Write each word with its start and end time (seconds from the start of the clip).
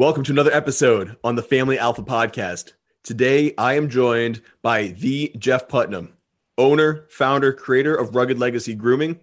Welcome 0.00 0.24
to 0.24 0.32
another 0.32 0.54
episode 0.54 1.18
on 1.22 1.36
the 1.36 1.42
Family 1.42 1.78
Alpha 1.78 2.02
Podcast. 2.02 2.72
Today, 3.04 3.52
I 3.58 3.74
am 3.74 3.90
joined 3.90 4.40
by 4.62 4.86
the 4.86 5.30
Jeff 5.36 5.68
Putnam, 5.68 6.14
owner, 6.56 7.04
founder, 7.10 7.52
creator 7.52 7.94
of 7.94 8.14
Rugged 8.14 8.38
Legacy 8.38 8.74
Grooming, 8.74 9.20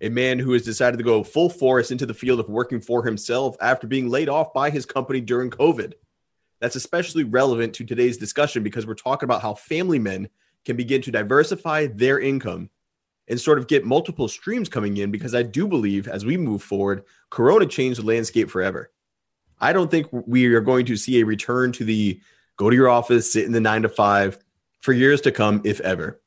a 0.00 0.08
man 0.08 0.40
who 0.40 0.52
has 0.52 0.64
decided 0.64 0.96
to 0.96 1.04
go 1.04 1.22
full 1.22 1.48
force 1.48 1.92
into 1.92 2.06
the 2.06 2.12
field 2.12 2.40
of 2.40 2.48
working 2.48 2.80
for 2.80 3.04
himself 3.04 3.56
after 3.60 3.86
being 3.86 4.08
laid 4.08 4.28
off 4.28 4.52
by 4.52 4.68
his 4.68 4.84
company 4.84 5.20
during 5.20 5.48
COVID. 5.48 5.92
That's 6.60 6.74
especially 6.74 7.22
relevant 7.22 7.74
to 7.74 7.84
today's 7.84 8.18
discussion 8.18 8.64
because 8.64 8.88
we're 8.88 8.94
talking 8.94 9.28
about 9.28 9.42
how 9.42 9.54
family 9.54 10.00
men 10.00 10.28
can 10.64 10.76
begin 10.76 11.02
to 11.02 11.12
diversify 11.12 11.86
their 11.86 12.18
income 12.18 12.68
and 13.28 13.40
sort 13.40 13.60
of 13.60 13.68
get 13.68 13.84
multiple 13.84 14.26
streams 14.26 14.68
coming 14.68 14.96
in 14.96 15.12
because 15.12 15.36
I 15.36 15.44
do 15.44 15.68
believe 15.68 16.08
as 16.08 16.26
we 16.26 16.36
move 16.36 16.64
forward, 16.64 17.04
Corona 17.30 17.66
changed 17.66 18.00
the 18.00 18.06
landscape 18.06 18.50
forever. 18.50 18.90
I 19.60 19.72
don't 19.72 19.90
think 19.90 20.08
we 20.10 20.46
are 20.54 20.60
going 20.60 20.86
to 20.86 20.96
see 20.96 21.20
a 21.20 21.26
return 21.26 21.72
to 21.72 21.84
the 21.84 22.20
go 22.56 22.70
to 22.70 22.76
your 22.76 22.88
office, 22.88 23.32
sit 23.32 23.44
in 23.44 23.52
the 23.52 23.60
nine 23.60 23.82
to 23.82 23.88
five 23.88 24.38
for 24.80 24.92
years 24.92 25.20
to 25.22 25.32
come, 25.32 25.60
if 25.64 25.80
ever. 25.80 26.20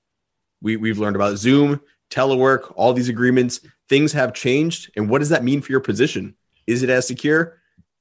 We, 0.61 0.77
we've 0.77 0.99
learned 0.99 1.15
about 1.15 1.37
Zoom, 1.37 1.81
telework, 2.09 2.71
all 2.75 2.93
these 2.93 3.09
agreements. 3.09 3.61
Things 3.89 4.13
have 4.13 4.33
changed. 4.33 4.91
And 4.95 5.09
what 5.09 5.19
does 5.19 5.29
that 5.29 5.43
mean 5.43 5.61
for 5.61 5.71
your 5.71 5.81
position? 5.81 6.35
Is 6.67 6.83
it 6.83 6.89
as 6.89 7.07
secure? 7.07 7.59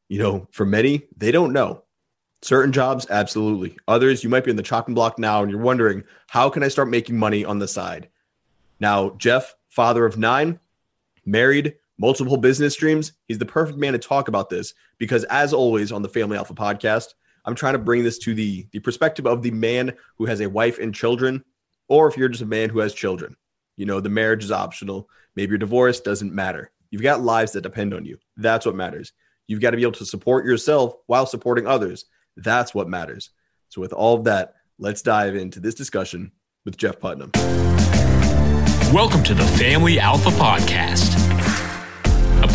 You 0.09 0.19
know, 0.19 0.49
for 0.51 0.65
many, 0.65 1.09
they 1.17 1.33
don't 1.33 1.53
know. 1.53 1.85
Certain 2.43 2.73
jobs, 2.73 3.07
absolutely. 3.09 3.77
Others, 3.89 4.23
you 4.23 4.31
might 4.31 4.45
be 4.45 4.51
in 4.51 4.57
the 4.57 4.63
chopping 4.63 4.95
block 4.95 5.19
now 5.19 5.43
and 5.43 5.51
you're 5.51 5.61
wondering, 5.61 6.05
how 6.29 6.51
can 6.51 6.63
I 6.63 6.69
start 6.69 6.89
making 6.89 7.17
money 7.17 7.45
on 7.45 7.59
the 7.59 7.69
side? 7.69 8.09
Now, 8.81 9.11
Jeff, 9.11 9.55
father 9.69 10.05
of 10.05 10.19
nine, 10.19 10.59
married, 11.25 11.77
multiple 11.99 12.37
business 12.37 12.75
streams. 12.75 13.13
He's 13.29 13.39
the 13.39 13.47
perfect 13.47 13.79
man 13.79 13.93
to 13.93 13.99
talk 13.99 14.29
about 14.29 14.51
this 14.51 14.75
because, 14.99 15.25
as 15.25 15.53
always, 15.53 15.93
on 15.93 16.03
the 16.03 16.09
Family 16.09 16.37
Alpha 16.37 16.55
podcast, 16.55 17.09
I'm 17.45 17.55
trying 17.55 17.75
to 17.75 17.79
bring 17.79 18.05
this 18.05 18.19
to 18.19 18.35
the 18.35 18.67
the 18.73 18.81
perspective 18.81 19.27
of 19.27 19.43
the 19.43 19.51
man 19.51 19.95
who 20.17 20.27
has 20.27 20.41
a 20.41 20.49
wife 20.49 20.79
and 20.79 20.95
children, 20.95 21.45
or 21.89 22.09
if 22.09 22.17
you're 22.17 22.29
just 22.29 22.43
a 22.43 22.47
man 22.47 22.71
who 22.71 22.81
has 22.81 22.95
children. 22.95 23.37
You 23.77 23.87
know, 23.87 24.01
the 24.01 24.09
marriage 24.09 24.45
is 24.45 24.53
optional. 24.53 25.09
Maybe 25.35 25.51
you're 25.51 25.59
divorced, 25.59 26.05
doesn't 26.05 26.35
matter. 26.35 26.71
You've 26.91 27.03
got 27.03 27.23
lives 27.23 27.53
that 27.53 27.63
depend 27.63 27.95
on 27.95 28.05
you. 28.05 28.19
That's 28.37 28.67
what 28.67 28.75
matters. 28.75 29.13
You've 29.47 29.61
got 29.61 29.71
to 29.71 29.77
be 29.77 29.83
able 29.83 29.93
to 29.93 30.05
support 30.05 30.45
yourself 30.45 30.95
while 31.07 31.27
supporting 31.27 31.67
others. 31.67 32.05
That's 32.37 32.75
what 32.75 32.89
matters. 32.89 33.31
So, 33.71 33.81
with 33.81 33.93
all 33.93 34.17
of 34.17 34.25
that, 34.25 34.55
let's 34.79 35.03
dive 35.03 35.35
into 35.35 35.59
this 35.59 35.75
discussion 35.75 36.33
with 36.65 36.77
Jeff 36.77 37.01
Putnam. 37.01 37.31
Welcome 38.93 39.23
to 39.25 39.35
the 39.35 39.47
Family 39.57 39.99
Alpha 39.99 40.31
Podcast 40.31 41.32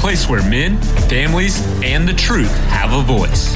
place 0.07 0.29
where 0.29 0.49
men, 0.49 0.81
families, 1.09 1.61
and 1.83 2.07
the 2.07 2.13
truth 2.13 2.55
have 2.67 2.93
a 2.93 3.01
voice. 3.01 3.51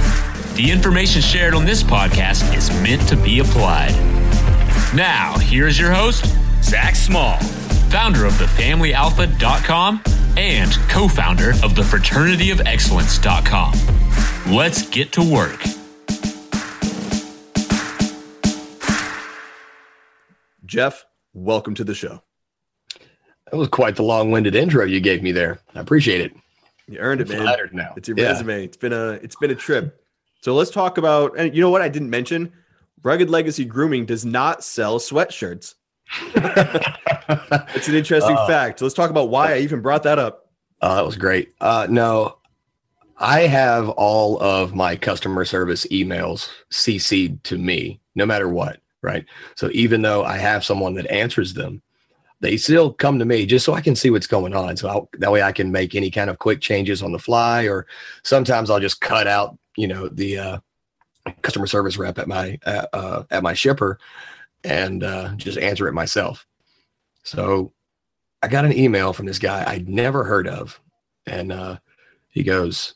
The 0.57 0.69
information 0.69 1.21
shared 1.21 1.53
on 1.53 1.63
this 1.63 1.81
podcast 1.81 2.53
is 2.53 2.69
meant 2.83 3.07
to 3.07 3.15
be 3.15 3.39
applied. 3.39 3.93
Now, 4.93 5.37
here 5.37 5.65
is 5.65 5.79
your 5.79 5.93
host, 5.93 6.25
Zac 6.61 6.97
Small, 6.97 7.37
founder 7.89 8.25
of 8.25 8.33
thefamilyalpha.com 8.33 10.01
and 10.35 10.73
co 10.89 11.07
founder 11.07 11.51
of 11.63 11.73
the 11.73 11.83
fraternityofexcellence.com. 11.83 14.53
Let's 14.53 14.89
get 14.89 15.13
to 15.13 15.23
work. 15.23 15.63
Jeff, 20.65 21.05
welcome 21.33 21.75
to 21.75 21.85
the 21.85 21.95
show. 21.95 22.21
That 23.51 23.57
was 23.57 23.67
quite 23.67 23.97
the 23.97 24.03
long-winded 24.03 24.55
intro 24.55 24.85
you 24.85 25.01
gave 25.01 25.21
me 25.21 25.33
there. 25.33 25.59
I 25.75 25.81
appreciate 25.81 26.21
it. 26.21 26.33
You 26.87 26.99
earned 26.99 27.21
it, 27.21 27.29
man. 27.29 27.45
Now. 27.73 27.93
It's 27.95 28.07
your 28.07 28.17
yeah. 28.17 28.29
resume. 28.29 28.63
It's 28.63 28.77
been 28.77 28.93
a 28.93 29.11
it's 29.11 29.35
been 29.35 29.51
a 29.51 29.55
trip. 29.55 30.03
So 30.41 30.55
let's 30.55 30.71
talk 30.71 30.97
about 30.97 31.37
and 31.37 31.53
you 31.53 31.61
know 31.61 31.69
what 31.69 31.81
I 31.81 31.89
didn't 31.89 32.09
mention? 32.09 32.51
Rugged 33.03 33.29
Legacy 33.29 33.65
Grooming 33.65 34.05
does 34.05 34.25
not 34.25 34.63
sell 34.63 34.99
sweatshirts. 34.99 35.75
it's 36.35 37.87
an 37.87 37.95
interesting 37.95 38.35
uh, 38.37 38.47
fact. 38.47 38.79
So 38.79 38.85
let's 38.85 38.95
talk 38.95 39.09
about 39.09 39.29
why 39.29 39.53
I 39.53 39.59
even 39.59 39.81
brought 39.81 40.03
that 40.03 40.19
up. 40.19 40.49
Oh, 40.81 40.95
that 40.95 41.05
was 41.05 41.15
great. 41.15 41.53
Uh, 41.61 41.87
no, 41.89 42.37
I 43.17 43.41
have 43.41 43.89
all 43.89 44.41
of 44.41 44.73
my 44.75 44.95
customer 44.95 45.45
service 45.45 45.85
emails 45.87 46.49
CC'd 46.71 47.43
to 47.45 47.57
me, 47.57 47.99
no 48.15 48.25
matter 48.25 48.49
what. 48.49 48.79
Right. 49.01 49.25
So 49.55 49.69
even 49.73 50.01
though 50.01 50.23
I 50.23 50.37
have 50.37 50.63
someone 50.63 50.93
that 50.95 51.09
answers 51.09 51.53
them, 51.53 51.81
they 52.41 52.57
still 52.57 52.91
come 52.91 53.19
to 53.19 53.25
me 53.25 53.45
just 53.45 53.65
so 53.65 53.73
I 53.73 53.81
can 53.81 53.95
see 53.95 54.09
what's 54.09 54.27
going 54.27 54.55
on. 54.55 54.75
So 54.75 54.89
I'll, 54.89 55.09
that 55.19 55.31
way 55.31 55.43
I 55.43 55.51
can 55.51 55.71
make 55.71 55.95
any 55.95 56.11
kind 56.11 56.29
of 56.29 56.39
quick 56.39 56.59
changes 56.59 57.01
on 57.01 57.11
the 57.11 57.19
fly, 57.19 57.65
or 57.65 57.87
sometimes 58.23 58.69
I'll 58.69 58.79
just 58.79 58.99
cut 58.99 59.27
out, 59.27 59.57
you 59.77 59.87
know, 59.87 60.09
the 60.09 60.37
uh, 60.37 60.57
customer 61.43 61.67
service 61.67 61.97
rep 61.97 62.17
at 62.17 62.27
my 62.27 62.59
uh, 62.65 62.87
uh, 62.93 63.23
at 63.29 63.43
my 63.43 63.53
shipper 63.53 63.99
and 64.63 65.03
uh, 65.03 65.33
just 65.35 65.57
answer 65.59 65.87
it 65.87 65.93
myself. 65.93 66.45
So 67.23 67.71
I 68.41 68.47
got 68.47 68.65
an 68.65 68.77
email 68.77 69.13
from 69.13 69.27
this 69.27 69.39
guy 69.39 69.63
I'd 69.65 69.87
never 69.87 70.23
heard 70.23 70.47
of, 70.47 70.79
and 71.27 71.51
uh, 71.51 71.77
he 72.29 72.41
goes, 72.43 72.95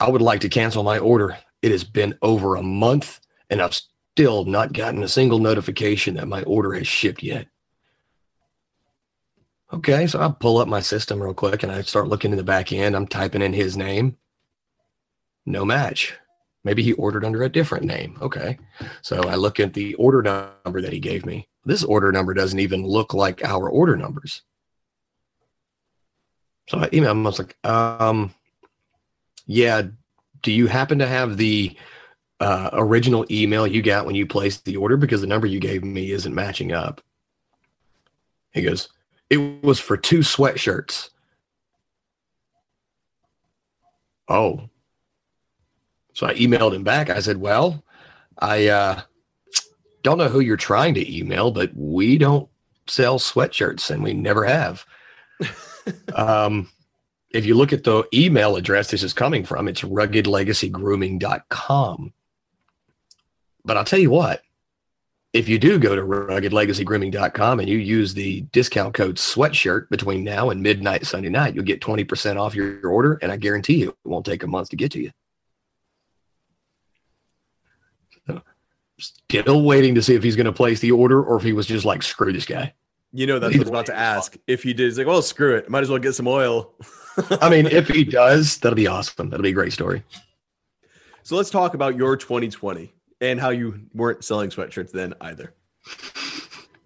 "I 0.00 0.10
would 0.10 0.22
like 0.22 0.40
to 0.40 0.48
cancel 0.48 0.82
my 0.82 0.98
order. 0.98 1.38
It 1.62 1.70
has 1.70 1.84
been 1.84 2.18
over 2.22 2.56
a 2.56 2.62
month, 2.62 3.20
and 3.48 3.62
I've 3.62 3.80
still 4.16 4.44
not 4.44 4.72
gotten 4.72 5.04
a 5.04 5.08
single 5.08 5.38
notification 5.38 6.14
that 6.16 6.26
my 6.26 6.42
order 6.42 6.72
has 6.72 6.88
shipped 6.88 7.22
yet." 7.22 7.46
Okay, 9.72 10.06
so 10.06 10.20
I 10.20 10.28
pull 10.28 10.58
up 10.58 10.68
my 10.68 10.80
system 10.80 11.22
real 11.22 11.32
quick 11.32 11.62
and 11.62 11.72
I 11.72 11.80
start 11.82 12.08
looking 12.08 12.30
in 12.30 12.36
the 12.36 12.44
back 12.44 12.72
end. 12.72 12.94
I'm 12.94 13.06
typing 13.06 13.40
in 13.40 13.54
his 13.54 13.76
name. 13.76 14.16
No 15.46 15.64
match. 15.64 16.14
Maybe 16.62 16.82
he 16.82 16.92
ordered 16.92 17.24
under 17.24 17.42
a 17.42 17.48
different 17.48 17.84
name. 17.84 18.18
Okay. 18.20 18.58
So 19.00 19.22
I 19.22 19.34
look 19.34 19.58
at 19.60 19.72
the 19.72 19.94
order 19.94 20.22
number 20.22 20.82
that 20.82 20.92
he 20.92 21.00
gave 21.00 21.24
me. 21.24 21.48
This 21.64 21.84
order 21.84 22.12
number 22.12 22.34
doesn't 22.34 22.58
even 22.58 22.86
look 22.86 23.14
like 23.14 23.44
our 23.44 23.68
order 23.68 23.96
numbers. 23.96 24.42
So 26.68 26.78
I 26.78 26.88
email 26.92 27.12
him. 27.12 27.26
I 27.26 27.30
was 27.30 27.38
like, 27.38 27.56
um, 27.64 28.34
yeah, 29.46 29.82
do 30.42 30.52
you 30.52 30.66
happen 30.66 30.98
to 30.98 31.06
have 31.06 31.36
the 31.36 31.76
uh, 32.40 32.70
original 32.74 33.24
email 33.30 33.66
you 33.66 33.82
got 33.82 34.06
when 34.06 34.14
you 34.14 34.26
placed 34.26 34.64
the 34.64 34.76
order? 34.76 34.96
Because 34.96 35.22
the 35.22 35.26
number 35.26 35.46
you 35.46 35.60
gave 35.60 35.82
me 35.82 36.10
isn't 36.10 36.34
matching 36.34 36.72
up. 36.72 37.00
He 38.52 38.62
goes, 38.62 38.88
it 39.32 39.64
was 39.64 39.80
for 39.80 39.96
two 39.96 40.18
sweatshirts. 40.18 41.08
Oh. 44.28 44.68
So 46.12 46.26
I 46.26 46.34
emailed 46.34 46.74
him 46.74 46.84
back. 46.84 47.08
I 47.08 47.20
said, 47.20 47.38
Well, 47.38 47.82
I 48.38 48.66
uh, 48.66 49.00
don't 50.02 50.18
know 50.18 50.28
who 50.28 50.40
you're 50.40 50.58
trying 50.58 50.92
to 50.94 51.18
email, 51.18 51.50
but 51.50 51.70
we 51.74 52.18
don't 52.18 52.46
sell 52.86 53.18
sweatshirts 53.18 53.90
and 53.90 54.02
we 54.02 54.12
never 54.12 54.44
have. 54.44 54.84
um, 56.14 56.68
if 57.30 57.46
you 57.46 57.54
look 57.54 57.72
at 57.72 57.84
the 57.84 58.04
email 58.12 58.56
address 58.56 58.90
this 58.90 59.02
is 59.02 59.14
coming 59.14 59.46
from, 59.46 59.66
it's 59.66 59.80
ruggedlegacygrooming.com. 59.80 62.12
But 63.64 63.76
I'll 63.78 63.86
tell 63.86 63.98
you 63.98 64.10
what, 64.10 64.42
if 65.32 65.48
you 65.48 65.58
do 65.58 65.78
go 65.78 65.96
to 65.96 66.02
ruggedlegacygrooming.com 66.02 67.60
and 67.60 67.68
you 67.68 67.78
use 67.78 68.12
the 68.12 68.42
discount 68.52 68.92
code 68.92 69.16
sweatshirt 69.16 69.88
between 69.88 70.24
now 70.24 70.50
and 70.50 70.62
midnight 70.62 71.06
Sunday 71.06 71.30
night, 71.30 71.54
you'll 71.54 71.64
get 71.64 71.80
20% 71.80 72.38
off 72.38 72.54
your, 72.54 72.86
order. 72.86 73.18
And 73.22 73.32
I 73.32 73.36
guarantee 73.36 73.76
you 73.76 73.90
it 73.90 74.08
won't 74.08 74.26
take 74.26 74.42
a 74.42 74.46
month 74.46 74.68
to 74.70 74.76
get 74.76 74.92
to 74.92 75.00
you. 75.02 75.10
still 78.98 79.62
waiting 79.62 79.94
to 79.94 80.02
see 80.02 80.14
if 80.14 80.22
he's 80.22 80.36
going 80.36 80.46
to 80.46 80.52
place 80.52 80.78
the 80.80 80.92
order 80.92 81.22
or 81.22 81.36
if 81.36 81.42
he 81.42 81.52
was 81.52 81.66
just 81.66 81.84
like, 81.84 82.02
screw 82.02 82.32
this 82.32 82.44
guy. 82.44 82.72
You 83.12 83.26
know, 83.26 83.38
that's 83.38 83.52
what 83.54 83.56
I 83.56 83.60
was 83.60 83.68
about 83.68 83.86
to 83.86 83.96
ask. 83.96 84.36
If 84.46 84.62
he 84.62 84.74
did, 84.74 84.84
he's 84.84 84.98
like, 84.98 85.06
well, 85.06 85.22
screw 85.22 85.56
it. 85.56 85.68
Might 85.68 85.82
as 85.82 85.88
well 85.88 85.98
get 85.98 86.12
some 86.12 86.28
oil. 86.28 86.74
I 87.40 87.48
mean, 87.48 87.66
if 87.66 87.88
he 87.88 88.04
does, 88.20 88.58
that'll 88.58 88.76
be 88.76 88.86
awesome. 88.86 89.30
That'll 89.30 89.42
be 89.42 89.50
a 89.50 89.54
great 89.54 89.72
story. 89.72 90.04
So 91.22 91.36
let's 91.36 91.50
talk 91.50 91.74
about 91.74 91.96
your 91.96 92.16
2020 92.16 92.92
and 93.22 93.40
how 93.40 93.50
you 93.50 93.80
weren't 93.94 94.24
selling 94.24 94.50
sweatshirts 94.50 94.90
then 94.90 95.14
either. 95.22 95.54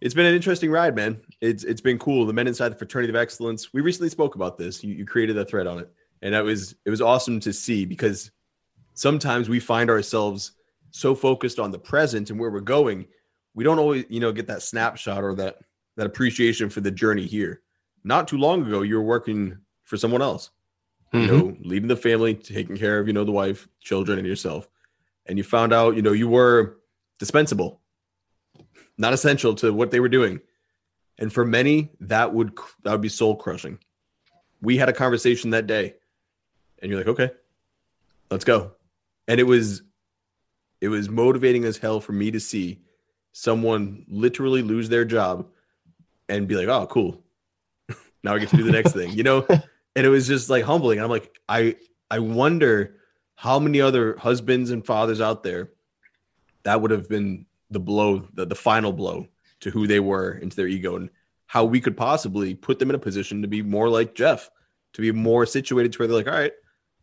It's 0.03 0.15
been 0.15 0.27
an 0.27 0.35
interesting 0.35 0.71
ride, 0.71 0.94
man. 0.94 1.19
It's 1.41 1.65
it's 1.65 1.81
been 1.81 1.99
cool. 1.99 2.27
The 2.27 2.33
men 2.33 2.47
inside 2.47 2.69
the 2.69 2.77
fraternity 2.77 3.11
of 3.11 3.17
excellence. 3.17 3.73
We 3.73 3.81
recently 3.81 4.11
spoke 4.11 4.35
about 4.35 4.59
this. 4.59 4.85
You, 4.85 4.94
you 4.94 5.06
created 5.06 5.38
a 5.38 5.44
thread 5.44 5.67
on 5.67 5.79
it, 5.79 5.91
and 6.23 6.35
it 6.35 6.43
was 6.43 6.77
it 6.85 6.91
was 6.91 7.00
awesome 7.00 7.41
to 7.41 7.53
see 7.53 7.87
because 7.87 8.31
sometimes 8.93 9.49
we 9.49 9.59
find 9.59 9.88
ourselves 9.88 10.53
so 10.91 11.15
focused 11.15 11.59
on 11.59 11.71
the 11.71 11.79
present 11.79 12.31
and 12.31 12.39
where 12.39 12.50
we're 12.50 12.61
going, 12.61 13.06
we 13.55 13.65
don't 13.65 13.79
always 13.79 14.05
you 14.11 14.21
know 14.21 14.32
get 14.32 14.47
that 14.49 14.62
snapshot 14.62 15.25
or 15.25 15.35
that 15.37 15.56
that 15.97 16.06
appreciation 16.06 16.69
for 16.69 16.82
the 16.82 16.91
journey 16.91 17.27
here. 17.27 17.62
Not 18.05 18.29
too 18.29 18.37
long 18.37 18.67
ago, 18.67 18.82
you 18.82 18.97
were 18.97 19.03
working 19.03 19.56
for 19.85 19.97
someone 19.97 20.23
else. 20.23 20.50
Mm-hmm. 21.15 21.35
You 21.35 21.39
know, 21.39 21.56
leaving 21.61 21.89
the 21.89 21.97
family, 21.97 22.35
taking 22.35 22.77
care 22.77 22.99
of 22.99 23.06
you 23.06 23.15
know 23.15 23.25
the 23.25 23.32
wife, 23.32 23.67
children, 23.81 24.19
and 24.19 24.29
yourself 24.29 24.69
and 25.26 25.38
you 25.38 25.44
found 25.44 25.73
out, 25.73 25.96
you 25.96 26.02
know, 26.02 26.12
you 26.12 26.28
were 26.28 26.78
dispensable, 27.19 27.81
not 28.99 29.12
essential 29.12 29.55
to 29.56 29.73
what 29.73 29.90
they 29.90 30.00
were 30.00 30.08
doing. 30.08 30.40
And 31.19 31.32
for 31.32 31.44
many, 31.44 31.90
that 32.00 32.32
would 32.34 32.58
that 32.84 32.93
would 32.93 33.00
be 33.00 33.08
soul 33.08 33.37
crushing. 33.37 33.78
We 34.61 34.76
had 34.76 34.88
a 34.88 34.93
conversation 34.93 35.50
that 35.50 35.67
day, 35.67 35.94
and 36.81 36.90
you're 36.90 37.00
like, 37.00 37.08
okay, 37.08 37.31
let's 38.31 38.44
go. 38.44 38.73
and 39.28 39.40
it 39.40 39.44
was 39.44 39.82
it 40.81 40.88
was 40.88 41.08
motivating 41.08 41.64
as 41.64 41.79
hell 41.79 42.00
for 42.00 42.12
me 42.12 42.31
to 42.31 42.40
see 42.40 42.81
someone 43.32 44.05
literally 44.08 44.62
lose 44.62 44.88
their 44.88 45.05
job 45.05 45.46
and 46.29 46.46
be 46.49 46.55
like, 46.55 46.69
"Oh, 46.69 46.87
cool. 46.87 47.22
now 48.22 48.34
I 48.34 48.38
get 48.38 48.50
to 48.50 48.56
do 48.56 48.64
the 48.64 48.72
next 48.72 48.93
thing." 48.93 49.12
You 49.12 49.22
know? 49.22 49.46
And 49.96 50.05
it 50.05 50.11
was 50.11 50.26
just 50.26 50.50
like 50.50 50.62
humbling. 50.62 51.00
I'm 51.00 51.08
like, 51.08 51.34
I 51.49 51.76
I 52.11 52.19
wonder 52.19 52.96
how 53.37 53.59
many 53.59 53.81
other 53.81 54.17
husbands 54.17 54.71
and 54.71 54.85
fathers 54.85 55.21
out 55.21 55.43
there 55.43 55.71
that 56.65 56.81
would 56.81 56.91
have 56.91 57.09
been 57.09 57.47
the 57.71 57.79
blow, 57.79 58.27
the, 58.35 58.47
the 58.47 58.55
final 58.55 58.93
blow 58.93 59.29
to 59.61 59.71
who 59.71 59.87
they 59.87 60.00
were 60.00 60.33
into 60.33 60.56
their 60.56 60.67
ego 60.67 60.97
and 60.97 61.11
how 61.47 61.65
we 61.65 61.81
could 61.81 61.97
possibly 61.97 62.55
put 62.55 62.79
them 62.79 62.91
in 62.91 62.97
a 62.97 62.99
position 62.99 63.43
to 63.43 63.49
be 63.49 63.62
more 63.62 63.88
like 63.88 64.15
Jeff, 64.15 64.50
to 64.94 65.00
be 65.00 65.12
more 65.12 65.47
situated 65.47 65.93
to 65.93 65.99
where 65.99 66.09
they're 66.09 66.17
like, 66.17 66.27
all 66.27 66.33
right, 66.33 66.53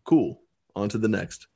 cool, 0.04 0.42
on 0.76 0.90
to 0.90 0.98
the 0.98 1.08
next. 1.08 1.48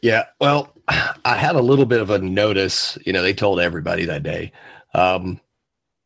Yeah, 0.00 0.24
well, 0.40 0.72
I 0.88 1.36
had 1.36 1.56
a 1.56 1.62
little 1.62 1.86
bit 1.86 2.00
of 2.00 2.10
a 2.10 2.18
notice. 2.18 2.96
You 3.04 3.12
know, 3.12 3.22
they 3.22 3.34
told 3.34 3.60
everybody 3.60 4.06
that 4.06 4.22
day. 4.22 4.52
Um, 4.94 5.40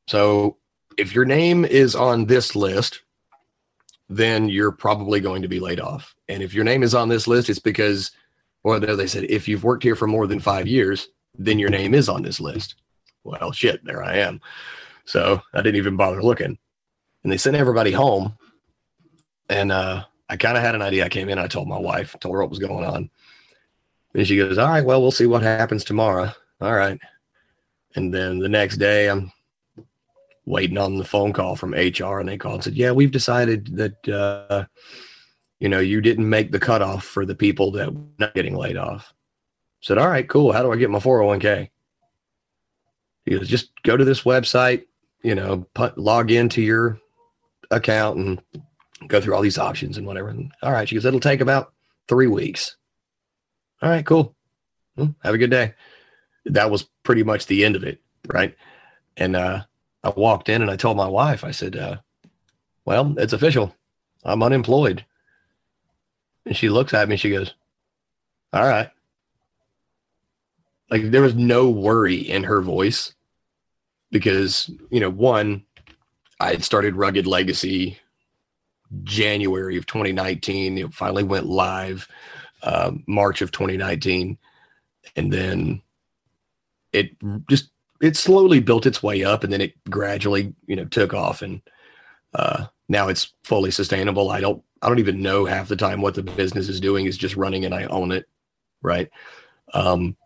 so 0.09 0.57
if 0.97 1.15
your 1.15 1.25
name 1.25 1.65
is 1.65 1.95
on 1.95 2.27
this 2.27 2.57
list, 2.57 3.03
then 4.09 4.49
you're 4.49 4.73
probably 4.73 5.21
going 5.21 5.43
to 5.43 5.49
be 5.49 5.61
laid 5.61 5.81
off. 5.81 6.15
And 6.29 6.43
if 6.43 6.55
your 6.55 6.65
name 6.65 6.83
is 6.83 6.95
on 6.95 7.09
this 7.09 7.27
list, 7.27 7.51
it's 7.51 7.59
because, 7.59 8.13
well, 8.63 8.79
they 8.81 9.07
said 9.07 9.25
if 9.25 9.49
you've 9.49 9.65
worked 9.65 9.83
here 9.83 9.97
for 9.97 10.07
more 10.07 10.27
than 10.27 10.41
five 10.41 10.67
years, 10.67 11.09
then 11.39 11.59
your 11.59 11.71
name 11.71 11.95
is 11.95 12.09
on 12.09 12.23
this 12.23 12.41
list. 12.41 12.77
Well, 13.25 13.53
shit, 13.53 13.85
there 13.85 14.03
I 14.03 14.19
am. 14.19 14.41
So 15.05 15.41
I 15.53 15.63
didn't 15.63 15.77
even 15.77 15.97
bother 15.97 16.23
looking. 16.23 16.59
And 17.23 17.33
they 17.33 17.37
sent 17.37 17.57
everybody 17.57 17.93
home. 17.93 18.37
And 19.49 19.73
uh, 19.73 20.05
I 20.29 20.37
kind 20.37 20.57
of 20.57 20.63
had 20.63 20.75
an 20.75 20.83
idea. 20.83 21.05
I 21.05 21.09
came 21.09 21.29
in, 21.29 21.39
I 21.39 21.47
told 21.47 21.69
my 21.69 21.79
wife, 21.79 22.17
told 22.21 22.35
her 22.35 22.41
what 22.41 22.51
was 22.51 22.59
going 22.59 22.85
on. 22.85 23.11
And 24.15 24.27
she 24.27 24.37
goes, 24.37 24.59
All 24.59 24.69
right, 24.69 24.85
well, 24.85 25.03
we'll 25.03 25.11
see 25.11 25.27
what 25.27 25.43
happens 25.43 25.85
tomorrow. 25.85 26.33
All 26.61 26.75
right. 26.75 26.99
And 27.95 28.13
then 28.13 28.39
the 28.39 28.49
next 28.49 28.77
day, 28.77 29.09
I'm 29.09 29.33
waiting 30.47 30.79
on 30.79 30.97
the 30.97 31.05
phone 31.05 31.33
call 31.33 31.57
from 31.57 31.75
HR, 31.75 32.19
and 32.19 32.29
they 32.29 32.39
called 32.39 32.57
and 32.57 32.65
said, 32.65 32.77
"Yeah, 32.77 32.93
we've 32.93 33.11
decided 33.11 33.77
that 33.77 34.09
uh, 34.09 34.65
you 35.59 35.69
know 35.69 35.81
you 35.81 36.01
didn't 36.01 36.29
make 36.29 36.53
the 36.53 36.61
cutoff 36.61 37.05
for 37.05 37.27
the 37.27 37.35
people 37.35 37.73
that 37.73 37.93
were 37.93 38.05
not 38.19 38.35
getting 38.35 38.57
laid 38.57 38.77
off." 38.77 39.13
I 39.13 39.83
said, 39.83 39.99
"All 39.99 40.09
right, 40.09 40.29
cool. 40.29 40.53
How 40.53 40.63
do 40.63 40.73
I 40.73 40.77
get 40.77 40.91
my 40.91 41.01
401k?" 41.01 41.69
He 43.27 43.33
goes, 43.33 43.49
"Just 43.49 43.71
go 43.83 43.97
to 43.97 44.05
this 44.05 44.23
website, 44.23 44.85
you 45.23 45.35
know, 45.35 45.67
put, 45.75 45.99
log 45.99 46.31
into 46.31 46.63
your 46.63 46.99
account 47.71 48.17
and 48.17 48.41
go 49.09 49.21
through 49.21 49.35
all 49.35 49.43
these 49.43 49.59
options 49.59 49.99
and 49.99 50.07
whatever." 50.07 50.29
And, 50.29 50.53
all 50.63 50.73
right, 50.73 50.89
she 50.89 50.95
goes, 50.95 51.05
"It'll 51.05 51.21
take 51.21 51.41
about 51.41 51.73
three 52.09 52.29
weeks." 52.29 52.77
All 53.83 53.91
right, 53.91 54.07
cool. 54.07 54.35
Well, 54.97 55.15
have 55.23 55.35
a 55.35 55.39
good 55.39 55.51
day. 55.51 55.75
That 56.47 56.71
was 56.71 56.89
pretty 57.03 57.25
much 57.25 57.47
the 57.47 57.65
end 57.65 57.77
of 57.77 57.83
it, 57.83 58.01
right? 58.29 58.55
And 59.17 59.37
uh, 59.37 59.65
I 60.07 60.11
walked 60.11 60.49
in 60.49 60.63
and 60.63 60.71
I 60.71 60.77
told 60.77 60.97
my 60.97 61.09
wife, 61.09 61.43
I 61.43 61.51
said, 61.51 61.75
uh, 61.75 61.97
well, 62.85 63.13
it's 63.19 63.33
official. 63.33 63.75
I'm 64.25 64.43
unemployed. 64.43 65.05
And 66.45 66.57
she 66.57 66.69
looks 66.69 66.95
at 66.95 67.09
me 67.09 67.17
she 67.17 67.31
goes, 67.31 67.55
all 68.53 68.67
right. 68.67 68.89
Like 70.91 71.11
there 71.11 71.23
was 71.23 71.35
no 71.35 71.69
worry 71.69 72.15
in 72.15 72.45
her 72.45 72.63
voice 72.63 73.15
because, 74.13 74.71
you 74.91 75.01
know, 75.01 75.11
one, 75.11 75.65
I 76.39 76.53
had 76.53 76.63
started 76.63 76.95
Rugged 76.95 77.27
Legacy 77.27 77.99
January 79.03 79.77
of 79.77 79.87
2019. 79.87 80.79
It 80.79 80.95
finally 80.95 81.25
went 81.25 81.47
live 81.47 82.07
uh, 82.63 82.93
March 83.09 83.43
of 83.43 83.51
2019. 83.51 84.39
And 85.17 85.33
then 85.33 85.83
it 86.93 87.11
just 87.51 87.71
it 88.01 88.17
slowly 88.17 88.61
built 88.61 88.87
its 88.87 89.03
way 89.03 89.25
up 89.25 89.45
and 89.45 89.53
then 89.53 89.61
it 89.61 89.75
gradually 89.91 90.55
you 90.67 90.77
know 90.77 90.85
took 90.87 91.15
off 91.15 91.43
and 91.43 91.61
uh, 92.35 92.67
now 92.89 93.09
it's 93.09 93.33
fully 93.45 93.71
sustainable. 93.71 94.31
I 94.31 94.41
don't 94.41 94.63
i 94.83 94.89
don't 94.89 94.99
even 94.99 95.23
know 95.23 95.47
half 95.47 95.69
the 95.69 95.77
time 95.77 96.03
what 96.03 96.15
the 96.15 96.23
business 96.23 96.69
is 96.69 96.81
doing 96.81 97.07
is 97.07 97.17
just 97.17 97.35
running 97.35 97.65
and 97.65 97.75
i 97.75 97.85
own 97.85 98.13
it 98.13 98.27
right? 98.83 99.11
Um 99.73 100.17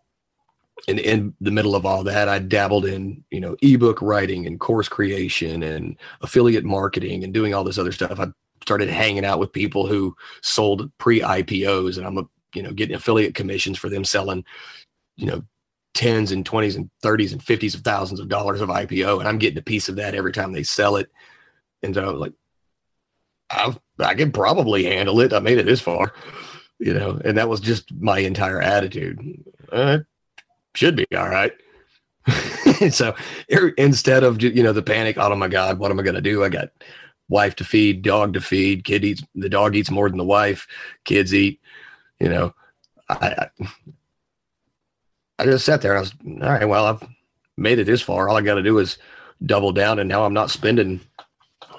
and 0.89 0.99
in 0.99 1.35
the 1.41 1.51
middle 1.51 1.77
of 1.77 1.85
all 1.85 2.03
that 2.05 2.29
i 2.29 2.39
dabbled 2.39 2.87
in 2.87 3.23
you 3.31 3.39
know 3.39 3.55
ebook 3.63 4.01
writing 4.01 4.47
and 4.47 4.59
course 4.59 4.89
creation 4.89 5.63
and 5.63 5.97
affiliate 6.23 6.65
marketing 6.65 7.23
and 7.23 7.35
doing 7.35 7.55
all 7.55 7.65
this 7.65 7.79
other 7.79 7.93
stuff. 7.93 8.19
I 8.19 8.29
started 8.63 8.89
hanging 8.89 9.25
out 9.25 9.39
with 9.39 9.53
people 9.53 9.87
who 9.87 10.17
sold 10.43 10.91
pre-ipos 10.99 11.97
and 11.97 12.07
i'm 12.07 12.19
a 12.19 12.25
you 12.55 12.63
know 12.63 12.73
getting 12.73 12.97
affiliate 12.97 13.35
commissions 13.35 13.79
for 13.79 13.89
them 13.89 14.05
selling 14.05 14.45
you 15.17 15.27
know 15.27 15.43
tens 15.95 16.33
and 16.33 16.45
twenties 16.47 16.77
and 16.77 16.91
thirties 17.03 17.33
and 17.33 17.43
fifties 17.43 17.75
of 17.75 17.83
thousands 17.83 18.21
of 18.21 18.29
dollars 18.29 18.61
of 18.61 18.69
IPO, 18.69 19.19
and 19.19 19.29
I'm 19.29 19.39
getting 19.39 19.59
a 19.59 19.63
piece 19.63 19.89
of 19.89 19.97
that 19.97 20.15
every 20.15 20.33
time 20.33 20.53
they 20.53 20.63
sell 20.63 20.97
it. 20.97 21.11
And 21.83 21.95
so 21.95 22.11
like, 22.13 22.33
i 23.51 23.75
I 23.99 24.15
can 24.15 24.33
probably 24.33 24.85
handle 24.85 25.21
it. 25.21 25.33
I 25.33 25.41
made 25.41 25.59
it 25.59 25.67
this 25.67 25.81
far, 25.81 26.13
you 26.79 26.95
know, 26.95 27.21
and 27.25 27.37
that 27.37 27.49
was 27.49 27.61
just 27.61 27.93
my 27.95 28.19
entire 28.19 28.61
attitude. 28.61 29.45
Uh, 29.71 29.99
should 30.75 30.97
be 30.97 31.07
all 31.17 31.29
right. 31.29 31.53
so 32.91 33.15
er, 33.53 33.69
instead 33.71 34.25
of 34.25 34.43
you 34.43 34.63
know 34.63 34.73
the 34.73 34.83
panic, 34.83 35.19
oh 35.19 35.35
my 35.35 35.49
god, 35.49 35.79
what 35.79 35.91
am 35.91 35.99
I 35.99 36.03
going 36.03 36.15
to 36.15 36.21
do? 36.21 36.45
I 36.45 36.49
got 36.49 36.71
wife 37.29 37.57
to 37.57 37.65
feed, 37.65 38.03
dog 38.03 38.35
to 38.35 38.41
feed, 38.41 38.85
kid 38.85 39.05
eats 39.05 39.23
the 39.35 39.49
dog 39.49 39.77
eats 39.77 39.91
more 39.91 40.09
than 40.09 40.19
the 40.19 40.25
wife, 40.25 40.67
kids 41.05 41.35
eat. 41.35 41.61
You 42.21 42.29
know, 42.29 42.55
I 43.09 43.49
I 45.41 45.45
just 45.47 45.65
sat 45.65 45.81
there. 45.81 45.97
And 45.97 45.99
I 45.99 46.01
was 46.03 46.15
all 46.43 46.51
right. 46.51 46.69
Well, 46.69 46.85
I've 46.85 47.03
made 47.57 47.79
it 47.79 47.85
this 47.85 48.03
far. 48.03 48.29
All 48.29 48.37
I 48.37 48.43
got 48.43 48.57
to 48.57 48.63
do 48.63 48.79
is 48.79 48.99
double 49.47 49.73
down, 49.73 49.99
and 49.99 50.09
now 50.09 50.25
I'm 50.25 50.35
not 50.35 50.51
spending 50.51 51.01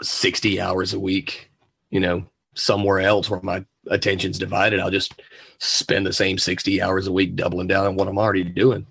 sixty 0.02 0.60
hours 0.60 0.94
a 0.94 1.00
week, 1.00 1.52
you 1.92 2.00
know, 2.00 2.26
somewhere 2.56 3.00
else 3.00 3.30
where 3.30 3.40
my 3.44 3.64
attention's 3.88 4.40
divided. 4.40 4.80
I'll 4.80 4.90
just 4.90 5.22
spend 5.60 6.08
the 6.08 6.14
same 6.14 6.40
sixty 6.40 6.82
hours 6.82 7.06
a 7.06 7.12
week 7.12 7.36
doubling 7.36 7.68
down 7.68 7.86
on 7.86 7.96
what 7.96 8.08
I'm 8.08 8.18
already 8.18 8.44
doing. 8.44 8.88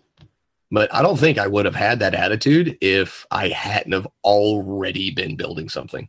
But 0.71 0.95
I 0.95 1.03
don't 1.03 1.19
think 1.19 1.37
I 1.37 1.49
would 1.49 1.65
have 1.65 1.75
had 1.75 1.99
that 1.99 2.15
attitude 2.15 2.79
if 2.81 3.27
I 3.33 3.49
hadn't 3.49 3.91
have 3.91 4.07
already 4.23 5.11
been 5.11 5.35
building 5.35 5.69
something. 5.69 6.09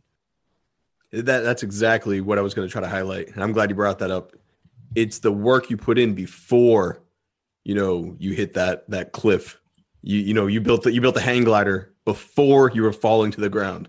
That 1.10 1.40
that's 1.40 1.64
exactly 1.64 2.20
what 2.20 2.38
I 2.38 2.42
was 2.42 2.54
going 2.54 2.68
to 2.68 2.72
try 2.72 2.80
to 2.80 2.88
highlight, 2.88 3.34
and 3.34 3.42
I'm 3.42 3.52
glad 3.52 3.70
you 3.70 3.76
brought 3.76 3.98
that 3.98 4.12
up. 4.12 4.34
It's 4.94 5.18
the 5.18 5.32
work 5.32 5.68
you 5.68 5.76
put 5.76 5.98
in 5.98 6.14
before 6.14 7.01
you 7.64 7.74
know 7.74 8.16
you 8.18 8.32
hit 8.32 8.54
that 8.54 8.88
that 8.90 9.12
cliff. 9.12 9.60
You 10.02 10.18
you 10.18 10.34
know 10.34 10.46
you 10.46 10.60
built 10.60 10.82
the, 10.82 10.92
you 10.92 11.00
built 11.00 11.14
the 11.14 11.20
hang 11.20 11.44
glider 11.44 11.92
before 12.04 12.70
you 12.74 12.82
were 12.82 12.92
falling 12.92 13.30
to 13.32 13.40
the 13.40 13.48
ground. 13.48 13.88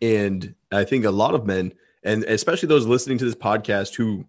And 0.00 0.54
i 0.70 0.84
think 0.84 1.04
a 1.04 1.10
lot 1.10 1.34
of 1.34 1.46
men 1.46 1.72
and 2.04 2.22
especially 2.24 2.68
those 2.68 2.86
listening 2.86 3.18
to 3.18 3.24
this 3.24 3.34
podcast 3.34 3.94
who 3.96 4.24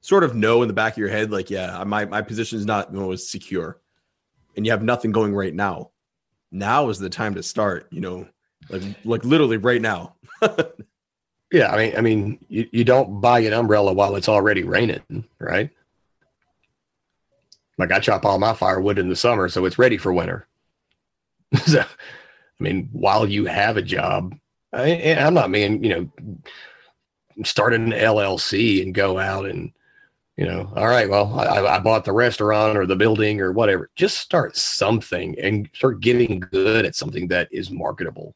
sort 0.00 0.24
of 0.24 0.34
know 0.34 0.62
in 0.62 0.68
the 0.68 0.74
back 0.74 0.94
of 0.94 0.98
your 0.98 1.08
head 1.08 1.30
like 1.30 1.50
yeah 1.50 1.82
my 1.84 2.04
my 2.06 2.22
position 2.22 2.58
is 2.58 2.64
not 2.64 2.94
most 2.94 3.30
secure 3.30 3.78
and 4.56 4.64
you 4.64 4.72
have 4.72 4.82
nothing 4.82 5.12
going 5.12 5.34
right 5.34 5.54
now. 5.54 5.90
Now 6.50 6.88
is 6.88 6.98
the 6.98 7.10
time 7.10 7.34
to 7.34 7.42
start 7.42 7.88
you 7.90 8.00
know 8.00 8.26
like 8.70 8.82
like 9.04 9.24
literally 9.24 9.58
right 9.58 9.82
now. 9.82 10.16
Yeah 11.52 11.70
i 11.70 11.76
mean 11.76 11.96
i 11.98 12.00
mean 12.00 12.38
you, 12.48 12.66
you 12.72 12.82
don't 12.82 13.20
buy 13.20 13.40
an 13.40 13.52
umbrella 13.52 13.92
while 13.92 14.16
it's 14.16 14.28
already 14.28 14.64
raining 14.64 15.02
right 15.38 15.68
like 17.78 17.92
I 17.92 18.00
chop 18.00 18.24
all 18.24 18.38
my 18.38 18.54
firewood 18.54 18.98
in 18.98 19.08
the 19.08 19.16
summer, 19.16 19.48
so 19.48 19.64
it's 19.64 19.78
ready 19.78 19.96
for 19.96 20.12
winter. 20.12 20.46
so, 21.66 21.80
I 21.80 22.62
mean, 22.62 22.88
while 22.92 23.28
you 23.28 23.46
have 23.46 23.76
a 23.76 23.82
job, 23.82 24.34
I, 24.72 24.88
am 24.88 25.34
not 25.34 25.50
mean, 25.50 25.82
you 25.82 25.90
know, 25.90 27.44
start 27.44 27.74
an 27.74 27.92
LLC 27.92 28.82
and 28.82 28.94
go 28.94 29.18
out 29.18 29.46
and, 29.46 29.72
you 30.36 30.46
know, 30.46 30.72
all 30.74 30.86
right, 30.86 31.08
well, 31.08 31.38
I, 31.38 31.76
I 31.76 31.78
bought 31.78 32.04
the 32.04 32.12
restaurant 32.12 32.78
or 32.78 32.86
the 32.86 32.96
building 32.96 33.40
or 33.40 33.52
whatever. 33.52 33.90
Just 33.96 34.18
start 34.18 34.56
something 34.56 35.38
and 35.38 35.68
start 35.74 36.00
getting 36.00 36.40
good 36.40 36.86
at 36.86 36.94
something 36.94 37.28
that 37.28 37.48
is 37.52 37.70
marketable, 37.70 38.34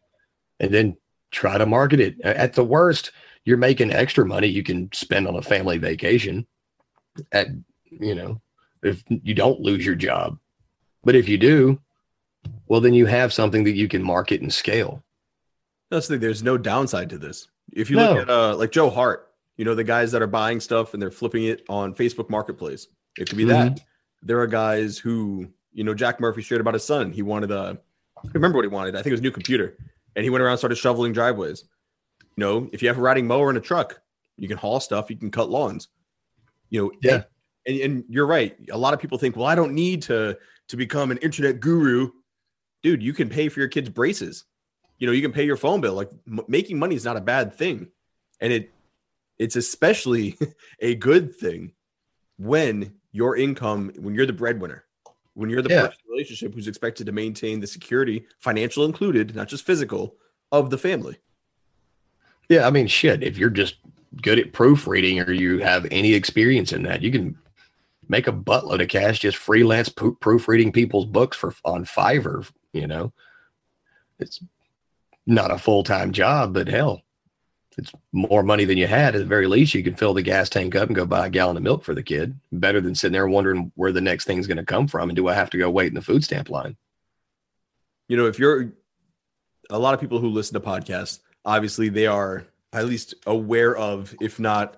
and 0.60 0.72
then 0.72 0.96
try 1.30 1.56
to 1.56 1.64
market 1.64 2.00
it. 2.00 2.20
At 2.20 2.52
the 2.52 2.64
worst, 2.64 3.12
you're 3.44 3.56
making 3.56 3.92
extra 3.92 4.26
money 4.26 4.46
you 4.46 4.62
can 4.62 4.90
spend 4.92 5.26
on 5.26 5.36
a 5.36 5.42
family 5.42 5.78
vacation. 5.78 6.46
At 7.32 7.48
you 7.90 8.14
know, 8.14 8.42
if 8.86 9.02
you 9.08 9.34
don't 9.34 9.60
lose 9.60 9.84
your 9.84 9.94
job. 9.94 10.38
But 11.04 11.14
if 11.14 11.28
you 11.28 11.38
do, 11.38 11.80
well, 12.66 12.80
then 12.80 12.94
you 12.94 13.06
have 13.06 13.32
something 13.32 13.64
that 13.64 13.76
you 13.76 13.88
can 13.88 14.02
market 14.02 14.40
and 14.40 14.52
scale. 14.52 15.04
That's 15.90 16.08
the 16.08 16.14
thing. 16.14 16.20
There's 16.20 16.42
no 16.42 16.58
downside 16.58 17.10
to 17.10 17.18
this. 17.18 17.48
If 17.72 17.90
you 17.90 17.96
no. 17.96 18.12
look 18.12 18.22
at 18.22 18.30
uh, 18.30 18.56
like 18.56 18.72
Joe 18.72 18.90
Hart, 18.90 19.32
you 19.56 19.64
know, 19.64 19.74
the 19.74 19.84
guys 19.84 20.12
that 20.12 20.22
are 20.22 20.26
buying 20.26 20.60
stuff 20.60 20.92
and 20.92 21.02
they're 21.02 21.10
flipping 21.10 21.44
it 21.44 21.64
on 21.68 21.94
Facebook 21.94 22.28
Marketplace. 22.28 22.88
It 23.16 23.28
could 23.28 23.38
be 23.38 23.44
mm-hmm. 23.44 23.74
that. 23.74 23.80
There 24.22 24.40
are 24.40 24.46
guys 24.46 24.98
who, 24.98 25.48
you 25.72 25.84
know, 25.84 25.94
Jack 25.94 26.20
Murphy 26.20 26.42
shared 26.42 26.60
about 26.60 26.74
his 26.74 26.84
son. 26.84 27.12
He 27.12 27.22
wanted 27.22 27.50
a, 27.50 27.78
I 28.18 28.28
remember 28.34 28.56
what 28.56 28.64
he 28.64 28.68
wanted. 28.68 28.94
I 28.94 28.98
think 28.98 29.08
it 29.08 29.12
was 29.12 29.20
a 29.20 29.24
new 29.24 29.30
computer. 29.30 29.76
And 30.14 30.24
he 30.24 30.30
went 30.30 30.42
around 30.42 30.58
started 30.58 30.76
shoveling 30.76 31.12
driveways. 31.12 31.64
You 32.20 32.44
know, 32.44 32.68
if 32.72 32.82
you 32.82 32.88
have 32.88 32.98
a 32.98 33.02
riding 33.02 33.26
mower 33.26 33.48
and 33.48 33.58
a 33.58 33.60
truck, 33.60 34.00
you 34.36 34.48
can 34.48 34.56
haul 34.58 34.80
stuff, 34.80 35.10
you 35.10 35.16
can 35.16 35.30
cut 35.30 35.48
lawns. 35.48 35.88
You 36.68 36.82
know, 36.82 36.92
yeah 37.02 37.22
And, 37.66 37.80
and 37.80 38.04
you're 38.08 38.26
right. 38.26 38.56
A 38.70 38.78
lot 38.78 38.94
of 38.94 39.00
people 39.00 39.18
think, 39.18 39.36
well, 39.36 39.46
I 39.46 39.54
don't 39.54 39.72
need 39.72 40.02
to 40.02 40.38
to 40.68 40.76
become 40.76 41.10
an 41.10 41.18
internet 41.18 41.60
guru. 41.60 42.10
Dude, 42.82 43.02
you 43.02 43.12
can 43.12 43.28
pay 43.28 43.48
for 43.48 43.60
your 43.60 43.68
kids' 43.68 43.88
braces. 43.88 44.44
You 44.98 45.06
know, 45.06 45.12
you 45.12 45.22
can 45.22 45.32
pay 45.32 45.44
your 45.44 45.56
phone 45.56 45.80
bill. 45.80 45.94
Like 45.94 46.10
m- 46.26 46.40
making 46.48 46.78
money 46.78 46.94
is 46.94 47.04
not 47.04 47.16
a 47.16 47.20
bad 47.20 47.54
thing, 47.54 47.88
and 48.40 48.52
it 48.52 48.72
it's 49.38 49.56
especially 49.56 50.38
a 50.80 50.94
good 50.94 51.34
thing 51.34 51.72
when 52.38 52.94
your 53.12 53.36
income, 53.36 53.92
when 53.98 54.14
you're 54.14 54.26
the 54.26 54.32
breadwinner, 54.32 54.84
when 55.34 55.50
you're 55.50 55.62
the 55.62 55.70
Yeah. 55.70 55.82
person 55.82 55.98
in 56.04 56.08
the 56.08 56.12
relationship 56.12 56.54
who's 56.54 56.68
expected 56.68 57.06
to 57.06 57.12
maintain 57.12 57.60
the 57.60 57.66
security, 57.66 58.26
financial 58.40 58.84
included, 58.84 59.34
not 59.34 59.48
just 59.48 59.64
physical, 59.64 60.16
of 60.52 60.70
the 60.70 60.78
family. 60.78 61.18
Yeah, 62.48 62.66
I 62.66 62.70
mean, 62.70 62.86
shit. 62.86 63.22
If 63.22 63.38
you're 63.38 63.50
just 63.50 63.76
good 64.22 64.38
at 64.38 64.52
proofreading 64.52 65.20
or 65.20 65.32
you 65.32 65.58
have 65.58 65.86
any 65.90 66.14
experience 66.14 66.72
in 66.72 66.82
that, 66.84 67.02
you 67.02 67.10
can 67.10 67.36
make 68.08 68.26
a 68.26 68.32
buttload 68.32 68.82
of 68.82 68.88
cash 68.88 69.18
just 69.20 69.36
freelance 69.36 69.88
proo- 69.88 70.18
proofreading 70.20 70.72
people's 70.72 71.06
books 71.06 71.36
for 71.36 71.54
on 71.64 71.84
Fiverr. 71.84 72.50
You 72.72 72.86
know, 72.86 73.12
it's 74.18 74.40
not 75.26 75.50
a 75.50 75.58
full 75.58 75.82
time 75.82 76.12
job, 76.12 76.54
but 76.54 76.68
hell, 76.68 77.02
it's 77.78 77.92
more 78.12 78.42
money 78.42 78.64
than 78.64 78.78
you 78.78 78.86
had. 78.86 79.14
At 79.14 79.18
the 79.18 79.24
very 79.24 79.46
least, 79.46 79.74
you 79.74 79.82
can 79.82 79.96
fill 79.96 80.14
the 80.14 80.22
gas 80.22 80.48
tank 80.48 80.74
up 80.74 80.88
and 80.88 80.96
go 80.96 81.06
buy 81.06 81.26
a 81.26 81.30
gallon 81.30 81.56
of 81.56 81.62
milk 81.62 81.84
for 81.84 81.94
the 81.94 82.02
kid. 82.02 82.38
Better 82.52 82.80
than 82.80 82.94
sitting 82.94 83.12
there 83.12 83.28
wondering 83.28 83.72
where 83.74 83.92
the 83.92 84.00
next 84.00 84.24
thing's 84.24 84.46
going 84.46 84.56
to 84.58 84.64
come 84.64 84.86
from 84.88 85.08
and 85.08 85.16
do 85.16 85.28
I 85.28 85.34
have 85.34 85.50
to 85.50 85.58
go 85.58 85.70
wait 85.70 85.88
in 85.88 85.94
the 85.94 86.02
food 86.02 86.24
stamp 86.24 86.50
line? 86.50 86.76
you 88.08 88.16
know, 88.16 88.26
if 88.26 88.38
you're 88.38 88.72
a 89.70 89.78
lot 89.78 89.94
of 89.94 90.00
people 90.00 90.18
who 90.18 90.28
listen 90.28 90.54
to 90.54 90.66
podcasts, 90.66 91.20
obviously 91.44 91.88
they 91.88 92.06
are 92.06 92.46
at 92.72 92.86
least 92.86 93.14
aware 93.26 93.76
of, 93.76 94.14
if 94.20 94.38
not 94.38 94.76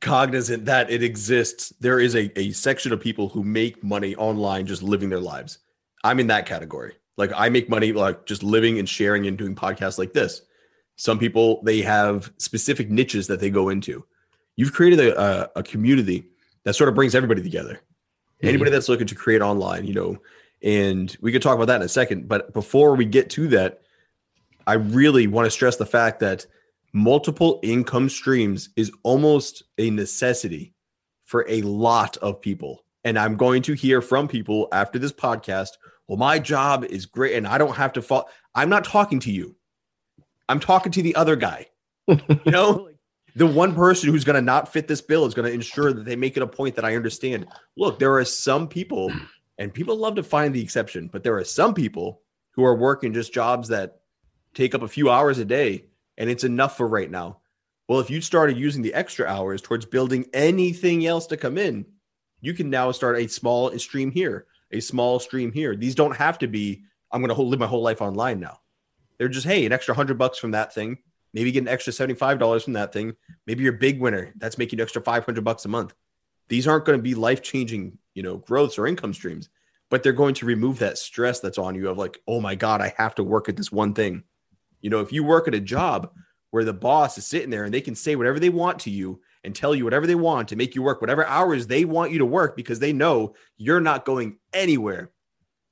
cognizant 0.00 0.64
that 0.66 0.90
it 0.90 1.02
exists. 1.02 1.72
There 1.80 1.98
is 2.00 2.14
a, 2.14 2.38
a 2.38 2.52
section 2.52 2.92
of 2.92 3.00
people 3.00 3.28
who 3.28 3.42
make 3.42 3.82
money 3.82 4.14
online 4.16 4.66
just 4.66 4.82
living 4.82 5.08
their 5.08 5.20
lives. 5.20 5.58
I'm 6.04 6.20
in 6.20 6.26
that 6.28 6.46
category. 6.46 6.94
Like 7.16 7.32
I 7.34 7.48
make 7.48 7.68
money 7.68 7.92
like 7.92 8.26
just 8.26 8.42
living 8.42 8.78
and 8.78 8.88
sharing 8.88 9.26
and 9.26 9.38
doing 9.38 9.54
podcasts 9.54 9.98
like 9.98 10.12
this. 10.12 10.42
Some 10.96 11.18
people 11.18 11.62
they 11.62 11.80
have 11.82 12.32
specific 12.38 12.90
niches 12.90 13.26
that 13.26 13.40
they 13.40 13.50
go 13.50 13.68
into. 13.68 14.04
You've 14.56 14.72
created 14.72 15.00
a, 15.00 15.20
a, 15.20 15.50
a 15.56 15.62
community 15.62 16.26
that 16.64 16.74
sort 16.74 16.88
of 16.88 16.94
brings 16.94 17.14
everybody 17.14 17.42
together. 17.42 17.74
Mm-hmm. 17.74 18.48
Anybody 18.48 18.70
that's 18.70 18.88
looking 18.88 19.06
to 19.06 19.14
create 19.14 19.42
online, 19.42 19.84
you 19.86 19.94
know, 19.94 20.18
and 20.62 21.16
we 21.20 21.32
could 21.32 21.42
talk 21.42 21.54
about 21.54 21.66
that 21.66 21.76
in 21.76 21.82
a 21.82 21.88
second. 21.88 22.28
But 22.28 22.52
before 22.52 22.94
we 22.94 23.04
get 23.04 23.30
to 23.30 23.48
that, 23.48 23.82
I 24.66 24.74
really 24.74 25.26
want 25.26 25.46
to 25.46 25.50
stress 25.50 25.76
the 25.76 25.86
fact 25.86 26.20
that 26.20 26.46
multiple 26.96 27.60
income 27.62 28.08
streams 28.08 28.70
is 28.74 28.90
almost 29.02 29.62
a 29.76 29.90
necessity 29.90 30.72
for 31.24 31.44
a 31.46 31.60
lot 31.60 32.16
of 32.18 32.40
people. 32.40 32.84
And 33.04 33.18
I'm 33.18 33.36
going 33.36 33.60
to 33.62 33.74
hear 33.74 34.00
from 34.00 34.26
people 34.26 34.66
after 34.72 34.98
this 34.98 35.12
podcast. 35.12 35.72
Well, 36.08 36.16
my 36.16 36.38
job 36.38 36.84
is 36.84 37.04
great 37.04 37.34
and 37.34 37.46
I 37.46 37.58
don't 37.58 37.76
have 37.76 37.92
to 37.92 38.02
fall. 38.02 38.30
I'm 38.54 38.70
not 38.70 38.82
talking 38.82 39.20
to 39.20 39.30
you. 39.30 39.54
I'm 40.48 40.58
talking 40.58 40.90
to 40.92 41.02
the 41.02 41.14
other 41.16 41.36
guy. 41.36 41.66
you 42.08 42.18
know, 42.46 42.88
the 43.36 43.46
one 43.46 43.74
person 43.74 44.08
who's 44.08 44.24
going 44.24 44.36
to 44.36 44.40
not 44.40 44.72
fit 44.72 44.88
this 44.88 45.02
bill 45.02 45.26
is 45.26 45.34
going 45.34 45.46
to 45.46 45.54
ensure 45.54 45.92
that 45.92 46.06
they 46.06 46.16
make 46.16 46.38
it 46.38 46.42
a 46.42 46.46
point 46.46 46.76
that 46.76 46.84
I 46.86 46.96
understand. 46.96 47.46
Look, 47.76 47.98
there 47.98 48.16
are 48.16 48.24
some 48.24 48.66
people, 48.68 49.12
and 49.58 49.74
people 49.74 49.98
love 49.98 50.14
to 50.14 50.22
find 50.22 50.54
the 50.54 50.62
exception, 50.62 51.10
but 51.12 51.22
there 51.22 51.36
are 51.36 51.44
some 51.44 51.74
people 51.74 52.22
who 52.52 52.64
are 52.64 52.74
working 52.74 53.12
just 53.12 53.34
jobs 53.34 53.68
that 53.68 54.00
take 54.54 54.74
up 54.74 54.80
a 54.80 54.88
few 54.88 55.10
hours 55.10 55.38
a 55.38 55.44
day 55.44 55.84
and 56.18 56.30
it's 56.30 56.44
enough 56.44 56.76
for 56.76 56.86
right 56.86 57.10
now. 57.10 57.40
Well, 57.88 58.00
if 58.00 58.10
you 58.10 58.20
started 58.20 58.56
using 58.56 58.82
the 58.82 58.94
extra 58.94 59.26
hours 59.26 59.62
towards 59.62 59.86
building 59.86 60.26
anything 60.32 61.06
else 61.06 61.26
to 61.28 61.36
come 61.36 61.56
in, 61.56 61.86
you 62.40 62.52
can 62.52 62.68
now 62.68 62.90
start 62.92 63.18
a 63.18 63.28
small 63.28 63.76
stream 63.78 64.10
here, 64.10 64.46
a 64.72 64.80
small 64.80 65.18
stream 65.20 65.52
here. 65.52 65.76
These 65.76 65.94
don't 65.94 66.16
have 66.16 66.38
to 66.38 66.48
be, 66.48 66.82
I'm 67.12 67.22
going 67.22 67.34
to 67.34 67.42
live 67.42 67.60
my 67.60 67.66
whole 67.66 67.82
life 67.82 68.02
online 68.02 68.40
now. 68.40 68.58
They're 69.18 69.28
just, 69.28 69.46
hey, 69.46 69.64
an 69.64 69.72
extra 69.72 69.94
hundred 69.94 70.18
bucks 70.18 70.38
from 70.38 70.50
that 70.50 70.74
thing. 70.74 70.98
Maybe 71.32 71.52
get 71.52 71.62
an 71.62 71.68
extra 71.68 71.92
$75 71.92 72.64
from 72.64 72.72
that 72.74 72.92
thing. 72.92 73.14
Maybe 73.46 73.62
you're 73.62 73.74
a 73.74 73.78
big 73.78 74.00
winner. 74.00 74.32
That's 74.36 74.58
making 74.58 74.80
an 74.80 74.82
extra 74.82 75.02
500 75.02 75.44
bucks 75.44 75.64
a 75.64 75.68
month. 75.68 75.94
These 76.48 76.66
aren't 76.66 76.84
going 76.84 76.98
to 76.98 77.02
be 77.02 77.14
life 77.14 77.42
changing, 77.42 77.98
you 78.14 78.22
know, 78.22 78.38
growths 78.38 78.78
or 78.78 78.86
income 78.86 79.12
streams, 79.12 79.48
but 79.90 80.02
they're 80.02 80.12
going 80.12 80.34
to 80.34 80.46
remove 80.46 80.78
that 80.78 80.98
stress 80.98 81.40
that's 81.40 81.58
on 81.58 81.74
you 81.74 81.88
of 81.88 81.98
like, 81.98 82.20
oh 82.26 82.40
my 82.40 82.54
God, 82.54 82.80
I 82.80 82.94
have 82.96 83.14
to 83.16 83.24
work 83.24 83.48
at 83.48 83.56
this 83.56 83.72
one 83.72 83.94
thing. 83.94 84.22
You 84.86 84.90
know, 84.90 85.00
if 85.00 85.12
you 85.12 85.24
work 85.24 85.48
at 85.48 85.54
a 85.56 85.58
job 85.58 86.12
where 86.52 86.62
the 86.62 86.72
boss 86.72 87.18
is 87.18 87.26
sitting 87.26 87.50
there 87.50 87.64
and 87.64 87.74
they 87.74 87.80
can 87.80 87.96
say 87.96 88.14
whatever 88.14 88.38
they 88.38 88.50
want 88.50 88.78
to 88.78 88.90
you 88.90 89.20
and 89.42 89.52
tell 89.52 89.74
you 89.74 89.82
whatever 89.82 90.06
they 90.06 90.14
want 90.14 90.46
to 90.46 90.54
make 90.54 90.76
you 90.76 90.82
work 90.84 91.00
whatever 91.00 91.26
hours 91.26 91.66
they 91.66 91.84
want 91.84 92.12
you 92.12 92.18
to 92.18 92.24
work 92.24 92.54
because 92.54 92.78
they 92.78 92.92
know 92.92 93.34
you're 93.56 93.80
not 93.80 94.04
going 94.04 94.38
anywhere, 94.52 95.10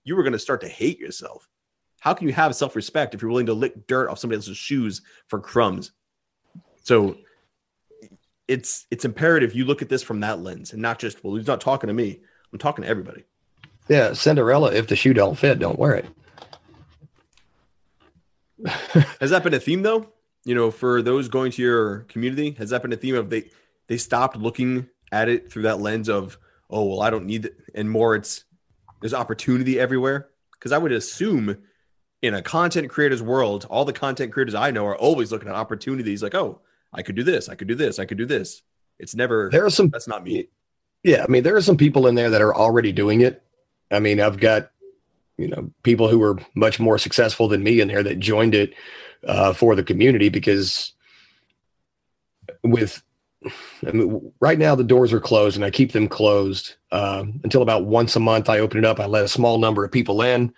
you 0.03 0.19
are 0.19 0.25
going 0.25 0.33
to 0.33 0.39
start 0.41 0.63
to 0.63 0.69
hate 0.69 0.99
yourself. 0.99 1.49
How 2.01 2.13
can 2.13 2.27
you 2.27 2.35
have 2.35 2.57
self 2.57 2.75
respect 2.75 3.15
if 3.15 3.23
you're 3.23 3.31
willing 3.31 3.47
to 3.47 3.55
lick 3.55 3.87
dirt 3.87 4.09
off 4.09 4.19
somebody 4.19 4.39
else's 4.39 4.57
shoes 4.57 5.01
for 5.29 5.39
crumbs? 5.39 5.93
So 6.83 7.17
it's 8.49 8.85
it's 8.91 9.05
imperative 9.05 9.55
you 9.55 9.65
look 9.65 9.81
at 9.81 9.89
this 9.89 10.03
from 10.03 10.19
that 10.23 10.41
lens 10.41 10.73
and 10.73 10.83
not 10.83 10.99
just 10.99 11.23
well, 11.23 11.37
he's 11.37 11.47
not 11.47 11.61
talking 11.61 11.87
to 11.87 11.95
me. 11.95 12.19
I'm 12.53 12.59
talking 12.59 12.83
to 12.83 12.89
everybody. 12.89 13.23
Yeah, 13.89 14.13
Cinderella. 14.15 14.73
If 14.73 14.89
the 14.89 14.97
shoe 14.97 15.15
don't 15.15 15.39
fit, 15.39 15.61
don't 15.61 15.79
wear 15.79 15.95
it. 15.95 16.07
Has 19.21 19.31
that 19.31 19.43
been 19.43 19.55
a 19.55 19.61
theme 19.61 19.83
though? 19.83 20.09
You 20.45 20.55
know, 20.55 20.71
for 20.71 21.03
those 21.03 21.29
going 21.29 21.53
to 21.53 21.63
your 21.63 22.01
community, 22.01 22.51
has 22.59 22.71
that 22.71 22.83
been 22.83 22.93
a 22.93 22.97
theme 22.97 23.15
of 23.15 23.31
they 23.31 23.51
they 23.89 23.97
stopped 23.97 24.37
looking 24.37 24.89
at 25.11 25.29
it 25.29 25.51
through 25.51 25.63
that 25.63 25.81
lens 25.81 26.09
of 26.09 26.39
oh 26.69 26.85
well 26.85 27.03
I 27.03 27.11
don't 27.11 27.25
need 27.25 27.47
it 27.47 27.57
and 27.75 27.91
more 27.91 28.15
it's 28.15 28.45
there's 29.01 29.15
opportunity 29.15 29.81
everywhere 29.81 30.29
because 30.53 30.73
I 30.73 30.79
would 30.79 30.93
assume 30.93 31.57
in 32.21 32.35
a 32.35 32.43
content 32.43 32.91
creator's 32.91 33.23
world 33.23 33.67
all 33.71 33.85
the 33.85 33.93
content 33.93 34.33
creators 34.33 34.55
I 34.55 34.71
know 34.71 34.87
are 34.87 34.97
always 34.97 35.33
looking 35.33 35.49
at 35.49 35.55
opportunities 35.55 36.23
like 36.23 36.35
oh 36.35 36.61
I 36.93 37.03
could 37.03 37.15
do 37.15 37.23
this 37.23 37.49
I 37.49 37.55
could 37.55 37.69
do 37.69 37.75
this 37.75 37.99
I 37.99 38.05
could 38.05 38.19
do 38.19 38.27
this 38.27 38.63
it's 38.99 39.15
never 39.15 39.49
There 39.51 39.65
are 39.65 39.71
some 39.71 39.89
that's 39.89 40.09
not 40.09 40.25
me 40.25 40.49
Yeah, 41.05 41.23
I 41.23 41.31
mean, 41.31 41.43
there 41.43 41.55
are 41.55 41.63
some 41.63 41.77
people 41.77 42.07
in 42.07 42.15
there 42.15 42.31
that 42.31 42.41
are 42.41 42.55
already 42.55 42.91
doing 42.91 43.21
it. 43.21 43.43
I 43.91 44.01
mean, 44.01 44.21
I've 44.21 44.41
got, 44.41 44.71
you 45.37 45.49
know, 45.49 45.71
people 45.83 46.09
who 46.09 46.19
were 46.19 46.39
much 46.55 46.79
more 46.79 46.99
successful 46.99 47.49
than 47.49 47.63
me 47.63 47.81
in 47.81 47.89
there 47.89 48.03
that 48.03 48.19
joined 48.19 48.55
it 48.55 48.75
uh, 49.27 49.53
for 49.53 49.75
the 49.75 49.83
community 49.83 50.29
because 50.29 50.93
with 52.63 53.03
I 53.87 53.93
mean, 53.93 54.33
right 54.41 54.59
now 54.59 54.75
the 54.75 54.85
doors 54.85 55.13
are 55.13 55.21
closed 55.21 55.57
and 55.57 55.65
I 55.65 55.71
keep 55.71 55.93
them 55.93 56.09
closed 56.09 56.77
uh, 56.93 57.25
until 57.43 57.63
about 57.63 57.85
once 57.85 58.17
a 58.17 58.21
month. 58.21 58.49
I 58.49 58.61
open 58.61 58.79
it 58.79 58.85
up, 58.85 59.01
I 59.01 59.07
let 59.07 59.25
a 59.25 59.29
small 59.29 59.59
number 59.59 59.85
of 59.85 59.93
people 59.93 60.23
in, 60.23 60.53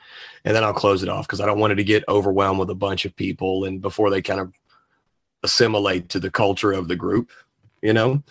and 0.45 0.55
then 0.55 0.63
I'll 0.63 0.73
close 0.73 1.03
it 1.03 1.09
off 1.09 1.27
because 1.27 1.41
I 1.41 1.47
don't 1.47 1.59
want 1.59 1.73
it 1.73 1.77
to 1.77 1.85
get 1.85 2.05
overwhelmed 2.09 2.61
with 2.61 2.71
a 2.71 2.77
bunch 2.77 3.05
of 3.05 3.17
people 3.17 3.65
and 3.65 3.81
before 3.81 4.11
they 4.11 4.23
kind 4.23 4.41
of 4.41 4.53
assimilate 5.43 6.09
to 6.11 6.21
the 6.21 6.31
culture 6.31 6.73
of 6.73 6.89
the 6.89 6.97
group, 6.97 7.31
you 7.83 7.93
know. 7.93 8.23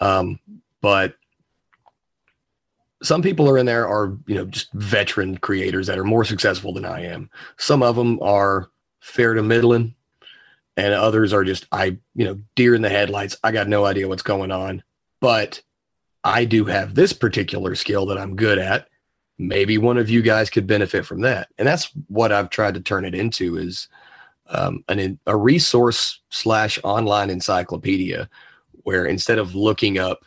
Um, 0.00 0.38
but 0.80 1.16
some 3.02 3.22
people 3.22 3.48
are 3.48 3.58
in 3.58 3.66
there 3.66 3.88
are 3.88 4.16
you 4.26 4.34
know 4.34 4.44
just 4.44 4.72
veteran 4.72 5.38
creators 5.38 5.86
that 5.86 5.98
are 5.98 6.04
more 6.04 6.24
successful 6.24 6.72
than 6.72 6.84
I 6.84 7.04
am. 7.06 7.30
Some 7.56 7.82
of 7.82 7.96
them 7.96 8.20
are 8.22 8.70
fair 9.00 9.34
to 9.34 9.42
middling, 9.42 9.94
and 10.76 10.94
others 10.94 11.32
are 11.32 11.44
just 11.44 11.66
I 11.72 11.98
you 12.14 12.24
know 12.24 12.38
deer 12.54 12.74
in 12.74 12.82
the 12.82 12.88
headlights. 12.88 13.36
I 13.42 13.52
got 13.52 13.68
no 13.68 13.84
idea 13.84 14.08
what's 14.08 14.22
going 14.22 14.50
on, 14.50 14.82
but 15.20 15.62
I 16.24 16.44
do 16.44 16.64
have 16.66 16.94
this 16.94 17.12
particular 17.12 17.74
skill 17.74 18.06
that 18.06 18.18
I'm 18.18 18.36
good 18.36 18.58
at. 18.58 18.88
Maybe 19.38 19.78
one 19.78 19.96
of 19.96 20.10
you 20.10 20.20
guys 20.20 20.50
could 20.50 20.66
benefit 20.66 21.06
from 21.06 21.22
that, 21.22 21.48
and 21.58 21.66
that's 21.66 21.90
what 22.08 22.32
I've 22.32 22.50
tried 22.50 22.74
to 22.74 22.80
turn 22.80 23.06
it 23.06 23.14
into 23.14 23.56
is 23.56 23.88
um, 24.48 24.84
an 24.88 25.18
a 25.26 25.36
resource 25.36 26.20
slash 26.28 26.78
online 26.84 27.30
encyclopedia 27.30 28.28
where 28.82 29.06
instead 29.06 29.38
of 29.38 29.54
looking 29.54 29.98
up 29.98 30.24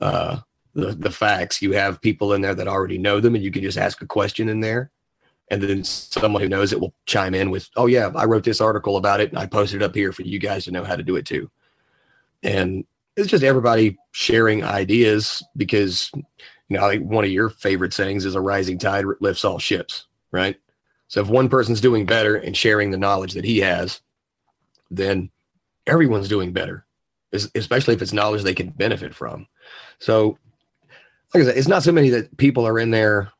uh, 0.00 0.38
the, 0.80 0.92
the 0.92 1.10
facts. 1.10 1.62
You 1.62 1.72
have 1.72 2.00
people 2.00 2.32
in 2.32 2.40
there 2.40 2.54
that 2.54 2.68
already 2.68 2.98
know 2.98 3.20
them, 3.20 3.34
and 3.34 3.44
you 3.44 3.50
can 3.50 3.62
just 3.62 3.78
ask 3.78 4.02
a 4.02 4.06
question 4.06 4.48
in 4.48 4.60
there. 4.60 4.90
And 5.50 5.60
then 5.60 5.82
someone 5.82 6.42
who 6.42 6.48
knows 6.48 6.72
it 6.72 6.80
will 6.80 6.94
chime 7.06 7.34
in 7.34 7.50
with, 7.50 7.68
Oh, 7.76 7.86
yeah, 7.86 8.12
I 8.14 8.24
wrote 8.24 8.44
this 8.44 8.60
article 8.60 8.96
about 8.96 9.20
it 9.20 9.30
and 9.30 9.38
I 9.38 9.46
posted 9.46 9.82
it 9.82 9.84
up 9.84 9.94
here 9.94 10.12
for 10.12 10.22
you 10.22 10.38
guys 10.38 10.64
to 10.64 10.70
know 10.70 10.84
how 10.84 10.94
to 10.94 11.02
do 11.02 11.16
it 11.16 11.26
too. 11.26 11.50
And 12.44 12.84
it's 13.16 13.28
just 13.28 13.42
everybody 13.42 13.98
sharing 14.12 14.62
ideas 14.62 15.42
because, 15.56 16.10
you 16.14 16.76
know, 16.76 16.86
I 16.86 16.92
think 16.92 17.10
one 17.10 17.24
of 17.24 17.30
your 17.30 17.50
favorite 17.50 17.92
sayings 17.92 18.24
is 18.24 18.36
a 18.36 18.40
rising 18.40 18.78
tide 18.78 19.04
lifts 19.20 19.44
all 19.44 19.58
ships, 19.58 20.06
right? 20.30 20.56
So 21.08 21.20
if 21.20 21.28
one 21.28 21.48
person's 21.48 21.80
doing 21.80 22.06
better 22.06 22.36
and 22.36 22.56
sharing 22.56 22.92
the 22.92 22.96
knowledge 22.96 23.32
that 23.32 23.44
he 23.44 23.58
has, 23.58 24.00
then 24.92 25.30
everyone's 25.88 26.28
doing 26.28 26.52
better, 26.52 26.86
especially 27.32 27.94
if 27.94 28.02
it's 28.02 28.12
knowledge 28.12 28.44
they 28.44 28.54
can 28.54 28.70
benefit 28.70 29.14
from. 29.14 29.48
So 29.98 30.38
like 31.32 31.42
I 31.42 31.46
said, 31.46 31.56
it's 31.56 31.68
not 31.68 31.82
so 31.82 31.92
many 31.92 32.10
that 32.10 32.36
people 32.36 32.66
are 32.66 32.78
in 32.78 32.90
there 32.90 33.32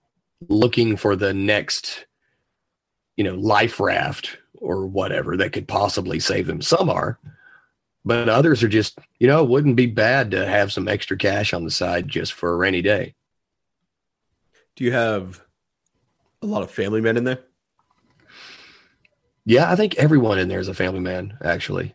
looking 0.49 0.97
for 0.97 1.17
the 1.17 1.35
next, 1.35 2.07
you 3.17 3.25
know, 3.25 3.35
life 3.35 3.81
raft 3.81 4.39
or 4.55 4.87
whatever 4.87 5.37
that 5.37 5.53
could 5.53 5.67
possibly 5.67 6.21
save 6.21 6.47
them. 6.47 6.63
Some 6.63 6.89
are, 6.89 7.19
but 8.05 8.29
others 8.29 8.63
are 8.63 8.69
just, 8.69 8.99
you 9.19 9.27
know, 9.27 9.43
it 9.43 9.51
wouldn't 9.51 9.77
be 9.77 9.87
bad 9.87 10.31
to 10.31 10.47
have 10.47 10.73
some 10.73 10.89
extra 10.89 11.17
cash 11.17 11.53
on 11.53 11.65
the 11.65 11.71
side 11.71 12.09
just 12.09 12.33
for 12.33 12.53
a 12.53 12.57
rainy 12.57 12.83
day. 12.83 13.15
Do 14.77 14.85
you 14.85 14.93
have 14.93 15.45
a 16.43 16.47
lot 16.47 16.63
of 16.63 16.71
family 16.71 17.01
men 17.01 17.17
in 17.17 17.25
there? 17.25 17.41
Yeah, 19.45 19.71
I 19.71 19.75
think 19.75 19.97
everyone 19.97 20.39
in 20.39 20.49
there 20.49 20.61
is 20.61 20.69
a 20.69 20.75
family 20.75 21.01
man, 21.01 21.37
actually. 21.43 21.95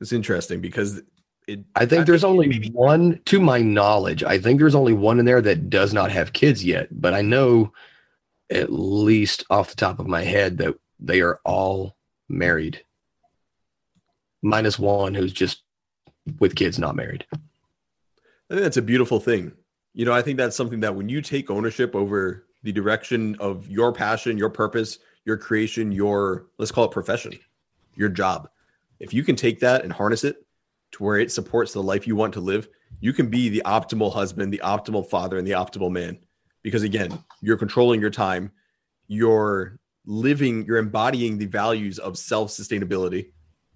It's 0.00 0.12
interesting 0.12 0.60
because 0.60 1.02
it, 1.46 1.60
I 1.74 1.86
think 1.86 2.02
I 2.02 2.04
there's 2.04 2.22
think 2.22 2.30
only 2.30 2.46
maybe, 2.48 2.70
one, 2.70 3.20
to 3.26 3.40
my 3.40 3.60
knowledge, 3.60 4.22
I 4.22 4.38
think 4.38 4.58
there's 4.58 4.74
only 4.74 4.92
one 4.92 5.18
in 5.18 5.24
there 5.24 5.40
that 5.40 5.70
does 5.70 5.92
not 5.92 6.10
have 6.10 6.32
kids 6.32 6.64
yet, 6.64 6.88
but 6.90 7.14
I 7.14 7.22
know 7.22 7.72
at 8.50 8.72
least 8.72 9.44
off 9.50 9.70
the 9.70 9.76
top 9.76 9.98
of 9.98 10.06
my 10.06 10.22
head 10.22 10.58
that 10.58 10.74
they 11.00 11.20
are 11.20 11.40
all 11.44 11.96
married, 12.28 12.84
minus 14.42 14.78
one 14.78 15.14
who's 15.14 15.32
just 15.32 15.62
with 16.38 16.54
kids, 16.54 16.78
not 16.78 16.94
married. 16.96 17.24
I 17.32 17.38
think 18.54 18.62
that's 18.62 18.76
a 18.76 18.82
beautiful 18.82 19.18
thing. 19.18 19.52
You 19.94 20.04
know, 20.04 20.12
I 20.12 20.22
think 20.22 20.38
that's 20.38 20.56
something 20.56 20.80
that 20.80 20.94
when 20.94 21.08
you 21.08 21.20
take 21.20 21.50
ownership 21.50 21.94
over 21.94 22.46
the 22.62 22.72
direction 22.72 23.36
of 23.40 23.68
your 23.68 23.92
passion, 23.92 24.38
your 24.38 24.50
purpose, 24.50 24.98
your 25.24 25.36
creation, 25.36 25.90
your 25.90 26.46
let's 26.58 26.70
call 26.70 26.84
it 26.84 26.92
profession, 26.92 27.32
your 27.96 28.08
job. 28.08 28.48
If 29.00 29.12
you 29.12 29.24
can 29.24 29.34
take 29.34 29.60
that 29.60 29.82
and 29.82 29.92
harness 29.92 30.24
it 30.24 30.36
to 30.92 31.02
where 31.02 31.18
it 31.18 31.32
supports 31.32 31.72
the 31.72 31.82
life 31.82 32.06
you 32.06 32.16
want 32.16 32.32
to 32.34 32.40
live, 32.40 32.68
you 33.00 33.12
can 33.12 33.28
be 33.28 33.48
the 33.48 33.62
optimal 33.64 34.12
husband, 34.12 34.52
the 34.52 34.60
optimal 34.64 35.08
father, 35.08 35.38
and 35.38 35.46
the 35.46 35.52
optimal 35.52 35.90
man. 35.90 36.18
Because 36.62 36.82
again, 36.82 37.18
you're 37.40 37.56
controlling 37.56 38.00
your 38.00 38.10
time, 38.10 38.52
you're 39.08 39.78
living, 40.06 40.64
you're 40.64 40.78
embodying 40.78 41.38
the 41.38 41.46
values 41.46 41.98
of 41.98 42.16
self 42.16 42.50
sustainability, 42.50 43.32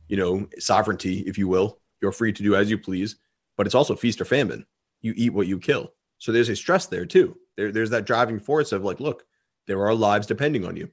you 0.09 0.17
know, 0.17 0.49
sovereignty, 0.59 1.21
if 1.21 1.37
you 1.37 1.49
will. 1.49 1.81
You're 2.01 2.13
free 2.13 2.33
to 2.33 2.43
do 2.43 2.55
as 2.55 2.71
you 2.71 2.79
please, 2.79 3.17
but 3.57 3.67
it's 3.67 3.75
also 3.75 3.97
feast 3.97 4.21
or 4.21 4.25
famine. 4.25 4.65
You 5.01 5.15
eat 5.17 5.33
what 5.33 5.47
you 5.47 5.59
kill. 5.59 5.93
So 6.19 6.31
there's 6.31 6.49
a 6.49 6.57
stress 6.57 6.87
there 6.87 7.07
too. 7.07 7.37
There, 7.57 7.73
there's 7.73 7.91
that 7.91 8.07
driving 8.07 8.39
force 8.39 8.73
of 8.73 8.85
like, 8.85 9.01
look, 9.01 9.25
there 9.67 9.85
are 9.85 9.95
lives 9.95 10.27
depending 10.27 10.65
on 10.65 10.77
you. 10.77 10.89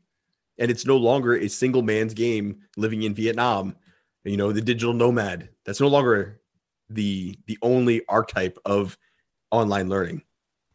And 0.58 0.72
it's 0.72 0.86
no 0.86 0.98
longer 0.98 1.36
a 1.36 1.48
single 1.48 1.82
man's 1.82 2.14
game 2.14 2.62
living 2.78 3.04
in 3.04 3.14
Vietnam, 3.14 3.76
you 4.24 4.38
know, 4.38 4.52
the 4.52 4.62
digital 4.62 4.94
nomad. 4.94 5.50
That's 5.66 5.82
no 5.82 5.88
longer 5.88 6.42
the 6.90 7.38
the 7.48 7.58
only 7.62 8.06
archetype 8.08 8.58
of 8.66 8.98
online 9.52 9.90
learning. 9.90 10.24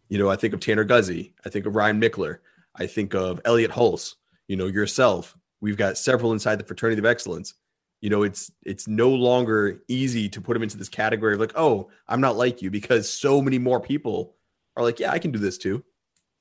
You 0.08 0.18
know, 0.18 0.30
I 0.30 0.36
think 0.36 0.54
of 0.54 0.60
Tanner 0.60 0.84
Guzy 0.84 1.32
I 1.44 1.50
think 1.50 1.66
of 1.66 1.76
Ryan 1.76 2.00
Michler 2.00 2.38
I 2.78 2.86
think 2.86 3.14
of 3.14 3.40
Elliot 3.44 3.70
Hulse, 3.70 4.14
you 4.46 4.56
know, 4.56 4.66
yourself. 4.66 5.36
We've 5.60 5.76
got 5.76 5.98
several 5.98 6.32
inside 6.32 6.58
the 6.58 6.64
fraternity 6.64 7.00
of 7.00 7.06
excellence. 7.06 7.54
You 8.00 8.10
know, 8.10 8.22
it's 8.22 8.52
it's 8.64 8.86
no 8.86 9.10
longer 9.10 9.82
easy 9.88 10.28
to 10.28 10.40
put 10.40 10.54
them 10.54 10.62
into 10.62 10.76
this 10.76 10.88
category 10.88 11.34
of 11.34 11.40
like, 11.40 11.52
oh, 11.56 11.90
I'm 12.06 12.20
not 12.20 12.36
like 12.36 12.62
you 12.62 12.70
because 12.70 13.10
so 13.10 13.42
many 13.42 13.58
more 13.58 13.80
people 13.80 14.36
are 14.76 14.84
like, 14.84 15.00
yeah, 15.00 15.10
I 15.10 15.18
can 15.18 15.32
do 15.32 15.38
this 15.38 15.58
too, 15.58 15.84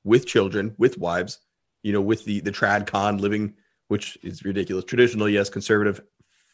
with 0.04 0.26
children, 0.26 0.74
with 0.78 0.98
wives, 0.98 1.40
you 1.82 1.92
know, 1.92 2.00
with 2.00 2.24
the 2.24 2.40
the 2.40 2.52
trad 2.52 2.86
con 2.86 3.18
living, 3.18 3.54
which 3.88 4.16
is 4.22 4.44
ridiculous. 4.44 4.84
Traditional, 4.84 5.28
yes. 5.28 5.50
Conservative, 5.50 6.00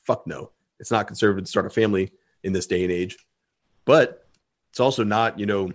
fuck 0.07 0.27
no. 0.27 0.51
It's 0.81 0.91
not 0.91 1.07
conservative 1.07 1.45
to 1.45 1.51
start 1.51 1.67
a 1.67 1.71
family 1.71 2.13
in 2.43 2.53
this 2.53 2.67
day 2.67 2.83
and 2.83 2.93
age, 2.93 3.17
but 3.85 4.27
it's 4.71 4.81
also 4.81 5.05
not, 5.05 5.39
you 5.39 5.47
know, 5.47 5.73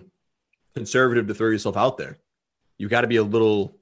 conservative 0.74 1.26
to 1.26 1.34
throw 1.34 1.48
yourself 1.48 1.76
out 1.76 1.96
there. 1.96 2.18
You've 2.78 2.90
got 2.90 3.00
to 3.02 3.06
be 3.06 3.16
a 3.16 3.22
little 3.22 3.76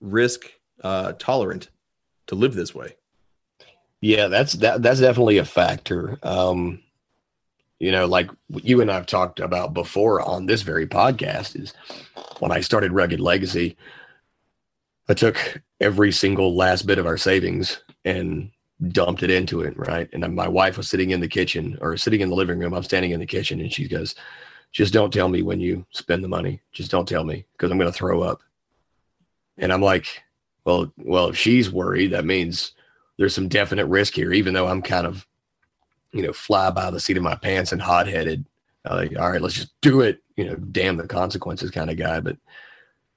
risk 0.00 0.50
uh, 0.82 1.12
tolerant 1.18 1.70
to 2.26 2.34
live 2.34 2.54
this 2.54 2.74
way. 2.74 2.96
Yeah, 4.00 4.28
that's 4.28 4.54
that. 4.54 4.82
That's 4.82 5.00
definitely 5.00 5.38
a 5.38 5.44
factor. 5.44 6.18
Um, 6.22 6.82
you 7.78 7.92
know, 7.92 8.06
like 8.06 8.30
you 8.50 8.80
and 8.80 8.90
I've 8.90 9.06
talked 9.06 9.40
about 9.40 9.74
before 9.74 10.20
on 10.20 10.46
this 10.46 10.62
very 10.62 10.86
podcast, 10.86 11.60
is 11.60 11.72
when 12.38 12.52
I 12.52 12.60
started 12.60 12.92
Rugged 12.92 13.20
Legacy, 13.20 13.76
I 15.08 15.14
took 15.14 15.62
every 15.80 16.12
single 16.12 16.54
last 16.54 16.86
bit 16.86 16.98
of 16.98 17.06
our 17.06 17.16
savings 17.16 17.82
and 18.04 18.50
dumped 18.88 19.22
it 19.22 19.30
into 19.30 19.62
it, 19.62 19.76
right? 19.76 20.08
And 20.12 20.34
my 20.34 20.48
wife 20.48 20.76
was 20.76 20.88
sitting 20.88 21.10
in 21.10 21.20
the 21.20 21.28
kitchen 21.28 21.78
or 21.80 21.96
sitting 21.96 22.20
in 22.20 22.28
the 22.28 22.34
living 22.34 22.58
room. 22.58 22.74
I'm 22.74 22.82
standing 22.82 23.12
in 23.12 23.20
the 23.20 23.26
kitchen, 23.26 23.60
and 23.60 23.72
she 23.72 23.88
goes, 23.88 24.14
"Just 24.72 24.92
don't 24.92 25.12
tell 25.12 25.28
me 25.28 25.42
when 25.42 25.60
you 25.60 25.86
spend 25.90 26.22
the 26.22 26.28
money. 26.28 26.60
Just 26.72 26.90
don't 26.90 27.08
tell 27.08 27.24
me 27.24 27.46
because 27.52 27.70
I'm 27.70 27.78
going 27.78 27.90
to 27.90 27.96
throw 27.96 28.22
up." 28.22 28.42
And 29.58 29.72
I'm 29.72 29.82
like, 29.82 30.22
"Well, 30.64 30.92
well, 30.98 31.28
if 31.28 31.36
she's 31.36 31.72
worried, 31.72 32.12
that 32.12 32.24
means 32.24 32.72
there's 33.18 33.34
some 33.34 33.48
definite 33.48 33.86
risk 33.86 34.14
here, 34.14 34.32
even 34.32 34.52
though 34.54 34.68
I'm 34.68 34.82
kind 34.82 35.06
of 35.06 35.26
you 36.16 36.22
know, 36.22 36.32
fly 36.32 36.70
by 36.70 36.90
the 36.90 36.98
seat 36.98 37.16
of 37.18 37.22
my 37.22 37.34
pants 37.34 37.72
and 37.72 37.82
hot 37.82 38.06
headed. 38.06 38.44
Like, 38.88 39.18
all 39.18 39.30
right, 39.30 39.42
let's 39.42 39.54
just 39.54 39.78
do 39.82 40.00
it. 40.00 40.22
You 40.36 40.46
know, 40.46 40.54
damn 40.56 40.96
the 40.96 41.06
consequences 41.06 41.70
kind 41.70 41.90
of 41.90 41.96
guy. 41.96 42.20
But 42.20 42.38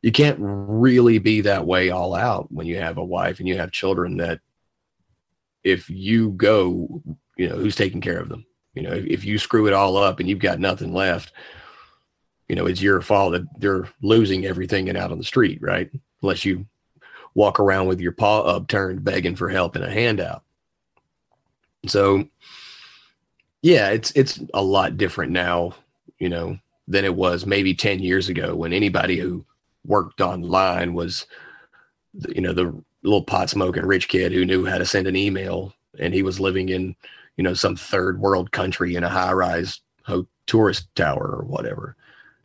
you 0.01 0.11
can't 0.11 0.37
really 0.39 1.17
be 1.17 1.41
that 1.41 1.65
way 1.65 1.91
all 1.91 2.13
out 2.13 2.51
when 2.51 2.67
you 2.67 2.77
have 2.77 2.97
a 2.97 3.03
wife 3.03 3.39
and 3.39 3.47
you 3.47 3.57
have 3.57 3.71
children 3.71 4.17
that 4.17 4.41
if 5.63 5.89
you 5.89 6.31
go, 6.31 7.01
you 7.37 7.49
know, 7.49 7.55
who's 7.55 7.75
taking 7.75 8.01
care 8.01 8.19
of 8.19 8.29
them? 8.29 8.45
You 8.73 8.83
know, 8.83 8.91
if, 8.91 9.05
if 9.05 9.25
you 9.25 9.37
screw 9.37 9.67
it 9.67 9.73
all 9.73 9.97
up 9.97 10.19
and 10.19 10.29
you've 10.29 10.39
got 10.39 10.59
nothing 10.59 10.93
left, 10.93 11.33
you 12.47 12.55
know, 12.55 12.65
it's 12.65 12.81
your 12.81 13.01
fault 13.01 13.33
that 13.33 13.45
they're 13.59 13.87
losing 14.01 14.45
everything 14.45 14.89
and 14.89 14.97
out 14.97 15.11
on 15.11 15.17
the 15.17 15.23
street, 15.23 15.59
right? 15.61 15.89
Unless 16.21 16.45
you 16.45 16.65
walk 17.35 17.59
around 17.59 17.87
with 17.87 17.99
your 17.99 18.11
paw 18.11 18.41
upturned 18.41 19.03
begging 19.03 19.35
for 19.35 19.49
help 19.49 19.75
and 19.75 19.83
a 19.83 19.91
handout. 19.91 20.43
So 21.87 22.27
yeah, 23.61 23.89
it's 23.89 24.11
it's 24.11 24.39
a 24.53 24.61
lot 24.61 24.97
different 24.97 25.31
now, 25.31 25.73
you 26.17 26.29
know, 26.29 26.57
than 26.87 27.05
it 27.05 27.15
was 27.15 27.45
maybe 27.45 27.73
10 27.73 27.99
years 27.99 28.29
ago 28.29 28.55
when 28.55 28.73
anybody 28.73 29.17
who 29.17 29.45
worked 29.85 30.21
online 30.21 30.93
was 30.93 31.25
you 32.29 32.41
know 32.41 32.53
the 32.53 32.83
little 33.03 33.23
pot 33.23 33.49
smoking 33.49 33.85
rich 33.85 34.07
kid 34.07 34.31
who 34.31 34.45
knew 34.45 34.65
how 34.65 34.77
to 34.77 34.85
send 34.85 35.07
an 35.07 35.15
email 35.15 35.73
and 35.99 36.13
he 36.13 36.23
was 36.23 36.39
living 36.39 36.69
in 36.69 36.95
you 37.37 37.43
know 37.43 37.53
some 37.53 37.75
third 37.75 38.19
world 38.19 38.51
country 38.51 38.95
in 38.95 39.03
a 39.03 39.09
high 39.09 39.31
rise 39.31 39.81
tourist 40.49 40.87
tower 40.95 41.37
or 41.39 41.45
whatever. 41.45 41.95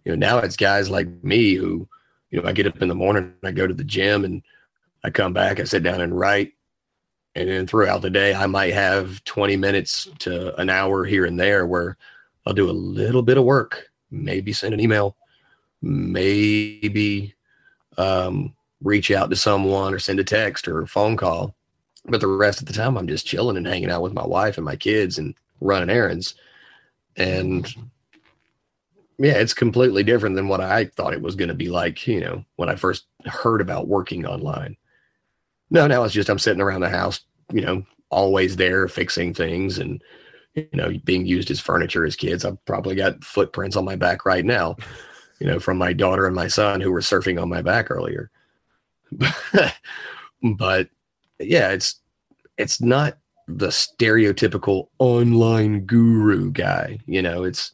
You 0.04 0.12
know 0.12 0.16
now 0.16 0.38
it's 0.38 0.56
guys 0.56 0.90
like 0.90 1.08
me 1.24 1.54
who 1.54 1.88
you 2.30 2.40
know 2.40 2.48
i 2.48 2.52
get 2.52 2.66
up 2.66 2.82
in 2.82 2.88
the 2.88 2.94
morning 2.94 3.32
i 3.42 3.50
go 3.50 3.66
to 3.66 3.72
the 3.72 3.82
gym 3.82 4.24
and 4.24 4.42
i 5.02 5.10
come 5.10 5.32
back 5.32 5.58
i 5.58 5.64
sit 5.64 5.82
down 5.82 6.00
and 6.00 6.16
write. 6.16 6.52
And 7.36 7.48
then 7.48 7.66
throughout 7.66 8.02
the 8.02 8.10
day 8.10 8.34
i 8.34 8.46
might 8.46 8.74
have 8.74 9.24
20 9.24 9.56
minutes 9.56 10.08
to 10.20 10.54
an 10.60 10.68
hour 10.68 11.04
here 11.04 11.24
and 11.24 11.40
there 11.40 11.66
where 11.66 11.96
i'll 12.46 12.52
do 12.52 12.70
a 12.70 12.72
little 12.72 13.22
bit 13.22 13.38
of 13.38 13.44
work 13.44 13.90
maybe 14.10 14.52
send 14.52 14.74
an 14.74 14.80
email 14.80 15.16
maybe 15.80 17.34
um, 17.96 18.54
reach 18.82 19.10
out 19.10 19.30
to 19.30 19.37
someone 19.37 19.94
or 19.94 19.98
send 19.98 20.20
a 20.20 20.24
text 20.24 20.68
or 20.68 20.82
a 20.82 20.87
phone 20.87 21.16
call 21.16 21.54
but 22.06 22.20
the 22.20 22.26
rest 22.26 22.60
of 22.60 22.66
the 22.66 22.72
time 22.72 22.96
i'm 22.96 23.08
just 23.08 23.26
chilling 23.26 23.56
and 23.56 23.66
hanging 23.66 23.90
out 23.90 24.02
with 24.02 24.12
my 24.12 24.26
wife 24.26 24.56
and 24.58 24.64
my 24.64 24.76
kids 24.76 25.18
and 25.18 25.34
running 25.60 25.90
errands 25.90 26.34
and 27.16 27.74
yeah 29.18 29.34
it's 29.34 29.54
completely 29.54 30.02
different 30.02 30.37
than 30.37 30.48
what 30.48 30.60
i 30.60 30.84
thought 30.84 31.14
it 31.14 31.22
was 31.22 31.37
going 31.37 31.48
to 31.48 31.54
be 31.54 31.68
like 31.68 32.06
you 32.06 32.20
know 32.20 32.44
when 32.56 32.68
i 32.68 32.74
first 32.74 33.06
heard 33.26 33.60
about 33.60 33.88
working 33.88 34.26
online 34.26 34.76
no, 35.70 35.87
now 35.87 36.04
it's 36.04 36.14
just 36.14 36.28
I'm 36.28 36.38
sitting 36.38 36.60
around 36.60 36.82
the 36.82 36.88
house, 36.88 37.20
you 37.52 37.60
know, 37.60 37.84
always 38.10 38.56
there 38.56 38.87
fixing 38.87 39.34
things 39.34 39.78
and 39.78 40.00
you 40.54 40.68
know 40.72 40.92
being 41.04 41.26
used 41.26 41.50
as 41.50 41.60
furniture 41.60 42.04
as 42.04 42.16
kids. 42.16 42.44
I've 42.44 42.64
probably 42.64 42.94
got 42.94 43.24
footprints 43.24 43.76
on 43.76 43.84
my 43.84 43.96
back 43.96 44.24
right 44.24 44.44
now, 44.44 44.76
you 45.40 45.46
know, 45.46 45.58
from 45.58 45.78
my 45.78 45.92
daughter 45.92 46.26
and 46.26 46.37
my 46.37 46.48
son 46.48 46.80
who 46.80 46.92
were 46.92 47.00
surfing 47.00 47.42
on 47.42 47.48
my 47.48 47.62
back 47.62 47.90
earlier. 47.90 48.30
but 50.57 50.88
yeah, 51.38 51.70
it's 51.70 52.00
it's 52.57 52.81
not 52.81 53.18
the 53.46 53.68
stereotypical 53.68 54.88
online 54.98 55.81
guru 55.81 56.50
guy. 56.50 56.98
You 57.07 57.22
know, 57.22 57.44
it's 57.44 57.72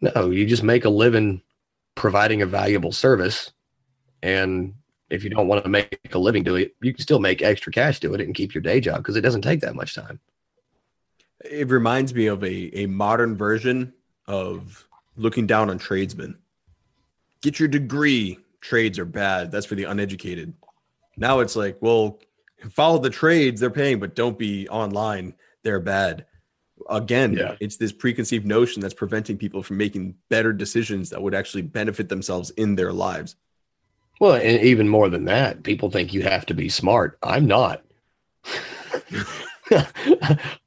no, 0.00 0.30
you 0.30 0.46
just 0.46 0.62
make 0.62 0.84
a 0.84 0.90
living 0.90 1.42
providing 1.94 2.42
a 2.42 2.46
valuable 2.46 2.92
service 2.92 3.52
and 4.22 4.74
if 5.10 5.22
you 5.22 5.30
don't 5.30 5.48
want 5.48 5.62
to 5.62 5.70
make 5.70 5.98
a 6.12 6.18
living 6.18 6.42
doing 6.42 6.64
it, 6.64 6.74
you 6.82 6.92
can 6.92 7.02
still 7.02 7.20
make 7.20 7.42
extra 7.42 7.70
cash 7.70 8.00
doing 8.00 8.20
it 8.20 8.26
and 8.26 8.34
keep 8.34 8.54
your 8.54 8.62
day 8.62 8.80
job 8.80 8.98
because 8.98 9.16
it 9.16 9.20
doesn't 9.20 9.42
take 9.42 9.60
that 9.60 9.74
much 9.74 9.94
time. 9.94 10.18
It 11.44 11.68
reminds 11.68 12.14
me 12.14 12.26
of 12.26 12.42
a, 12.42 12.76
a 12.78 12.86
modern 12.86 13.36
version 13.36 13.92
of 14.26 14.88
looking 15.16 15.46
down 15.46 15.68
on 15.70 15.78
tradesmen. 15.78 16.38
Get 17.42 17.58
your 17.58 17.68
degree. 17.68 18.38
Trades 18.64 18.98
are 18.98 19.04
bad. 19.04 19.50
That's 19.52 19.66
for 19.66 19.74
the 19.74 19.84
uneducated. 19.84 20.54
Now 21.18 21.40
it's 21.40 21.54
like, 21.54 21.76
well, 21.82 22.18
follow 22.70 22.98
the 22.98 23.10
trades 23.10 23.60
they're 23.60 23.68
paying, 23.68 24.00
but 24.00 24.14
don't 24.14 24.38
be 24.38 24.66
online. 24.70 25.34
They're 25.62 25.80
bad. 25.80 26.24
Again, 26.88 27.34
yeah. 27.34 27.56
it's 27.60 27.76
this 27.76 27.92
preconceived 27.92 28.46
notion 28.46 28.80
that's 28.80 28.94
preventing 28.94 29.36
people 29.36 29.62
from 29.62 29.76
making 29.76 30.14
better 30.30 30.50
decisions 30.52 31.10
that 31.10 31.20
would 31.20 31.34
actually 31.34 31.60
benefit 31.60 32.08
themselves 32.08 32.50
in 32.50 32.74
their 32.74 32.92
lives. 32.92 33.36
Well, 34.18 34.34
and 34.34 34.62
even 34.62 34.88
more 34.88 35.10
than 35.10 35.26
that, 35.26 35.62
people 35.62 35.90
think 35.90 36.14
you 36.14 36.22
have 36.22 36.46
to 36.46 36.54
be 36.54 36.70
smart. 36.70 37.18
I'm 37.22 37.46
not. 37.46 37.84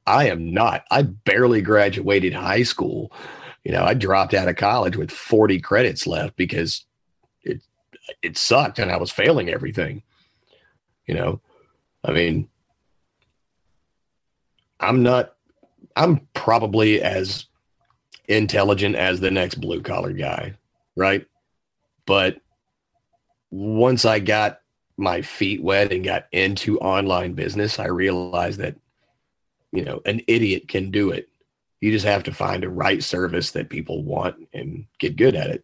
I 0.06 0.28
am 0.28 0.54
not. 0.54 0.86
I 0.92 1.02
barely 1.02 1.62
graduated 1.62 2.34
high 2.34 2.64
school. 2.64 3.12
You 3.64 3.72
know, 3.72 3.84
I 3.84 3.96
dropped 3.96 4.36
out 4.36 4.50
of 4.50 4.56
college 4.56 4.98
with 4.98 5.10
40 5.10 5.60
credits 5.62 6.06
left 6.06 6.36
because 6.36 6.86
it 8.22 8.38
sucked 8.38 8.80
and 8.80 8.92
I 8.92 8.98
was 8.98 9.12
failing 9.12 9.50
everything. 9.50 10.04
You 11.06 11.16
know, 11.16 11.42
I 12.04 12.12
mean, 12.12 12.50
I'm 14.80 15.04
not 15.04 15.34
I'm 15.96 16.28
probably 16.34 17.02
as 17.02 17.46
intelligent 18.28 18.96
as 18.96 19.20
the 19.20 19.32
next 19.32 19.56
blue 19.56 19.82
collar 19.82 20.14
guy, 20.14 20.54
right? 20.96 21.26
But 22.06 22.40
once 23.50 24.06
I 24.06 24.20
got 24.20 24.62
my 24.98 25.22
feet 25.22 25.62
wet 25.62 25.92
and 25.92 26.04
got 26.04 26.28
into 26.32 26.80
online 26.80 27.34
business, 27.34 27.80
I 27.80 27.88
realized 27.88 28.60
that, 28.60 28.76
you 29.72 29.84
know, 29.84 30.02
an 30.06 30.22
idiot 30.28 30.68
can 30.68 30.92
do 30.92 31.12
it. 31.12 31.30
You 31.82 31.92
just 31.92 32.06
have 32.06 32.24
to 32.24 32.34
find 32.34 32.64
a 32.64 32.70
right 32.70 33.04
service 33.04 33.52
that 33.52 33.70
people 33.70 34.04
want 34.04 34.36
and 34.54 34.86
get 35.00 35.16
good 35.16 35.36
at 35.36 35.50
it. 35.50 35.64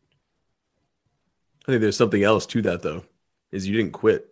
I 1.64 1.72
think 1.72 1.82
there's 1.82 1.98
something 1.98 2.24
else 2.24 2.46
to 2.48 2.62
that 2.64 2.82
though, 2.82 3.04
is 3.52 3.68
you 3.68 3.76
didn't 3.78 3.94
quit. 3.94 4.28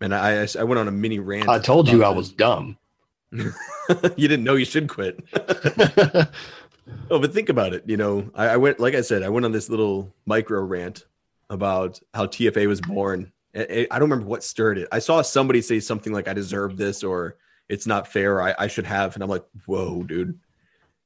And 0.00 0.14
I 0.14 0.46
I 0.58 0.64
went 0.64 0.78
on 0.78 0.88
a 0.88 0.92
mini 0.92 1.18
rant. 1.18 1.48
I 1.48 1.58
told 1.58 1.88
you 1.88 2.04
I 2.04 2.10
was 2.10 2.30
dumb. 2.30 2.76
you 3.32 3.52
didn't 4.16 4.44
know 4.44 4.54
you 4.54 4.64
should 4.64 4.88
quit. 4.88 5.22
oh, 7.10 7.18
but 7.18 7.32
think 7.32 7.48
about 7.48 7.72
it. 7.72 7.82
You 7.86 7.96
know, 7.96 8.30
I, 8.34 8.48
I 8.48 8.56
went 8.56 8.78
like 8.78 8.94
I 8.94 9.00
said, 9.00 9.22
I 9.22 9.28
went 9.28 9.46
on 9.46 9.52
this 9.52 9.68
little 9.68 10.12
micro 10.26 10.60
rant 10.62 11.06
about 11.50 12.00
how 12.12 12.26
TFA 12.26 12.66
was 12.66 12.80
born. 12.80 13.32
I, 13.54 13.86
I 13.90 13.98
don't 13.98 14.10
remember 14.10 14.26
what 14.26 14.44
stirred 14.44 14.78
it. 14.78 14.88
I 14.92 14.98
saw 14.98 15.22
somebody 15.22 15.60
say 15.60 15.80
something 15.80 16.12
like, 16.12 16.28
"I 16.28 16.32
deserve 16.32 16.76
this," 16.76 17.02
or 17.02 17.36
"It's 17.68 17.86
not 17.86 18.08
fair," 18.08 18.42
I, 18.42 18.54
I 18.58 18.66
should 18.66 18.86
have, 18.86 19.14
and 19.14 19.22
I'm 19.22 19.30
like, 19.30 19.44
"Whoa, 19.66 20.02
dude! 20.02 20.38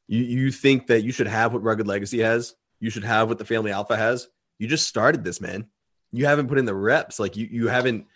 You 0.07 0.23
you 0.23 0.51
think 0.51 0.87
that 0.89 1.03
you 1.03 1.13
should 1.13 1.27
have 1.27 1.53
what 1.53 1.63
Rugged 1.63 1.87
Legacy 1.87 2.21
has? 2.21 2.55
You 2.81 2.91
should 2.91 3.05
have 3.05 3.29
what 3.29 3.39
the 3.39 3.45
Family 3.45 3.71
Alpha 3.71 3.97
has? 3.97 4.29
You 4.59 4.69
just 4.69 4.89
started 4.89 5.25
this, 5.25 5.41
man. 5.41 5.67
You 6.13 6.27
haven't 6.27 6.49
put 6.49 6.59
in 6.59 6.65
the 6.65 6.75
reps. 6.75 7.19
Like 7.19 7.37
you 7.37 7.49
you 7.51 7.69
haven't 7.69 8.07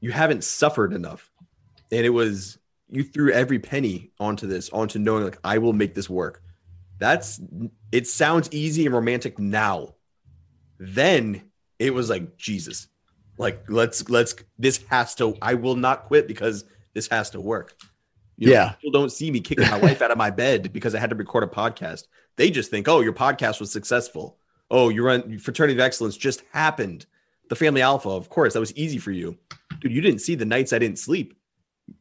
you 0.00 0.10
haven't 0.10 0.44
suffered 0.44 0.92
enough, 0.92 1.30
and 1.90 2.04
it 2.04 2.10
was 2.10 2.58
you 2.90 3.02
threw 3.02 3.32
every 3.32 3.58
penny 3.58 4.12
onto 4.20 4.46
this, 4.46 4.70
onto 4.70 4.98
knowing 4.98 5.24
like 5.24 5.38
I 5.42 5.58
will 5.58 5.72
make 5.72 5.94
this 5.94 6.10
work. 6.10 6.42
That's 6.98 7.40
it 7.92 8.06
sounds 8.06 8.48
easy 8.52 8.86
and 8.86 8.94
romantic 8.94 9.38
now. 9.38 9.94
Then 10.78 11.50
it 11.78 11.94
was 11.94 12.10
like 12.10 12.36
Jesus. 12.36 12.88
Like 13.38 13.64
let's 13.68 14.08
let's 14.08 14.34
this 14.58 14.84
has 14.88 15.14
to 15.16 15.36
I 15.42 15.54
will 15.54 15.76
not 15.76 16.04
quit 16.04 16.28
because 16.28 16.64
this 16.92 17.08
has 17.08 17.30
to 17.30 17.40
work. 17.40 17.74
You 18.36 18.48
know, 18.48 18.52
yeah. 18.52 18.72
People 18.80 19.00
don't 19.00 19.12
see 19.12 19.30
me 19.30 19.40
kicking 19.40 19.68
my 19.70 19.78
wife 19.78 20.02
out 20.02 20.10
of 20.10 20.18
my 20.18 20.30
bed 20.30 20.72
because 20.72 20.94
I 20.94 20.98
had 20.98 21.10
to 21.10 21.16
record 21.16 21.44
a 21.44 21.46
podcast. 21.46 22.04
They 22.36 22.50
just 22.50 22.70
think, 22.70 22.88
oh, 22.88 23.00
your 23.00 23.12
podcast 23.12 23.60
was 23.60 23.70
successful. 23.70 24.38
Oh, 24.70 24.88
you 24.88 25.04
run 25.04 25.38
fraternity 25.38 25.74
of 25.74 25.80
excellence 25.80 26.16
just 26.16 26.42
happened. 26.52 27.06
The 27.48 27.56
family 27.56 27.82
alpha, 27.82 28.08
of 28.08 28.30
course, 28.30 28.54
that 28.54 28.60
was 28.60 28.74
easy 28.76 28.98
for 28.98 29.12
you. 29.12 29.38
Dude, 29.80 29.92
you 29.92 30.00
didn't 30.00 30.20
see 30.20 30.34
the 30.34 30.44
nights 30.44 30.72
I 30.72 30.78
didn't 30.78 30.98
sleep. 30.98 31.38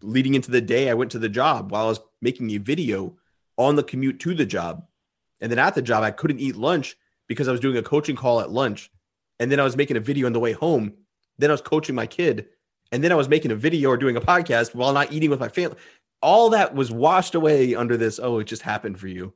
Leading 0.01 0.35
into 0.35 0.51
the 0.51 0.61
day 0.61 0.89
I 0.89 0.93
went 0.93 1.11
to 1.11 1.19
the 1.19 1.29
job 1.29 1.71
while 1.71 1.85
I 1.85 1.89
was 1.89 1.99
making 2.21 2.49
a 2.51 2.57
video 2.57 3.17
on 3.57 3.75
the 3.75 3.83
commute 3.83 4.19
to 4.21 4.33
the 4.33 4.45
job. 4.45 4.85
And 5.41 5.51
then 5.51 5.59
at 5.59 5.75
the 5.75 5.81
job, 5.81 6.03
I 6.03 6.11
couldn't 6.11 6.39
eat 6.39 6.55
lunch 6.55 6.95
because 7.27 7.47
I 7.47 7.51
was 7.51 7.59
doing 7.59 7.77
a 7.77 7.83
coaching 7.83 8.15
call 8.15 8.39
at 8.39 8.51
lunch. 8.51 8.89
And 9.39 9.51
then 9.51 9.59
I 9.59 9.63
was 9.63 9.75
making 9.75 9.97
a 9.97 10.01
video 10.01 10.25
on 10.25 10.33
the 10.33 10.39
way 10.39 10.53
home. 10.53 10.93
Then 11.37 11.49
I 11.49 11.53
was 11.53 11.61
coaching 11.61 11.95
my 11.95 12.07
kid. 12.07 12.47
And 12.91 13.03
then 13.03 13.11
I 13.11 13.15
was 13.15 13.27
making 13.27 13.51
a 13.51 13.55
video 13.55 13.89
or 13.89 13.97
doing 13.97 14.15
a 14.15 14.21
podcast 14.21 14.73
while 14.73 14.93
not 14.93 15.11
eating 15.11 15.29
with 15.29 15.39
my 15.39 15.49
family. 15.49 15.77
All 16.21 16.51
that 16.51 16.73
was 16.73 16.91
washed 16.91 17.35
away 17.35 17.75
under 17.75 17.97
this. 17.97 18.19
Oh, 18.21 18.39
it 18.39 18.45
just 18.45 18.61
happened 18.61 18.99
for 18.99 19.07
you. 19.07 19.33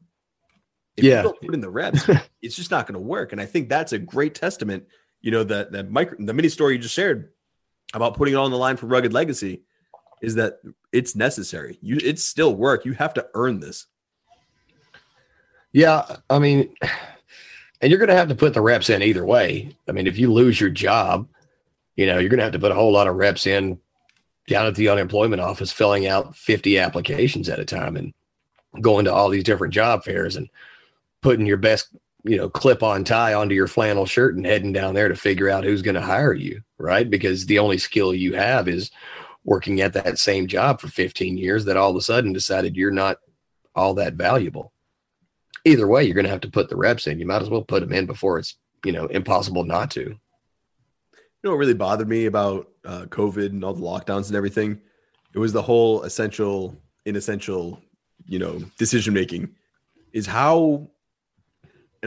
If 0.97 1.03
yeah. 1.03 1.17
you 1.17 1.23
don't 1.23 1.41
put 1.41 1.53
in 1.53 1.61
the 1.61 1.69
reps, 1.69 2.09
it's 2.41 2.55
just 2.55 2.71
not 2.71 2.87
going 2.87 2.95
to 2.95 2.99
work. 2.99 3.31
And 3.31 3.39
I 3.39 3.45
think 3.45 3.69
that's 3.69 3.93
a 3.93 3.99
great 3.99 4.35
testament. 4.35 4.85
You 5.21 5.31
know, 5.31 5.43
that 5.43 5.71
that 5.71 5.89
micro 5.89 6.17
the 6.19 6.33
mini 6.33 6.49
story 6.49 6.73
you 6.73 6.79
just 6.79 6.93
shared 6.93 7.31
about 7.93 8.15
putting 8.15 8.33
it 8.33 8.37
on 8.37 8.51
the 8.51 8.57
line 8.57 8.77
for 8.77 8.87
rugged 8.87 9.13
legacy 9.13 9.61
is 10.21 10.35
that 10.35 10.59
it's 10.91 11.15
necessary. 11.15 11.77
You 11.81 11.97
it's 12.03 12.23
still 12.23 12.55
work. 12.55 12.85
You 12.85 12.93
have 12.93 13.13
to 13.15 13.27
earn 13.33 13.59
this. 13.59 13.85
Yeah, 15.71 16.17
I 16.29 16.39
mean, 16.39 16.73
and 17.81 17.91
you're 17.91 17.99
going 17.99 18.09
to 18.09 18.15
have 18.15 18.29
to 18.29 18.35
put 18.35 18.53
the 18.53 18.61
reps 18.61 18.89
in 18.89 19.03
either 19.03 19.25
way. 19.25 19.75
I 19.87 19.91
mean, 19.91 20.07
if 20.07 20.17
you 20.17 20.33
lose 20.33 20.59
your 20.59 20.69
job, 20.69 21.27
you 21.95 22.05
know, 22.05 22.17
you're 22.17 22.29
going 22.29 22.39
to 22.39 22.43
have 22.43 22.53
to 22.53 22.59
put 22.59 22.71
a 22.71 22.75
whole 22.75 22.91
lot 22.91 23.07
of 23.07 23.15
reps 23.15 23.45
in 23.45 23.79
down 24.47 24.65
at 24.65 24.75
the 24.75 24.89
unemployment 24.89 25.41
office, 25.41 25.71
filling 25.71 26.07
out 26.07 26.35
50 26.35 26.79
applications 26.79 27.49
at 27.49 27.59
a 27.59 27.65
time 27.65 27.97
and 27.97 28.13
going 28.81 29.05
to 29.05 29.13
all 29.13 29.29
these 29.29 29.43
different 29.43 29.73
job 29.73 30.03
fairs 30.03 30.35
and 30.35 30.49
putting 31.21 31.45
your 31.45 31.57
best, 31.57 31.95
you 32.23 32.37
know, 32.37 32.49
clip 32.49 32.83
on 32.83 33.03
tie 33.03 33.33
onto 33.33 33.55
your 33.55 33.67
flannel 33.67 34.05
shirt 34.05 34.35
and 34.35 34.45
heading 34.45 34.73
down 34.73 34.93
there 34.93 35.09
to 35.09 35.15
figure 35.15 35.49
out 35.49 35.63
who's 35.63 35.81
going 35.81 35.95
to 35.95 36.01
hire 36.01 36.33
you, 36.33 36.61
right? 36.77 37.09
Because 37.09 37.45
the 37.45 37.59
only 37.59 37.77
skill 37.77 38.13
you 38.13 38.33
have 38.33 38.67
is 38.67 38.91
working 39.43 39.81
at 39.81 39.93
that 39.93 40.19
same 40.19 40.47
job 40.47 40.81
for 40.81 40.87
15 40.87 41.37
years 41.37 41.65
that 41.65 41.77
all 41.77 41.91
of 41.91 41.95
a 41.95 42.01
sudden 42.01 42.33
decided 42.33 42.75
you're 42.75 42.91
not 42.91 43.17
all 43.75 43.93
that 43.93 44.13
valuable 44.13 44.73
either 45.67 45.87
way, 45.87 46.03
you're 46.03 46.15
going 46.15 46.25
to 46.25 46.31
have 46.31 46.41
to 46.41 46.49
put 46.49 46.69
the 46.69 46.75
reps 46.75 47.07
in. 47.07 47.19
You 47.19 47.25
might 47.25 47.41
as 47.41 47.49
well 47.49 47.63
put 47.63 47.81
them 47.81 47.93
in 47.93 48.05
before 48.05 48.39
it's 48.39 48.55
you 48.85 48.91
know 48.91 49.05
impossible 49.07 49.63
not 49.63 49.91
to. 49.91 50.01
You 50.01 51.43
know 51.43 51.51
what 51.51 51.59
really 51.59 51.73
bothered 51.73 52.07
me 52.07 52.25
about 52.25 52.69
uh, 52.85 53.05
COVID 53.05 53.47
and 53.47 53.63
all 53.63 53.73
the 53.73 53.81
lockdowns 53.81 54.27
and 54.27 54.35
everything? 54.35 54.81
It 55.33 55.39
was 55.39 55.53
the 55.53 55.61
whole 55.61 56.03
essential, 56.03 56.81
inessential, 57.05 57.81
you 58.25 58.39
know, 58.39 58.59
decision 58.77 59.13
making. 59.13 59.53
Is 60.13 60.25
how, 60.25 60.89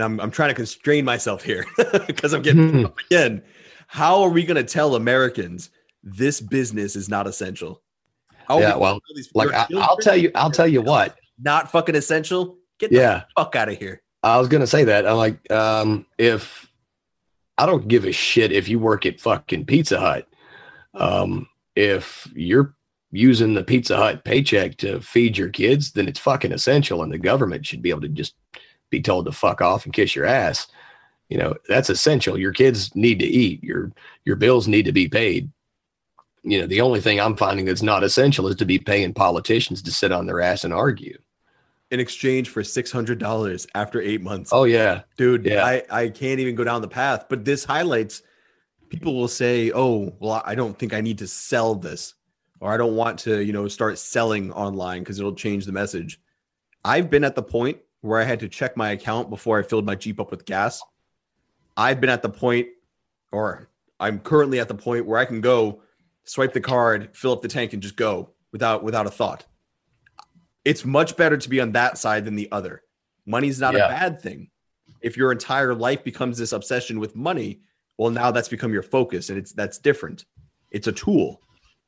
and 0.01 0.05
I'm 0.05 0.21
I'm 0.21 0.31
trying 0.31 0.49
to 0.49 0.55
constrain 0.55 1.05
myself 1.05 1.43
here 1.45 1.67
because 2.07 2.33
I'm 2.33 2.43
getting 2.43 2.85
up 2.85 2.99
again. 3.11 3.43
How 3.87 4.23
are 4.23 4.31
we 4.31 4.45
going 4.45 4.57
to 4.57 4.65
tell 4.65 4.95
Americans 4.95 5.71
this 6.03 6.41
business 6.41 6.97
is 6.97 7.09
not 7.09 7.27
essential? 7.27 7.83
How 8.47 8.61
yeah, 8.61 8.77
well, 8.77 9.01
like 9.35 9.53
I, 9.53 9.67
will 9.71 9.97
tell 9.97 10.17
you, 10.17 10.31
I'll 10.35 10.51
tell 10.51 10.67
you 10.67 10.81
what, 10.81 11.19
not 11.39 11.71
fucking 11.71 11.95
essential 11.95 12.57
Get 12.79 12.91
the 12.91 12.97
yeah. 12.97 13.25
fuck 13.37 13.55
out 13.57 13.69
of 13.69 13.77
here. 13.77 14.01
I 14.23 14.39
was 14.39 14.49
gonna 14.49 14.67
say 14.67 14.85
that. 14.85 15.07
I'm 15.07 15.19
like, 15.19 15.51
um, 15.53 16.07
if 16.19 16.67
I 17.59 17.67
don't 17.67 17.89
give 17.89 18.07
a 18.07 18.13
shit 18.13 18.53
if 18.53 18.69
you 18.69 18.79
work 18.79 19.05
at 19.05 19.21
fucking 19.21 19.67
Pizza 19.67 20.01
Hut. 20.01 20.27
Um, 20.95 21.47
if 21.77 22.27
you're 22.35 22.75
using 23.13 23.53
the 23.53 23.63
Pizza 23.63 23.97
Hut 23.97 24.25
paycheck 24.25 24.79
to 24.79 25.01
feed 25.01 25.37
your 25.37 25.51
kids, 25.51 25.93
then 25.93 26.09
it's 26.09 26.19
fucking 26.19 26.53
essential, 26.53 27.03
and 27.03 27.13
the 27.13 27.19
government 27.19 27.67
should 27.67 27.83
be 27.83 27.91
able 27.91 28.01
to 28.01 28.09
just 28.09 28.35
be 28.91 29.01
told 29.01 29.27
to 29.27 29.33
fuck 29.33 29.61
off 29.61 29.85
and 29.85 29.95
kiss 29.95 30.15
your 30.15 30.27
ass. 30.27 30.67
You 31.29 31.39
know, 31.39 31.55
that's 31.69 31.91
essential. 31.91 32.37
Your 32.37 32.53
kids 32.53 32.95
need 32.95 33.21
to 33.21 33.27
eat. 33.27 33.63
Your 33.63 33.93
your 34.25 34.37
bills 34.37 34.69
need 34.69 34.85
to 34.85 34.93
be 34.93 35.09
paid. 35.09 35.51
You 36.43 36.61
know, 36.61 36.67
the 36.67 36.81
only 36.81 37.01
thing 37.01 37.21
I'm 37.21 37.37
finding 37.37 37.67
that's 37.67 37.83
not 37.83 38.03
essential 38.03 38.49
is 38.49 38.57
to 38.57 38.65
be 38.65 38.79
paying 38.79 39.13
politicians 39.13 39.83
to 39.83 39.93
sit 39.93 40.11
on 40.11 40.27
their 40.27 40.41
ass 40.41 40.65
and 40.65 40.73
argue 40.73 41.19
in 41.91 42.01
exchange 42.01 42.49
for 42.49 42.63
six 42.63 42.91
hundred 42.91 43.19
dollars 43.19 43.67
after 43.75 44.01
eight 44.01 44.23
months. 44.23 44.51
Oh 44.53 44.65
yeah, 44.65 45.03
dude. 45.17 45.45
Yeah. 45.47 45.65
I 45.65 45.83
I 45.91 46.09
can't 46.09 46.41
even 46.41 46.55
go 46.55 46.65
down 46.65 46.83
the 46.83 46.89
path. 46.89 47.27
But 47.29 47.45
this 47.45 47.65
highlights. 47.65 48.23
People 48.89 49.15
will 49.15 49.29
say, 49.29 49.71
"Oh, 49.73 50.13
well, 50.19 50.43
I 50.45 50.55
don't 50.55 50.77
think 50.77 50.95
I 50.95 51.01
need 51.01 51.19
to 51.19 51.27
sell 51.27 51.77
this, 51.77 52.15
or 52.59 52.73
I 52.73 52.77
don't 52.77 52.97
want 52.97 53.21
to, 53.21 53.41
you 53.41 53.53
know, 53.53 53.69
start 53.69 53.99
selling 53.99 54.53
online 54.53 55.01
because 55.01 55.19
it'll 55.19 55.35
change 55.35 55.65
the 55.65 55.73
message." 55.73 56.21
I've 56.85 57.11
been 57.11 57.25
at 57.25 57.35
the 57.35 57.43
point 57.43 57.79
where 58.01 58.21
I 58.21 58.25
had 58.25 58.41
to 58.41 58.49
check 58.49 58.77
my 58.77 58.91
account 58.91 59.31
before 59.31 59.59
I 59.59 59.63
filled 59.63 59.87
my 59.87 59.95
Jeep 59.95 60.21
up 60.21 60.31
with 60.31 60.45
gas. 60.45 60.83
I've 61.77 62.01
been 62.01 62.11
at 62.11 62.23
the 62.23 62.31
point, 62.31 62.69
or 63.33 63.69
I'm 63.99 64.19
currently 64.19 64.61
at 64.61 64.69
the 64.69 64.75
point 64.75 65.07
where 65.07 65.19
I 65.19 65.25
can 65.25 65.41
go 65.41 65.83
swipe 66.25 66.53
the 66.53 66.61
card, 66.61 67.11
fill 67.13 67.33
up 67.33 67.43
the 67.43 67.49
tank, 67.49 67.73
and 67.73 67.83
just 67.83 67.97
go 67.97 68.31
without 68.53 68.83
without 68.83 69.07
a 69.07 69.11
thought 69.11 69.47
it's 70.65 70.85
much 70.85 71.17
better 71.17 71.37
to 71.37 71.49
be 71.49 71.61
on 71.61 71.73
that 71.73 71.99
side 71.99 72.25
than 72.25 72.37
the 72.37 72.51
other. 72.53 72.83
Money's 73.27 73.61
not 73.61 73.75
yeah. 73.75 73.87
a 73.87 73.89
bad 73.89 74.21
thing. 74.21 74.51
If 75.01 75.17
your 75.17 75.33
entire 75.33 75.75
life 75.75 76.05
becomes 76.05 76.37
this 76.37 76.53
obsession 76.53 77.01
with 77.01 77.17
money, 77.17 77.61
well, 77.97 78.11
now 78.11 78.31
that's 78.31 78.49
become 78.49 78.73
your 78.73 78.83
focus, 78.83 79.31
and 79.31 79.39
it's 79.39 79.53
that's 79.53 79.79
different. 79.79 80.25
It's 80.71 80.87
a 80.87 80.93
tool. 80.93 81.41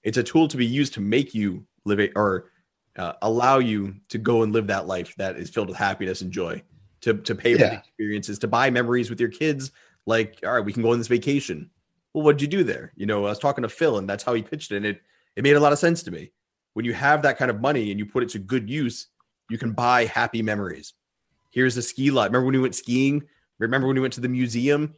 It's 0.03 0.19
a 0.19 0.23
tool 0.23 0.49
to 0.49 0.57
be 0.57 0.67
used 0.67 0.95
to 0.95 1.01
make 1.01 1.35
you 1.35 1.67
live 1.85 2.01
it 2.01 2.13
or 2.17 2.51
uh, 2.97 3.15
allow 3.23 3.59
you 3.59 3.97
to 4.11 4.19
go 4.19 4.43
and 4.43 4.53
live 4.53 4.67
that 4.69 4.87
life 4.87 5.15
that 5.17 5.37
is 5.37 5.51
filled 5.51 5.69
with 5.69 5.77
happiness 5.77 6.21
and 6.21 6.33
joy. 6.33 6.63
To 7.03 7.15
to 7.15 7.35
pay 7.35 7.55
for 7.55 7.59
the 7.59 7.75
experiences, 7.79 8.39
to 8.41 8.47
buy 8.47 8.71
memories 8.71 9.11
with 9.11 9.19
your 9.19 9.29
kids. 9.29 9.73
Like, 10.07 10.39
all 10.45 10.53
right, 10.53 10.65
we 10.65 10.73
can 10.73 10.83
go 10.83 10.93
on 10.93 10.99
this 10.99 11.09
vacation. 11.09 11.69
Well, 12.15 12.23
what'd 12.23 12.41
you 12.41 12.47
do 12.47 12.63
there? 12.63 12.93
You 12.95 13.07
know, 13.07 13.27
I 13.27 13.31
was 13.31 13.41
talking 13.41 13.63
to 13.63 13.69
Phil, 13.69 13.99
and 13.99 14.09
that's 14.09 14.23
how 14.23 14.35
he 14.35 14.43
pitched 14.43 14.71
it. 14.71 14.77
And 14.77 14.87
it 14.87 15.03
it 15.35 15.43
made 15.43 15.57
a 15.57 15.61
lot 15.61 15.73
of 15.73 15.81
sense 15.81 16.05
to 16.05 16.13
me 16.13 16.31
when 16.75 16.85
you 16.85 16.93
have 16.93 17.23
that 17.23 17.39
kind 17.39 17.51
of 17.51 17.61
money 17.61 17.91
and 17.91 17.99
you 17.99 18.07
put 18.07 18.23
it 18.23 18.31
to 18.31 18.39
good 18.39 18.69
use, 18.69 19.09
you 19.51 19.59
can 19.59 19.73
buy 19.73 20.07
happy 20.07 20.43
memories. 20.43 20.95
Here's 21.51 21.75
the 21.75 21.83
ski 21.83 22.11
lot. 22.11 22.31
Remember 22.31 22.47
when 22.47 22.55
we 22.55 22.61
went 22.61 22.75
skiing? 22.75 23.23
Remember 23.59 23.87
when 23.87 23.97
we 23.97 24.01
went 24.01 24.15
to 24.15 24.21
the 24.21 24.29
museum? 24.29 24.95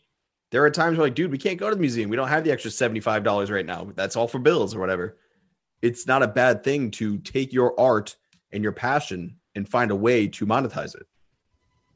There 0.50 0.64
are 0.64 0.70
times 0.70 0.96
where 0.96 1.07
like, 1.07 1.14
dude, 1.14 1.33
we 1.33 1.38
can't 1.38 1.59
go 1.59 1.68
to 1.68 1.74
the 1.74 1.80
museum. 1.80 2.11
We 2.11 2.16
don't 2.16 2.28
have 2.28 2.44
the 2.44 2.52
extra 2.52 2.70
$75 2.70 3.50
right 3.50 3.66
now. 3.66 3.90
That's 3.94 4.14
all 4.14 4.28
for 4.28 4.38
bills 4.38 4.74
or 4.74 4.80
whatever. 4.80 5.18
It's 5.85 6.07
not 6.07 6.23
a 6.23 6.29
bad 6.29 6.64
thing 6.64 6.90
to 6.92 7.18
take 7.18 7.53
your 7.53 7.79
art 7.79 8.16
and 8.53 8.62
your 8.62 8.73
passion 8.73 9.37
and 9.55 9.68
find 9.68 9.90
a 9.90 9.97
way 9.97 10.27
to 10.29 10.47
monetize 10.47 10.94
it. 10.94 11.07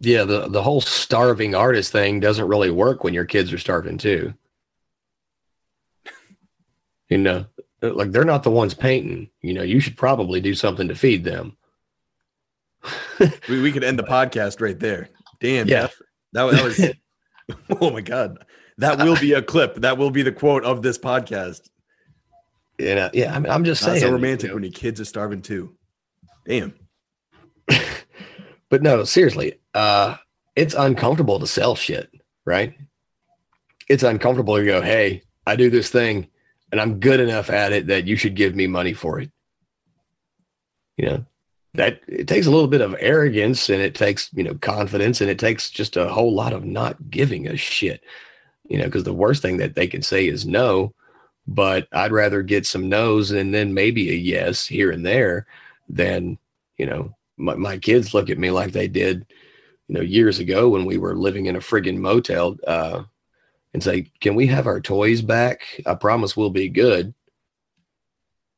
Yeah, 0.01 0.25
the 0.25 0.49
the 0.49 0.63
whole 0.63 0.81
starving 0.81 1.55
artist 1.55 1.91
thing 1.91 2.21
doesn't 2.21 2.47
really 2.47 2.71
work 2.71 3.03
when 3.03 3.15
your 3.15 3.25
kids 3.25 3.53
are 3.53 3.59
starving 3.59 3.99
too. 3.99 4.35
you 7.09 7.19
know, 7.19 7.47
like 7.83 8.13
they're 8.13 8.25
not 8.25 8.43
the 8.43 8.51
ones 8.51 8.75
painting. 8.75 9.31
You 9.41 9.55
know, 9.55 9.63
you 9.63 9.81
should 9.81 9.97
probably 9.97 10.41
do 10.41 10.55
something 10.55 10.87
to 10.89 10.95
feed 10.95 11.25
them. 11.25 11.57
we, 13.49 13.61
we 13.61 13.73
could 13.73 13.85
end 13.85 13.99
the 13.99 14.05
podcast 14.05 14.61
right 14.61 14.79
there. 14.79 15.09
Damn. 15.41 15.67
Yeah. 15.67 15.89
That, 16.33 16.53
that 16.53 16.65
was, 16.65 17.71
oh 17.81 17.91
my 17.91 18.03
God. 18.03 18.45
That 18.77 18.99
will 18.99 19.17
be 19.17 19.33
a 19.33 19.43
clip. 19.43 19.75
That 19.77 19.99
will 19.99 20.13
be 20.13 20.23
the 20.23 20.31
quote 20.31 20.63
of 20.65 20.83
this 20.83 20.99
podcast. 20.99 21.69
You 22.79 22.95
know, 22.95 23.11
yeah, 23.13 23.35
I 23.35 23.39
mean, 23.39 23.51
I'm 23.51 23.65
just 23.65 23.83
Not 23.83 23.91
saying. 23.91 24.03
so 24.03 24.13
romantic 24.13 24.43
you 24.45 24.49
know. 24.49 24.55
when 24.55 24.63
your 24.63 24.73
kids 24.73 25.01
are 25.01 25.05
starving 25.05 25.43
too. 25.43 25.75
Damn. 26.47 26.75
but 28.71 28.83
no, 28.83 29.05
seriously, 29.05 29.55
uh, 29.75 30.17
it's 30.55 30.75
uncomfortable 30.75 31.41
to 31.41 31.47
sell 31.47 31.75
shit, 31.75 32.11
right? 32.47 32.75
It's 33.89 34.03
uncomfortable 34.03 34.57
to 34.57 34.65
go, 34.65 34.81
hey, 34.81 35.23
I 35.47 35.57
do 35.57 35.71
this 35.71 35.91
thing 35.91 36.29
and 36.71 36.81
I'm 36.81 37.01
good 37.01 37.21
enough 37.21 37.51
at 37.51 37.73
it 37.73 37.87
that 37.87 38.07
you 38.07 38.17
should 38.17 38.35
give 38.35 38.55
me 38.55 38.67
money 38.67 38.93
for 38.93 39.21
it. 39.21 39.31
You 40.97 41.07
know, 41.07 41.25
that 41.75 42.01
it 42.09 42.29
takes 42.29 42.47
a 42.47 42.51
little 42.51 42.69
bit 42.69 42.81
of 42.81 42.97
arrogance 42.99 43.69
and 43.69 43.81
it 43.81 43.95
takes, 43.95 44.31
you 44.33 44.43
know, 44.43 44.55
confidence 44.55 45.21
and 45.21 45.31
it 45.31 45.39
takes 45.39 45.71
just 45.71 45.97
a 45.97 46.09
whole 46.09 46.35
lot 46.35 46.53
of 46.53 46.65
not 46.65 47.11
giving 47.11 47.47
a 47.47 47.57
shit, 47.57 48.03
you 48.69 48.79
know, 48.79 48.85
because 48.85 49.05
the 49.05 49.15
worst 49.15 49.43
thing 49.43 49.59
that 49.59 49.75
they 49.75 49.87
can 49.87 50.03
say 50.03 50.27
is 50.27 50.47
no. 50.47 50.93
But 51.51 51.89
I'd 51.93 52.13
rather 52.13 52.43
get 52.43 52.67
some 52.67 52.91
no's 52.91 53.31
and 53.31 53.55
then 53.55 53.73
maybe 53.73 54.11
a 54.11 54.15
yes 54.15 54.67
here 54.67 54.91
and 54.91 55.05
there 55.05 55.47
than, 55.89 56.37
you 56.77 56.85
know, 56.85 57.17
my, 57.39 57.55
my 57.55 57.79
kids 57.79 58.13
look 58.13 58.29
at 58.29 58.39
me 58.39 58.51
like 58.51 58.73
they 58.73 58.87
did, 58.87 59.25
you 59.89 59.95
know, 59.95 60.03
years 60.03 60.41
ago 60.41 60.69
when 60.69 60.85
we 60.85 60.99
were 60.99 61.17
living 61.17 61.47
in 61.47 61.57
a 61.57 61.61
friggin' 61.61 61.97
motel 61.97 62.59
uh, 62.67 63.03
and 63.73 63.83
say, 63.83 64.11
can 64.21 64.35
we 64.35 64.47
have 64.47 64.67
our 64.67 64.79
toys 64.79 65.23
back? 65.23 65.63
I 65.87 65.95
promise 65.95 66.37
we'll 66.37 66.51
be 66.51 66.69
good. 66.69 67.15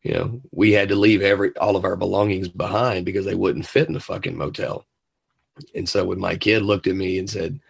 You 0.02 0.14
know, 0.14 0.40
we 0.50 0.72
had 0.72 0.88
to 0.88 0.96
leave 0.96 1.22
every 1.22 1.56
all 1.58 1.76
of 1.76 1.84
our 1.84 1.96
belongings 1.96 2.48
behind 2.48 3.04
because 3.04 3.24
they 3.24 3.34
wouldn't 3.36 3.66
fit 3.66 3.86
in 3.86 3.94
the 3.94 4.00
fucking 4.00 4.36
motel. 4.36 4.84
And 5.74 5.88
so 5.88 6.04
when 6.06 6.18
my 6.18 6.36
kid 6.36 6.62
looked 6.62 6.88
at 6.88 6.96
me 6.96 7.18
and 7.18 7.30
said, 7.30 7.60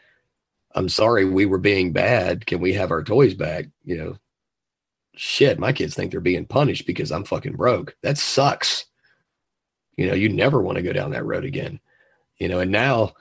I'm 0.75 0.89
sorry, 0.89 1.25
we 1.25 1.45
were 1.45 1.59
being 1.59 1.93
bad. 1.93 2.47
Can 2.47 2.61
we 2.61 2.73
have 2.75 2.91
our 2.93 3.03
toys 3.03 3.35
back? 3.35 3.67
You 3.85 3.99
know, 3.99 4.17
shit, 5.15 5.59
my 5.59 5.73
kids 5.73 5.95
think 5.95 6.11
they're 6.11 6.21
being 6.21 6.47
punished 6.47 6.87
because 6.87 7.11
I'm 7.13 7.25
fucking 7.25 7.57
broke. 7.57 7.97
That 8.03 8.19
sucks. 8.19 8.87
You 9.97 10.09
know, 10.09 10.15
you 10.15 10.29
never 10.29 10.63
want 10.63 10.77
to 10.77 10.83
go 10.83 10.93
down 10.93 11.11
that 11.11 11.27
road 11.27 11.45
again. 11.45 11.81
You 12.39 12.49
know, 12.49 12.61
and 12.61 12.71
now, 12.71 13.13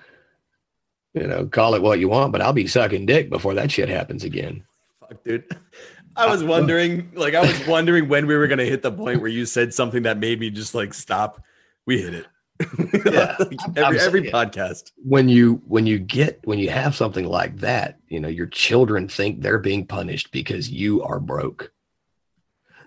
you 1.14 1.28
know, 1.28 1.46
call 1.46 1.76
it 1.76 1.82
what 1.82 2.00
you 2.00 2.08
want, 2.08 2.32
but 2.32 2.42
I'll 2.42 2.54
be 2.54 2.68
sucking 2.68 3.06
dick 3.06 3.30
before 3.30 3.54
that 3.56 3.72
shit 3.72 3.90
happens 3.90 4.24
again. 4.24 4.64
Fuck, 5.02 5.24
dude. 5.24 5.44
I 6.16 6.28
was 6.28 6.42
ah, 6.44 6.48
wondering, 6.48 7.12
like, 7.16 7.36
I 7.36 7.42
was 7.42 7.68
wondering 7.68 8.08
when 8.08 8.28
we 8.28 8.36
were 8.36 8.48
gonna 8.48 8.66
hit 8.66 8.82
the 8.82 8.92
point 8.92 9.22
where 9.22 9.30
you 9.30 9.46
said 9.46 9.74
something 9.74 10.04
that 10.04 10.18
made 10.18 10.40
me 10.40 10.50
just 10.50 10.74
like 10.74 10.94
stop. 10.94 11.44
We 11.86 12.02
hit 12.02 12.14
it. 12.14 12.28
Yeah. 13.06 13.36
Like, 13.40 13.62
I'm- 13.62 13.74
every 13.76 13.84
I'm 13.84 13.96
every 14.00 14.24
podcast. 14.24 14.92
when 14.98 15.30
you 15.30 15.62
when 15.66 15.86
you 15.86 15.98
get 15.98 16.42
when 16.44 16.60
you 16.60 16.70
have 16.70 16.94
something 16.94 17.26
like 17.26 17.58
that 17.58 18.00
you 18.10 18.20
know 18.20 18.28
your 18.28 18.48
children 18.48 19.08
think 19.08 19.42
they're 19.42 19.60
being 19.60 19.86
punished 19.86 20.32
because 20.32 20.70
you 20.70 21.02
are 21.04 21.20
broke 21.22 21.72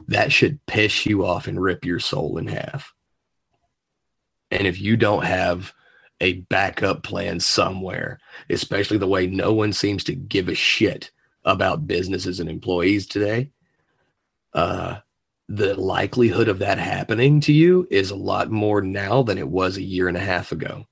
that 0.08 0.32
should 0.32 0.64
piss 0.66 1.06
you 1.06 1.24
off 1.24 1.46
and 1.46 1.60
rip 1.60 1.84
your 1.84 1.98
soul 1.98 2.38
in 2.38 2.46
half 2.46 2.92
and 4.50 4.66
if 4.66 4.80
you 4.80 4.96
don't 4.96 5.24
have 5.24 5.72
a 6.20 6.34
backup 6.42 7.02
plan 7.02 7.40
somewhere 7.40 8.18
especially 8.50 8.98
the 8.98 9.06
way 9.06 9.26
no 9.26 9.52
one 9.52 9.72
seems 9.72 10.04
to 10.04 10.14
give 10.14 10.48
a 10.48 10.54
shit 10.54 11.10
about 11.44 11.86
businesses 11.86 12.40
and 12.40 12.48
employees 12.48 13.06
today 13.06 13.50
uh 14.54 14.96
the 15.48 15.74
likelihood 15.74 16.48
of 16.48 16.60
that 16.60 16.78
happening 16.78 17.38
to 17.40 17.52
you 17.52 17.86
is 17.90 18.10
a 18.10 18.16
lot 18.16 18.50
more 18.50 18.80
now 18.80 19.22
than 19.22 19.36
it 19.36 19.48
was 19.48 19.76
a 19.76 19.82
year 19.82 20.08
and 20.08 20.16
a 20.16 20.20
half 20.20 20.50
ago 20.50 20.86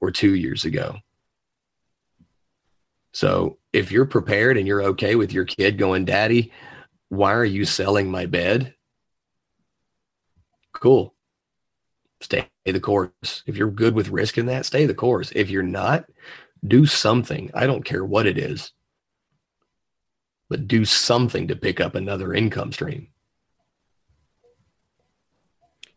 or 0.00 0.10
two 0.10 0.34
years 0.34 0.64
ago. 0.64 0.96
So 3.12 3.58
if 3.72 3.92
you're 3.92 4.06
prepared 4.06 4.56
and 4.56 4.66
you're 4.66 4.82
okay 4.82 5.14
with 5.14 5.32
your 5.32 5.44
kid 5.44 5.78
going, 5.78 6.04
Daddy, 6.04 6.52
why 7.16 7.32
are 7.34 7.44
you 7.44 7.64
selling 7.64 8.10
my 8.10 8.26
bed? 8.26 8.74
Cool. 10.72 11.14
Stay 12.20 12.48
the 12.64 12.80
course. 12.80 13.42
If 13.46 13.56
you're 13.56 13.70
good 13.70 13.94
with 13.94 14.08
risking 14.08 14.46
that, 14.46 14.66
stay 14.66 14.86
the 14.86 14.94
course. 14.94 15.32
If 15.34 15.50
you're 15.50 15.62
not, 15.62 16.06
do 16.66 16.86
something. 16.86 17.50
I 17.54 17.66
don't 17.66 17.84
care 17.84 18.04
what 18.04 18.26
it 18.26 18.38
is, 18.38 18.72
but 20.48 20.66
do 20.66 20.84
something 20.84 21.48
to 21.48 21.56
pick 21.56 21.80
up 21.80 21.94
another 21.94 22.32
income 22.32 22.72
stream. 22.72 23.08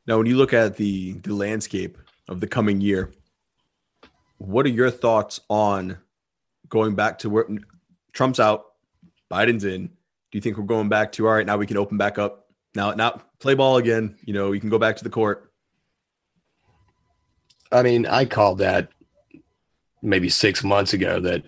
Now, 0.06 0.18
when 0.18 0.28
you 0.28 0.38
look 0.38 0.54
at 0.54 0.78
the 0.78 1.14
the 1.14 1.34
landscape 1.34 1.98
of 2.30 2.40
the 2.40 2.48
coming 2.48 2.82
year, 2.82 3.12
what 4.38 4.66
are 4.66 4.70
your 4.70 4.92
thoughts 4.92 5.40
on 5.50 5.98
going 6.70 6.96
back 6.96 7.20
to 7.20 7.30
where 7.30 7.48
Trump's 8.14 8.40
out, 8.40 8.66
Biden's 9.32 9.66
in? 9.66 9.97
Do 10.32 10.38
you 10.38 10.42
think 10.42 10.58
we're 10.58 10.66
going 10.66 10.90
back 10.90 11.12
to 11.14 11.28
all 11.28 11.34
right? 11.34 11.46
Now 11.46 11.58
we 11.58 11.68
can 11.68 11.78
open 11.78 11.98
back 11.98 12.18
up. 12.18 12.48
Now, 12.76 12.92
now 12.92 13.22
play 13.40 13.54
ball 13.54 13.78
again. 13.78 14.18
You 14.24 14.34
know, 14.34 14.52
you 14.52 14.60
can 14.60 14.70
go 14.70 14.80
back 14.80 14.98
to 14.98 15.04
the 15.04 15.10
court. 15.10 15.52
I 17.72 17.82
mean, 17.82 18.06
I 18.06 18.26
called 18.26 18.60
that 18.60 18.90
maybe 20.02 20.30
six 20.30 20.64
months 20.64 20.94
ago 20.94 21.20
that 21.22 21.44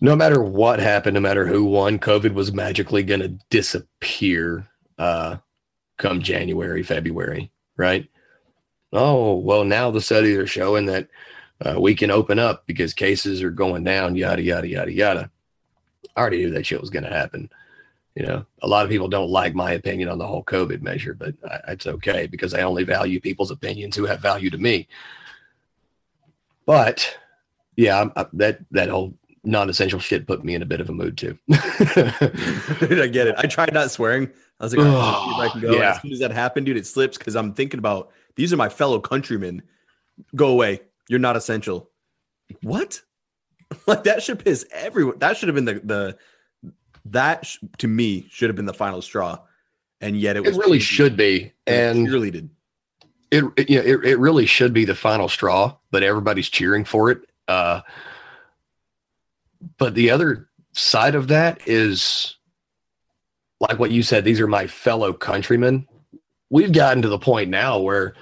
no 0.00 0.14
matter 0.14 0.42
what 0.42 0.80
happened, 0.80 1.14
no 1.14 1.20
matter 1.20 1.46
who 1.46 1.64
won, 1.64 1.98
COVID 1.98 2.34
was 2.34 2.52
magically 2.52 3.02
going 3.02 3.20
to 3.20 3.38
disappear 3.50 4.68
uh, 4.98 5.36
come 5.96 6.20
January, 6.20 6.82
February, 6.82 7.50
right? 7.76 8.08
Oh, 8.92 9.36
well, 9.36 9.64
now 9.64 9.90
the 9.90 10.00
studies 10.00 10.36
are 10.36 10.46
showing 10.46 10.86
that 10.86 11.08
uh, 11.64 11.80
we 11.80 11.94
can 11.94 12.10
open 12.10 12.38
up 12.38 12.66
because 12.66 12.94
cases 12.94 13.42
are 13.42 13.50
going 13.50 13.84
down, 13.84 14.16
yada, 14.16 14.42
yada, 14.42 14.68
yada, 14.68 14.92
yada. 14.92 15.30
I 16.14 16.20
already 16.20 16.38
knew 16.38 16.50
that 16.50 16.66
shit 16.66 16.80
was 16.80 16.90
going 16.90 17.04
to 17.04 17.10
happen. 17.10 17.50
You 18.14 18.26
know, 18.26 18.46
a 18.62 18.68
lot 18.68 18.84
of 18.84 18.90
people 18.90 19.08
don't 19.08 19.30
like 19.30 19.54
my 19.54 19.72
opinion 19.72 20.08
on 20.08 20.18
the 20.18 20.26
whole 20.26 20.44
COVID 20.44 20.82
measure, 20.82 21.14
but 21.14 21.34
I, 21.50 21.72
it's 21.72 21.86
okay 21.86 22.28
because 22.28 22.54
I 22.54 22.62
only 22.62 22.84
value 22.84 23.20
people's 23.20 23.50
opinions 23.50 23.96
who 23.96 24.04
have 24.06 24.20
value 24.20 24.50
to 24.50 24.58
me. 24.58 24.86
But 26.64 27.18
yeah, 27.76 28.08
I, 28.14 28.26
that 28.34 28.60
that 28.70 28.88
whole 28.88 29.14
non-essential 29.42 29.98
shit 29.98 30.26
put 30.26 30.44
me 30.44 30.54
in 30.54 30.62
a 30.62 30.66
bit 30.66 30.80
of 30.80 30.88
a 30.88 30.92
mood 30.92 31.18
too. 31.18 31.38
Dude, 31.48 31.58
I 33.00 33.08
get 33.08 33.26
it. 33.26 33.34
I 33.36 33.46
tried 33.46 33.74
not 33.74 33.90
swearing. 33.90 34.30
I 34.60 34.64
was 34.64 34.76
like, 34.76 34.86
all 34.86 34.92
oh, 34.92 34.98
right, 34.98 35.10
let's 35.10 35.24
see 35.24 35.30
if 35.30 35.38
I 35.38 35.48
can 35.48 35.60
go. 35.60 35.78
Yeah. 35.78 35.90
As 35.90 36.02
soon 36.02 36.12
as 36.12 36.18
that 36.20 36.30
happened, 36.30 36.66
dude, 36.66 36.76
it 36.76 36.86
slips 36.86 37.18
because 37.18 37.34
I'm 37.34 37.52
thinking 37.52 37.78
about 37.78 38.10
these 38.36 38.52
are 38.52 38.56
my 38.56 38.68
fellow 38.68 39.00
countrymen. 39.00 39.62
Go 40.36 40.48
away. 40.48 40.80
You're 41.08 41.18
not 41.18 41.36
essential. 41.36 41.90
What? 42.62 43.00
Like 43.86 44.04
that 44.04 44.22
should 44.22 44.44
piss 44.44 44.64
everyone. 44.70 45.18
That 45.18 45.36
should 45.36 45.48
have 45.48 45.56
been 45.56 45.64
the 45.64 45.80
the 45.82 46.16
that 47.06 47.46
sh- 47.46 47.58
to 47.78 47.88
me 47.88 48.26
should 48.30 48.48
have 48.48 48.56
been 48.56 48.66
the 48.66 48.74
final 48.74 49.02
straw, 49.02 49.38
and 50.00 50.18
yet 50.18 50.36
it 50.36 50.46
it 50.46 50.56
really 50.56 50.78
should 50.78 51.16
be, 51.16 51.52
It 51.66 51.72
and 51.72 52.06
cheerleaded. 52.06 52.48
it, 53.30 53.44
it 53.56 53.70
you 53.70 53.78
know 53.78 53.84
it, 53.84 54.04
it 54.04 54.18
really 54.18 54.46
should 54.46 54.72
be 54.72 54.84
the 54.84 54.94
final 54.94 55.28
straw, 55.28 55.76
but 55.90 56.02
everybody's 56.02 56.48
cheering 56.48 56.84
for 56.84 57.10
it. 57.10 57.20
Uh, 57.48 57.80
but 59.78 59.94
the 59.94 60.10
other 60.10 60.48
side 60.72 61.14
of 61.14 61.28
that 61.28 61.66
is 61.66 62.36
like 63.60 63.78
what 63.78 63.90
you 63.90 64.02
said. 64.02 64.24
These 64.24 64.40
are 64.40 64.46
my 64.46 64.66
fellow 64.66 65.12
countrymen. 65.12 65.86
We've 66.50 66.72
gotten 66.72 67.02
to 67.02 67.08
the 67.08 67.18
point 67.18 67.50
now 67.50 67.78
where 67.80 68.14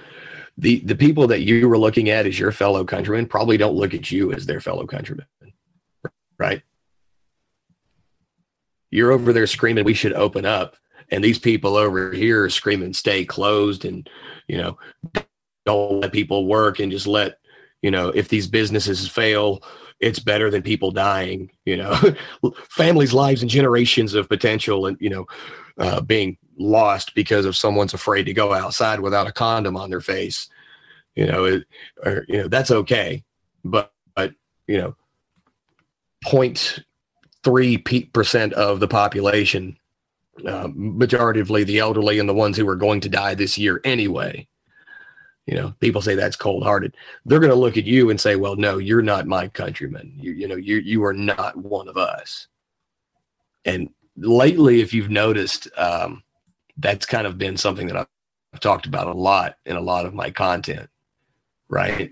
the 0.57 0.79
the 0.81 0.95
people 0.95 1.27
that 1.27 1.41
you 1.41 1.67
were 1.67 1.77
looking 1.77 2.09
at 2.09 2.25
as 2.25 2.37
your 2.37 2.51
fellow 2.51 2.83
countrymen 2.83 3.25
probably 3.27 3.57
don't 3.57 3.75
look 3.75 3.93
at 3.93 4.11
you 4.11 4.31
as 4.33 4.45
their 4.45 4.59
fellow 4.59 4.85
countrymen, 4.85 5.25
right? 6.37 6.61
You're 8.93 9.11
over 9.11 9.33
there 9.33 9.47
screaming, 9.47 9.83
"We 9.83 9.93
should 9.93 10.13
open 10.13 10.45
up," 10.45 10.77
and 11.09 11.23
these 11.23 11.39
people 11.39 11.75
over 11.75 12.11
here 12.11 12.43
are 12.43 12.49
screaming, 12.49 12.93
"Stay 12.93 13.25
closed," 13.25 13.85
and 13.85 14.07
you 14.47 14.57
know, 14.57 14.77
don't 15.65 16.01
let 16.01 16.11
people 16.11 16.45
work 16.45 16.79
and 16.79 16.91
just 16.91 17.07
let 17.07 17.39
you 17.81 17.89
know 17.91 18.09
if 18.09 18.29
these 18.29 18.47
businesses 18.47 19.07
fail 19.07 19.63
it's 19.99 20.19
better 20.19 20.49
than 20.49 20.61
people 20.61 20.91
dying 20.91 21.49
you 21.65 21.77
know. 21.77 21.97
Families 22.69 23.13
lives 23.13 23.41
and 23.41 23.49
generations 23.49 24.13
of 24.13 24.29
potential 24.29 24.85
and 24.85 24.97
you 24.99 25.09
know 25.09 25.25
uh, 25.77 26.01
being 26.01 26.37
lost 26.57 27.15
because 27.15 27.45
of 27.45 27.55
someone's 27.55 27.93
afraid 27.93 28.25
to 28.25 28.33
go 28.33 28.53
outside 28.53 28.99
without 28.99 29.27
a 29.27 29.31
condom 29.31 29.75
on 29.75 29.89
their 29.89 30.01
face. 30.01 30.49
You 31.15 31.25
know 31.25 31.45
it, 31.45 31.63
or 32.03 32.25
you 32.27 32.37
know 32.37 32.47
that's 32.47 32.71
okay. 32.71 33.23
But 33.63 33.91
but 34.15 34.33
you 34.67 34.77
know 34.77 34.95
0.3 37.43 38.11
percent 38.13 38.53
of 38.53 38.79
the 38.79 38.87
population 38.87 39.77
uh, 40.47 40.67
majoritively 40.67 41.65
the 41.65 41.79
elderly 41.79 42.19
and 42.19 42.27
the 42.27 42.33
ones 42.33 42.57
who 42.57 42.67
are 42.67 42.75
going 42.75 42.99
to 43.01 43.09
die 43.09 43.35
this 43.35 43.57
year 43.57 43.79
anyway. 43.83 44.47
You 45.45 45.55
know, 45.55 45.75
people 45.79 46.01
say 46.01 46.15
that's 46.15 46.35
cold 46.35 46.63
hearted. 46.63 46.95
They're 47.25 47.39
going 47.39 47.51
to 47.51 47.55
look 47.55 47.77
at 47.77 47.85
you 47.85 48.09
and 48.09 48.19
say, 48.19 48.35
well, 48.35 48.55
no, 48.55 48.77
you're 48.77 49.01
not 49.01 49.27
my 49.27 49.47
countryman. 49.49 50.13
You, 50.15 50.31
you 50.31 50.47
know, 50.47 50.55
you, 50.55 50.77
you 50.77 51.03
are 51.03 51.13
not 51.13 51.57
one 51.57 51.87
of 51.89 51.97
us. 51.97 52.47
And 53.65 53.89
lately, 54.15 54.81
if 54.81 54.93
you've 54.93 55.09
noticed, 55.09 55.67
um, 55.77 56.23
that's 56.77 57.05
kind 57.05 57.27
of 57.27 57.37
been 57.37 57.57
something 57.57 57.87
that 57.87 57.97
I've 57.97 58.59
talked 58.59 58.85
about 58.85 59.07
a 59.07 59.13
lot 59.13 59.57
in 59.65 59.75
a 59.75 59.81
lot 59.81 60.05
of 60.05 60.13
my 60.13 60.31
content, 60.31 60.89
right? 61.67 62.11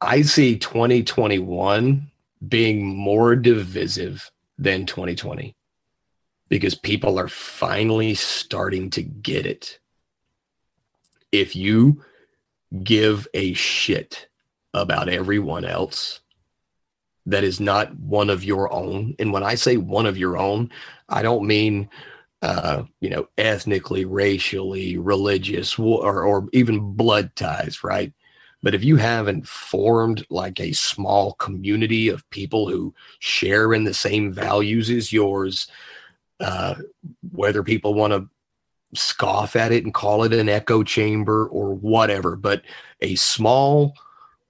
I 0.00 0.22
see 0.22 0.58
2021 0.58 2.08
being 2.48 2.84
more 2.84 3.36
divisive 3.36 4.30
than 4.58 4.86
2020 4.86 5.54
because 6.48 6.74
people 6.74 7.18
are 7.18 7.28
finally 7.28 8.14
starting 8.14 8.90
to 8.90 9.02
get 9.02 9.46
it. 9.46 9.78
If 11.32 11.56
you 11.56 12.02
give 12.82 13.26
a 13.34 13.52
shit 13.54 14.28
about 14.74 15.08
everyone 15.08 15.64
else 15.64 16.20
that 17.26 17.42
is 17.42 17.58
not 17.58 17.94
one 17.98 18.30
of 18.30 18.44
your 18.44 18.72
own, 18.72 19.14
and 19.18 19.32
when 19.32 19.42
I 19.42 19.56
say 19.56 19.76
one 19.76 20.06
of 20.06 20.16
your 20.16 20.38
own, 20.38 20.70
I 21.08 21.22
don't 21.22 21.46
mean 21.46 21.88
uh, 22.42 22.84
you 23.00 23.10
know 23.10 23.28
ethnically, 23.38 24.04
racially, 24.04 24.96
religious, 24.98 25.78
or 25.78 26.22
or 26.22 26.48
even 26.52 26.92
blood 26.92 27.34
ties, 27.34 27.82
right? 27.82 28.12
But 28.66 28.74
if 28.74 28.82
you 28.82 28.96
haven't 28.96 29.46
formed 29.46 30.26
like 30.28 30.58
a 30.58 30.72
small 30.72 31.34
community 31.34 32.08
of 32.08 32.28
people 32.30 32.68
who 32.68 32.92
share 33.20 33.72
in 33.72 33.84
the 33.84 33.94
same 33.94 34.32
values 34.32 34.90
as 34.90 35.12
yours, 35.12 35.68
uh, 36.40 36.74
whether 37.30 37.62
people 37.62 37.94
want 37.94 38.12
to 38.12 38.28
scoff 38.92 39.54
at 39.54 39.70
it 39.70 39.84
and 39.84 39.94
call 39.94 40.24
it 40.24 40.32
an 40.32 40.48
echo 40.48 40.82
chamber 40.82 41.46
or 41.46 41.74
whatever, 41.74 42.34
but 42.34 42.62
a 43.02 43.14
small 43.14 43.94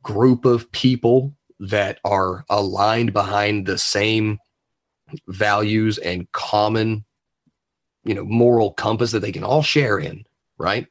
group 0.02 0.46
of 0.46 0.72
people 0.72 1.34
that 1.60 2.00
are 2.02 2.46
aligned 2.48 3.12
behind 3.12 3.66
the 3.66 3.76
same 3.76 4.38
values 5.28 5.98
and 5.98 6.32
common, 6.32 7.04
you 8.04 8.14
know, 8.14 8.24
moral 8.24 8.72
compass 8.72 9.10
that 9.10 9.20
they 9.20 9.32
can 9.32 9.44
all 9.44 9.62
share 9.62 9.98
in, 9.98 10.24
right? 10.56 10.86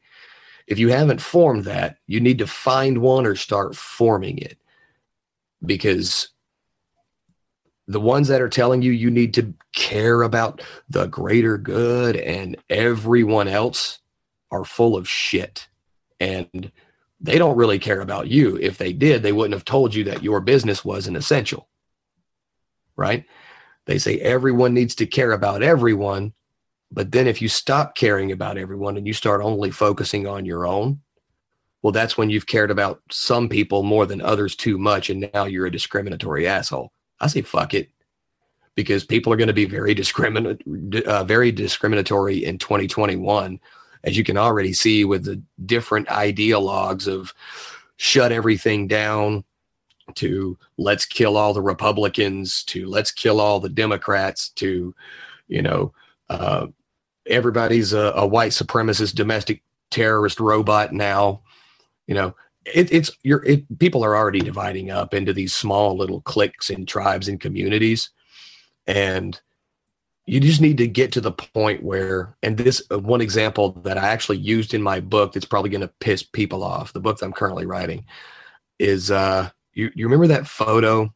If 0.68 0.80
you 0.80 0.90
haven't 0.90 1.22
formed 1.22 1.66
that, 1.66 1.98
you 2.08 2.20
need 2.20 2.40
to 2.40 2.48
find 2.48 3.00
one 3.00 3.26
or 3.26 3.36
start 3.36 3.76
forming 3.76 4.38
it. 4.40 4.58
Because 5.64 6.30
the 7.88 8.00
ones 8.00 8.28
that 8.28 8.42
are 8.42 8.50
telling 8.50 8.82
you 8.82 8.92
you 8.92 9.12
need 9.12 9.34
to 9.36 9.54
care 9.74 10.24
about 10.24 10.62
the 10.90 11.06
greater 11.06 11.58
good 11.58 12.16
and 12.16 12.58
everyone 12.70 13.48
else 13.48 14.00
are 14.52 14.66
full 14.66 14.96
of 14.96 15.08
shit. 15.08 15.68
And 16.20 16.72
they 17.22 17.38
don't 17.38 17.58
really 17.58 17.80
care 17.80 18.02
about 18.02 18.28
you. 18.28 18.58
If 18.58 18.78
they 18.78 18.92
did 18.92 19.22
they 19.22 19.32
wouldn't 19.32 19.54
have 19.54 19.66
told 19.66 19.94
you 19.94 20.04
that 20.06 20.24
your 20.24 20.42
business 20.42 20.84
was 20.84 21.08
an 21.08 21.16
essential. 21.16 21.68
Right? 22.96 23.26
They 23.86 24.00
say 24.00 24.20
everyone 24.20 24.74
needs 24.74 24.96
to 24.96 25.06
care 25.06 25.32
about 25.32 25.62
everyone 25.62 26.34
but 26.96 27.12
then 27.12 27.28
if 27.28 27.42
you 27.42 27.48
stop 27.48 27.96
caring 27.96 28.32
about 28.32 28.58
everyone 28.58 28.98
and 28.98 29.06
you 29.06 29.14
start 29.14 29.42
only 29.42 29.70
focusing 29.70 30.26
on 30.26 30.46
your 30.46 30.66
own 30.66 31.00
well 31.86 31.92
that's 31.92 32.18
when 32.18 32.32
you've 32.32 32.48
cared 32.48 32.72
about 32.72 33.00
some 33.12 33.48
people 33.48 33.84
more 33.84 34.08
than 34.08 34.20
others 34.20 34.56
too 34.56 34.76
much 34.80 35.12
and 35.12 35.30
now 35.36 35.46
you're 35.46 35.68
a 35.68 35.72
discriminatory 35.72 36.48
asshole. 36.48 36.92
I 37.20 37.28
say 37.28 37.44
fuck 37.44 37.76
it. 37.76 37.92
Because 38.74 39.06
people 39.06 39.32
are 39.32 39.36
going 39.36 39.50
to 39.50 39.54
be 39.54 39.66
very 39.66 39.94
discriminatory, 39.94 41.06
uh, 41.06 41.24
very 41.26 41.52
discriminatory 41.52 42.44
in 42.44 42.58
2021, 42.58 43.60
as 44.04 44.18
you 44.18 44.24
can 44.24 44.36
already 44.36 44.74
see 44.74 45.06
with 45.06 45.26
the 45.26 45.40
different 45.68 46.08
ideologues 46.08 47.08
of 47.08 47.32
shut 47.98 48.32
everything 48.32 48.88
down 48.88 49.44
to 50.16 50.58
let's 50.80 51.06
kill 51.06 51.38
all 51.38 51.54
the 51.54 51.62
Republicans 51.62 52.64
to 52.64 52.88
let's 52.88 53.12
kill 53.12 53.40
all 53.40 53.60
the 53.60 53.70
Democrats 53.70 54.50
to, 54.50 54.96
you 55.48 55.62
know, 55.62 55.94
uh, 56.32 56.66
everybody's 57.28 57.94
a, 57.94 58.14
a 58.16 58.28
white 58.28 58.52
supremacist 58.52 59.16
domestic 59.16 59.62
terrorist 59.92 60.40
robot 60.40 60.94
now. 60.94 61.42
You 62.08 62.16
know, 62.16 62.36
it, 62.66 62.92
it's 62.92 63.12
you're 63.24 63.44
it, 63.46 63.80
people 63.80 64.04
are 64.04 64.16
already 64.16 64.40
dividing 64.40 64.92
up 64.92 65.14
into 65.14 65.34
these 65.34 65.54
small 65.54 65.98
little 65.98 66.22
cliques 66.22 66.70
and 66.70 66.88
tribes 66.88 67.28
and 67.28 67.40
communities 67.40 68.10
and 68.88 69.40
you 70.28 70.40
just 70.40 70.62
need 70.62 70.78
to 70.78 70.88
get 70.88 71.12
to 71.12 71.22
the 71.22 71.32
point 71.32 71.84
where 71.84 72.36
and 72.42 72.58
this 72.58 72.82
uh, 72.92 73.00
one 73.00 73.22
example 73.22 73.72
that 73.84 73.98
i 73.98 74.08
actually 74.08 74.38
used 74.38 74.74
in 74.74 74.82
my 74.82 75.00
book 75.00 75.34
that's 75.34 75.46
probably 75.46 75.70
going 75.70 75.82
to 75.82 75.94
piss 76.00 76.24
people 76.24 76.64
off 76.64 76.94
the 76.94 77.00
book 77.00 77.18
that 77.18 77.26
i'm 77.26 77.34
currently 77.34 77.66
writing 77.66 78.04
is 78.80 79.12
uh 79.12 79.50
you, 79.74 79.92
you 79.96 80.06
remember 80.06 80.28
that 80.28 80.48
photo 80.48 81.12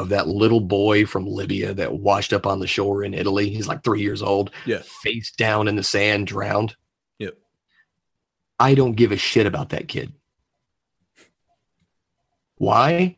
of 0.00 0.08
that 0.08 0.28
little 0.28 0.60
boy 0.60 1.06
from 1.06 1.26
libya 1.26 1.72
that 1.74 1.92
washed 1.94 2.32
up 2.32 2.46
on 2.46 2.58
the 2.60 2.66
shore 2.66 3.04
in 3.04 3.14
italy 3.14 3.50
he's 3.50 3.68
like 3.68 3.84
three 3.84 4.00
years 4.00 4.22
old 4.22 4.50
yeah 4.66 4.82
face 5.02 5.30
down 5.32 5.68
in 5.68 5.76
the 5.76 5.82
sand 5.82 6.26
drowned 6.26 6.74
yep 7.18 7.34
i 8.58 8.74
don't 8.74 8.96
give 8.96 9.12
a 9.12 9.16
shit 9.16 9.46
about 9.46 9.68
that 9.68 9.88
kid 9.88 10.12
why? 12.60 13.16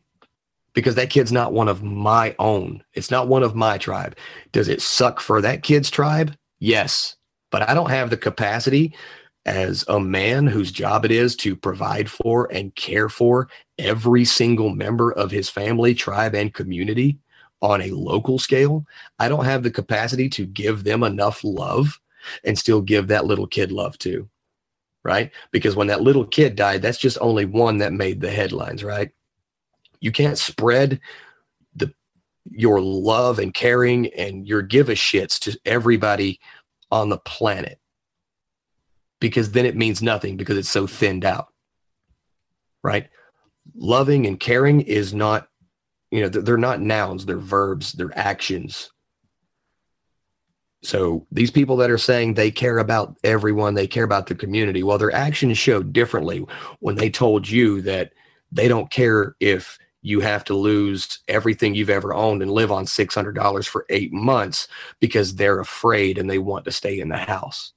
Because 0.73 0.95
that 0.95 1.09
kid's 1.09 1.33
not 1.33 1.51
one 1.51 1.67
of 1.67 1.83
my 1.83 2.33
own. 2.39 2.81
It's 2.93 3.11
not 3.11 3.27
one 3.27 3.43
of 3.43 3.55
my 3.55 3.77
tribe. 3.77 4.15
Does 4.53 4.69
it 4.69 4.81
suck 4.81 5.19
for 5.19 5.41
that 5.41 5.63
kid's 5.63 5.91
tribe? 5.91 6.33
Yes. 6.59 7.17
But 7.51 7.69
I 7.69 7.73
don't 7.73 7.89
have 7.89 8.09
the 8.09 8.15
capacity 8.15 8.95
as 9.45 9.83
a 9.87 9.99
man 9.99 10.47
whose 10.47 10.71
job 10.71 11.05
it 11.05 11.11
is 11.11 11.35
to 11.37 11.55
provide 11.55 12.09
for 12.09 12.51
and 12.51 12.73
care 12.75 13.09
for 13.09 13.49
every 13.77 14.23
single 14.25 14.69
member 14.69 15.11
of 15.11 15.31
his 15.31 15.49
family, 15.49 15.93
tribe, 15.93 16.35
and 16.35 16.53
community 16.53 17.17
on 17.61 17.81
a 17.81 17.91
local 17.91 18.39
scale. 18.39 18.85
I 19.19 19.29
don't 19.29 19.45
have 19.45 19.63
the 19.63 19.71
capacity 19.71 20.29
to 20.29 20.45
give 20.45 20.83
them 20.83 21.03
enough 21.03 21.43
love 21.43 21.99
and 22.43 22.57
still 22.57 22.81
give 22.81 23.07
that 23.07 23.25
little 23.25 23.47
kid 23.47 23.71
love 23.71 23.97
too. 23.97 24.29
Right? 25.03 25.31
Because 25.51 25.75
when 25.75 25.87
that 25.87 26.01
little 26.01 26.25
kid 26.25 26.55
died, 26.55 26.81
that's 26.81 26.97
just 26.97 27.17
only 27.19 27.43
one 27.43 27.79
that 27.79 27.91
made 27.91 28.21
the 28.21 28.31
headlines, 28.31 28.83
right? 28.83 29.11
you 30.03 30.11
can't 30.11 30.37
spread 30.37 30.99
the 31.75 31.91
your 32.51 32.81
love 32.81 33.39
and 33.39 33.53
caring 33.53 34.13
and 34.13 34.45
your 34.45 34.61
give 34.61 34.89
a 34.89 34.93
shits 34.93 35.39
to 35.39 35.57
everybody 35.65 36.39
on 36.91 37.09
the 37.09 37.17
planet 37.19 37.79
because 39.23 39.51
then 39.51 39.65
it 39.65 39.77
means 39.77 40.03
nothing 40.03 40.35
because 40.35 40.57
it's 40.57 40.69
so 40.69 40.85
thinned 40.85 41.23
out 41.23 41.47
right 42.83 43.07
loving 43.73 44.27
and 44.27 44.37
caring 44.37 44.81
is 44.81 45.13
not 45.13 45.47
you 46.11 46.19
know 46.19 46.27
they're 46.27 46.57
not 46.57 46.81
nouns 46.81 47.25
they're 47.25 47.37
verbs 47.37 47.93
they're 47.93 48.17
actions 48.17 48.91
so 50.83 51.25
these 51.31 51.51
people 51.51 51.77
that 51.77 51.89
are 51.89 51.97
saying 51.97 52.33
they 52.33 52.51
care 52.51 52.79
about 52.79 53.15
everyone 53.23 53.75
they 53.75 53.87
care 53.87 54.03
about 54.03 54.27
the 54.27 54.35
community 54.35 54.83
well 54.83 54.97
their 54.97 55.15
actions 55.15 55.57
show 55.57 55.81
differently 55.81 56.45
when 56.81 56.95
they 56.95 57.09
told 57.09 57.49
you 57.49 57.81
that 57.81 58.11
they 58.51 58.67
don't 58.67 58.91
care 58.91 59.37
if 59.39 59.79
you 60.01 60.19
have 60.19 60.43
to 60.43 60.53
lose 60.53 61.19
everything 61.29 61.73
you've 61.73 61.89
ever 61.89 62.13
owned 62.13 62.41
and 62.41 62.51
live 62.51 62.73
on 62.73 62.83
$600 62.83 63.67
for 63.67 63.85
eight 63.89 64.11
months 64.11 64.67
because 64.99 65.35
they're 65.35 65.61
afraid 65.61 66.17
and 66.17 66.29
they 66.29 66.39
want 66.39 66.65
to 66.65 66.73
stay 66.73 66.99
in 66.99 67.07
the 67.07 67.15
house. 67.15 67.72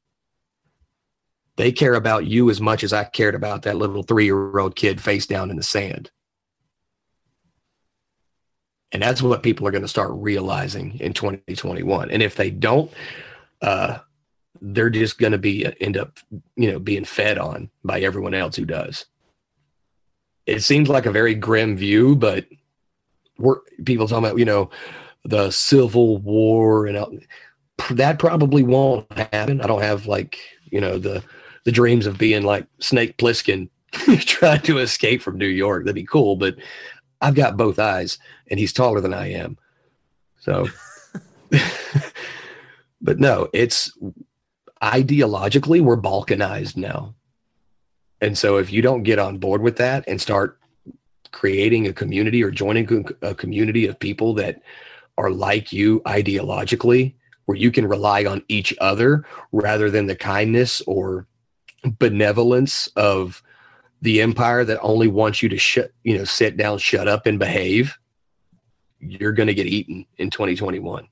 They 1.56 1.72
care 1.72 1.94
about 1.94 2.26
you 2.26 2.50
as 2.50 2.60
much 2.60 2.84
as 2.84 2.92
I 2.92 3.04
cared 3.04 3.34
about 3.34 3.62
that 3.62 3.76
little 3.76 4.02
three 4.02 4.26
year 4.26 4.58
old 4.58 4.76
kid 4.76 5.00
face 5.00 5.26
down 5.26 5.50
in 5.50 5.56
the 5.56 5.62
sand. 5.62 6.10
And 8.92 9.02
that's 9.02 9.22
what 9.22 9.42
people 9.42 9.66
are 9.66 9.72
going 9.72 9.82
to 9.82 9.88
start 9.88 10.10
realizing 10.14 10.98
in 11.00 11.12
2021. 11.12 12.10
And 12.10 12.22
if 12.22 12.36
they 12.36 12.50
don't, 12.50 12.90
uh, 13.60 13.98
they're 14.60 14.90
just 14.90 15.18
going 15.18 15.32
to 15.32 15.38
be 15.38 15.66
end 15.80 15.96
up, 15.96 16.18
you 16.56 16.70
know, 16.70 16.78
being 16.78 17.04
fed 17.04 17.38
on 17.38 17.70
by 17.84 18.00
everyone 18.00 18.32
else 18.32 18.56
who 18.56 18.64
does 18.64 19.06
it 20.46 20.62
seems 20.62 20.88
like 20.88 21.06
a 21.06 21.12
very 21.12 21.34
grim 21.34 21.76
view, 21.76 22.16
but 22.16 22.46
we're 23.38 23.58
people 23.84 24.06
talking 24.06 24.24
about, 24.24 24.38
you 24.38 24.44
know, 24.44 24.70
the 25.24 25.50
Civil 25.50 26.18
War 26.18 26.86
and 26.86 26.96
uh, 26.96 27.08
that 27.90 28.18
probably 28.18 28.62
won't 28.62 29.10
happen. 29.12 29.60
I 29.60 29.66
don't 29.66 29.82
have 29.82 30.06
like, 30.06 30.38
you 30.70 30.80
know, 30.80 30.98
the 30.98 31.22
the 31.66 31.72
dreams 31.72 32.06
of 32.06 32.16
being 32.16 32.44
like 32.44 32.64
Snake 32.78 33.16
Plissken 33.18 33.68
trying 34.20 34.62
to 34.62 34.78
escape 34.78 35.20
from 35.20 35.36
New 35.36 35.48
York. 35.48 35.84
That'd 35.84 35.96
be 35.96 36.04
cool, 36.04 36.36
but 36.36 36.54
I've 37.20 37.34
got 37.34 37.56
both 37.56 37.80
eyes 37.80 38.18
and 38.48 38.60
he's 38.60 38.72
taller 38.72 39.00
than 39.00 39.12
I 39.12 39.32
am. 39.32 39.58
So 40.38 40.68
but 43.00 43.18
no, 43.18 43.48
it's 43.52 43.92
ideologically 44.80 45.80
we're 45.80 45.96
balkanized 45.96 46.76
now. 46.76 47.14
And 48.20 48.38
so 48.38 48.58
if 48.58 48.72
you 48.72 48.80
don't 48.80 49.02
get 49.02 49.18
on 49.18 49.38
board 49.38 49.60
with 49.60 49.76
that 49.78 50.04
and 50.06 50.20
start 50.20 50.60
creating 51.32 51.88
a 51.88 51.92
community 51.92 52.44
or 52.44 52.52
joining 52.52 53.08
a 53.22 53.34
community 53.34 53.88
of 53.88 53.98
people 53.98 54.34
that 54.34 54.62
are 55.18 55.30
like 55.30 55.72
you 55.72 56.00
ideologically, 56.06 57.14
where 57.46 57.58
you 57.58 57.72
can 57.72 57.88
rely 57.88 58.24
on 58.24 58.44
each 58.46 58.72
other 58.80 59.24
rather 59.50 59.90
than 59.90 60.06
the 60.06 60.14
kindness 60.14 60.80
or 60.86 61.26
benevolence 61.84 62.88
of 62.96 63.42
the 64.02 64.20
empire 64.20 64.64
that 64.64 64.80
only 64.80 65.08
wants 65.08 65.42
you 65.42 65.48
to 65.48 65.58
shut, 65.58 65.92
you 66.04 66.16
know, 66.16 66.24
sit 66.24 66.56
down, 66.56 66.78
shut 66.78 67.08
up, 67.08 67.26
and 67.26 67.38
behave, 67.38 67.98
you're 69.00 69.32
going 69.32 69.46
to 69.46 69.54
get 69.54 69.66
eaten 69.66 70.06
in 70.18 70.30
2021. 70.30 71.08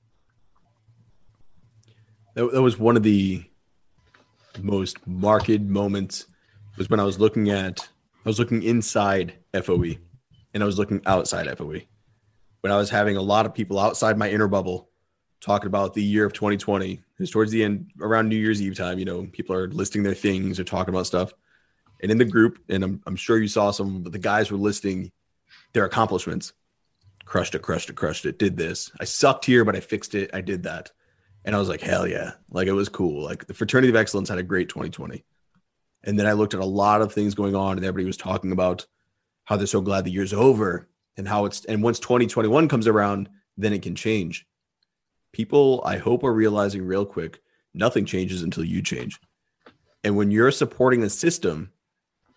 That, 2.35 2.53
that 2.53 2.63
was 2.63 2.79
one 2.79 2.97
of 2.97 3.03
the 3.03 3.45
most 4.61 5.05
marked 5.07 5.61
moments 5.61 6.27
was 6.77 6.91
when 6.91 7.01
I 7.01 7.05
was 7.05 7.19
looking 7.19 7.51
at 7.51 7.81
I 8.25 8.29
was 8.29 8.39
looking 8.39 8.63
inside 8.63 9.35
FOE 9.53 9.97
and 10.55 10.63
I 10.63 10.67
was 10.67 10.79
looking 10.79 11.03
outside 11.07 11.47
FOE. 11.59 11.81
When 12.61 12.73
I 12.73 12.77
was 12.77 12.89
having 12.89 13.17
a 13.17 13.23
lot 13.23 13.45
of 13.45 13.55
people 13.55 13.79
outside 13.79 14.17
my 14.17 14.31
inner 14.31 14.49
bubble 14.49 14.89
talking 15.45 15.67
about 15.67 15.93
the 15.93 16.03
year 16.03 16.25
of 16.25 16.33
2020. 16.33 17.01
It's 17.19 17.31
towards 17.31 17.53
the 17.53 17.63
end 17.63 17.91
around 18.01 18.29
New 18.29 18.37
Year's 18.37 18.63
Eve 18.63 18.77
time, 18.77 18.99
you 18.99 19.05
know, 19.05 19.27
people 19.31 19.55
are 19.55 19.69
listing 19.69 20.03
their 20.03 20.15
things 20.15 20.59
or 20.59 20.65
talking 20.65 20.95
about 20.95 21.07
stuff. 21.07 21.35
And 22.03 22.11
in 22.11 22.19
the 22.19 22.25
group, 22.25 22.59
and 22.69 22.83
I'm, 22.83 23.03
I'm 23.07 23.17
sure 23.17 23.39
you 23.39 23.49
saw 23.49 23.71
some, 23.71 24.03
but 24.03 24.13
the 24.13 24.19
guys 24.19 24.51
were 24.51 24.57
listing 24.57 25.13
their 25.75 25.85
accomplishments. 25.85 26.55
Crushed 27.27 27.55
it, 27.55 27.63
crushed 27.63 27.91
it, 27.91 27.97
crushed 27.97 28.25
it, 28.27 28.39
did 28.39 28.57
this. 28.57 28.91
I 28.99 29.05
sucked 29.05 29.45
here, 29.45 29.65
but 29.65 29.77
I 29.77 29.81
fixed 29.81 30.15
it. 30.15 30.31
I 30.33 30.41
did 30.41 30.63
that. 30.65 30.91
And 31.45 31.55
I 31.55 31.59
was 31.59 31.69
like, 31.69 31.81
hell 31.81 32.07
yeah. 32.07 32.33
Like 32.51 32.67
it 32.67 32.73
was 32.73 32.89
cool. 32.89 33.23
Like 33.23 33.47
the 33.47 33.55
Fraternity 33.55 33.91
of 33.91 33.97
Excellence 33.97 34.31
had 34.31 34.39
a 34.39 34.43
great 34.43 34.69
2020. 34.71 35.25
And 36.05 36.19
then 36.19 36.27
I 36.27 36.33
looked 36.33 36.55
at 36.55 36.61
a 36.61 36.67
lot 36.67 37.01
of 37.01 37.13
things 37.13 37.35
going 37.35 37.55
on, 37.55 37.77
and 37.77 37.85
everybody 37.85 38.07
was 38.07 38.17
talking 38.17 38.53
about 38.53 38.87
how 39.45 39.57
they're 39.57 39.67
so 39.67 39.81
glad 39.81 40.05
the 40.05 40.11
year's 40.11 40.33
over 40.33 40.89
and 41.17 41.29
how 41.29 41.45
it's, 41.45 41.65
and 41.67 41.83
once 41.83 41.99
2021 41.99 42.69
comes 42.69 42.87
around, 42.87 43.29
then 43.57 43.73
it 43.73 43.83
can 43.83 43.95
change. 43.95 44.47
People, 45.35 45.83
I 45.85 45.99
hope, 45.99 46.23
are 46.23 46.33
realizing 46.33 46.87
real 46.87 47.05
quick 47.05 47.43
nothing 47.75 48.05
changes 48.05 48.43
until 48.43 48.65
you 48.65 48.81
change. 48.81 49.21
And 50.05 50.17
when 50.17 50.31
you're 50.31 50.53
supporting 50.53 51.03
a 51.03 51.11
system 51.11 51.73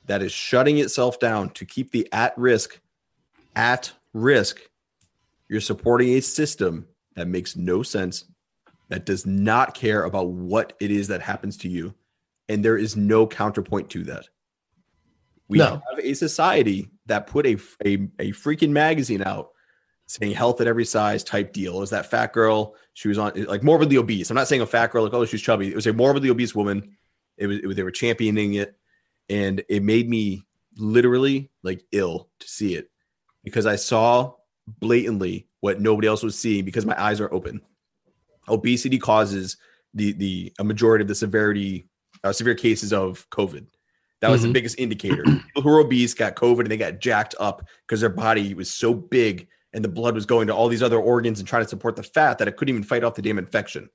that 0.08 0.24
is 0.24 0.32
shutting 0.32 0.80
itself 0.80 1.20
down 1.20 1.52
to 1.52 1.64
keep 1.64 1.92
the 1.92 2.10
at 2.12 2.36
risk 2.38 2.80
at 3.56 3.94
risk, 4.14 4.60
you're 5.48 5.62
supporting 5.62 6.10
a 6.16 6.22
system 6.22 6.88
that 7.16 7.28
makes 7.28 7.56
no 7.56 7.84
sense, 7.84 8.26
that 8.90 9.06
does 9.06 9.28
not 9.28 9.76
care 9.76 10.04
about 10.04 10.30
what 10.30 10.74
it 10.80 10.90
is 10.90 11.08
that 11.10 11.22
happens 11.22 11.56
to 11.58 11.70
you. 11.70 11.94
And 12.50 12.66
there 12.66 12.78
is 12.78 12.96
no 12.96 13.28
counterpoint 13.28 13.92
to 13.92 14.06
that. 14.06 14.28
We 15.50 15.60
No. 15.60 15.84
have 15.90 16.00
a 16.00 16.16
society 16.16 16.90
that 17.06 17.28
put 17.28 17.46
a, 17.46 17.58
a, 17.86 17.94
a 18.18 18.32
freaking 18.32 18.72
magazine 18.72 19.22
out 19.22 19.50
saying 20.08 20.32
health 20.34 20.60
at 20.62 20.68
every 20.68 20.86
size 20.86 21.24
type 21.24 21.54
deal. 21.54 21.78
It 21.78 21.80
was 21.82 21.90
that 21.92 22.10
fat 22.10 22.34
girl. 22.34 22.76
She 22.94 23.08
was 23.08 23.18
on 23.18 23.34
like 23.46 23.64
morbidly 23.64 23.98
obese. 23.98 24.30
I'm 24.30 24.36
not 24.36 24.48
saying 24.48 24.62
a 24.62 24.66
fat 24.66 24.92
girl 24.92 25.04
like, 25.04 25.14
oh, 25.14 25.26
she's 25.26 25.42
chubby. 25.42 25.68
It 25.68 25.76
was 25.76 25.86
a 25.88 25.94
morbidly 25.94 26.30
obese 26.30 26.56
woman. 26.56 26.96
It 27.38 27.48
was, 27.48 27.60
it 27.60 27.68
was 27.68 27.76
they 27.76 27.84
were 27.84 27.92
championing 27.92 28.56
it. 28.56 28.76
And 29.30 29.64
it 29.70 29.84
made 29.84 30.10
me 30.10 30.44
literally 30.78 31.52
like 31.64 31.84
ill 31.92 32.30
to 32.40 32.48
see 32.48 32.76
it 32.76 32.90
because 33.44 33.66
I 33.66 33.76
saw 33.76 34.34
blatantly 34.80 35.48
what 35.60 35.82
nobody 35.82 36.08
else 36.08 36.24
was 36.24 36.38
seeing 36.38 36.64
because 36.66 36.86
my 36.86 37.00
eyes 37.02 37.20
are 37.20 37.34
open. 37.34 37.62
Obesity 38.48 38.98
causes 38.98 39.58
the 39.94 40.14
the 40.14 40.54
a 40.60 40.64
majority 40.64 41.02
of 41.02 41.08
the 41.08 41.16
severity 41.16 41.88
uh, 42.24 42.32
severe 42.32 42.56
cases 42.56 42.94
of 42.94 43.30
COVID. 43.30 43.68
That 44.22 44.30
was 44.30 44.42
the 44.42 44.48
Mhm. 44.48 44.54
biggest 44.54 44.80
indicator. 44.80 45.24
People 45.24 45.62
who 45.62 45.70
were 45.70 45.80
obese 45.80 46.14
got 46.14 46.36
COVID 46.36 46.62
and 46.62 46.72
they 46.72 46.78
got 46.78 47.00
jacked 47.00 47.36
up 47.40 47.68
because 47.86 48.00
their 48.02 48.10
body 48.10 48.54
was 48.54 48.74
so 48.74 48.94
big 48.94 49.48
and 49.74 49.84
the 49.84 49.90
blood 49.90 50.16
was 50.16 50.26
going 50.26 50.48
to 50.48 50.56
all 50.56 50.68
these 50.68 50.84
other 50.84 51.00
organs 51.00 51.40
and 51.40 51.48
trying 51.48 51.64
to 51.64 51.70
support 51.70 51.96
the 51.96 52.04
fat 52.04 52.38
that 52.38 52.48
it 52.48 52.58
couldn't 52.58 52.74
even 52.74 52.84
fight 52.84 53.04
off 53.04 53.16
the 53.16 53.22
damn 53.22 53.38
infection. 53.38 53.90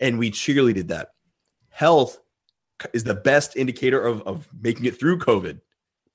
And 0.00 0.18
we 0.18 0.30
cheerleaded 0.30 0.88
that. 0.88 1.10
Health 1.68 2.18
is 2.92 3.04
the 3.04 3.14
best 3.14 3.56
indicator 3.56 4.00
of, 4.00 4.22
of 4.22 4.48
making 4.60 4.86
it 4.86 4.98
through 4.98 5.18
COVID. 5.18 5.60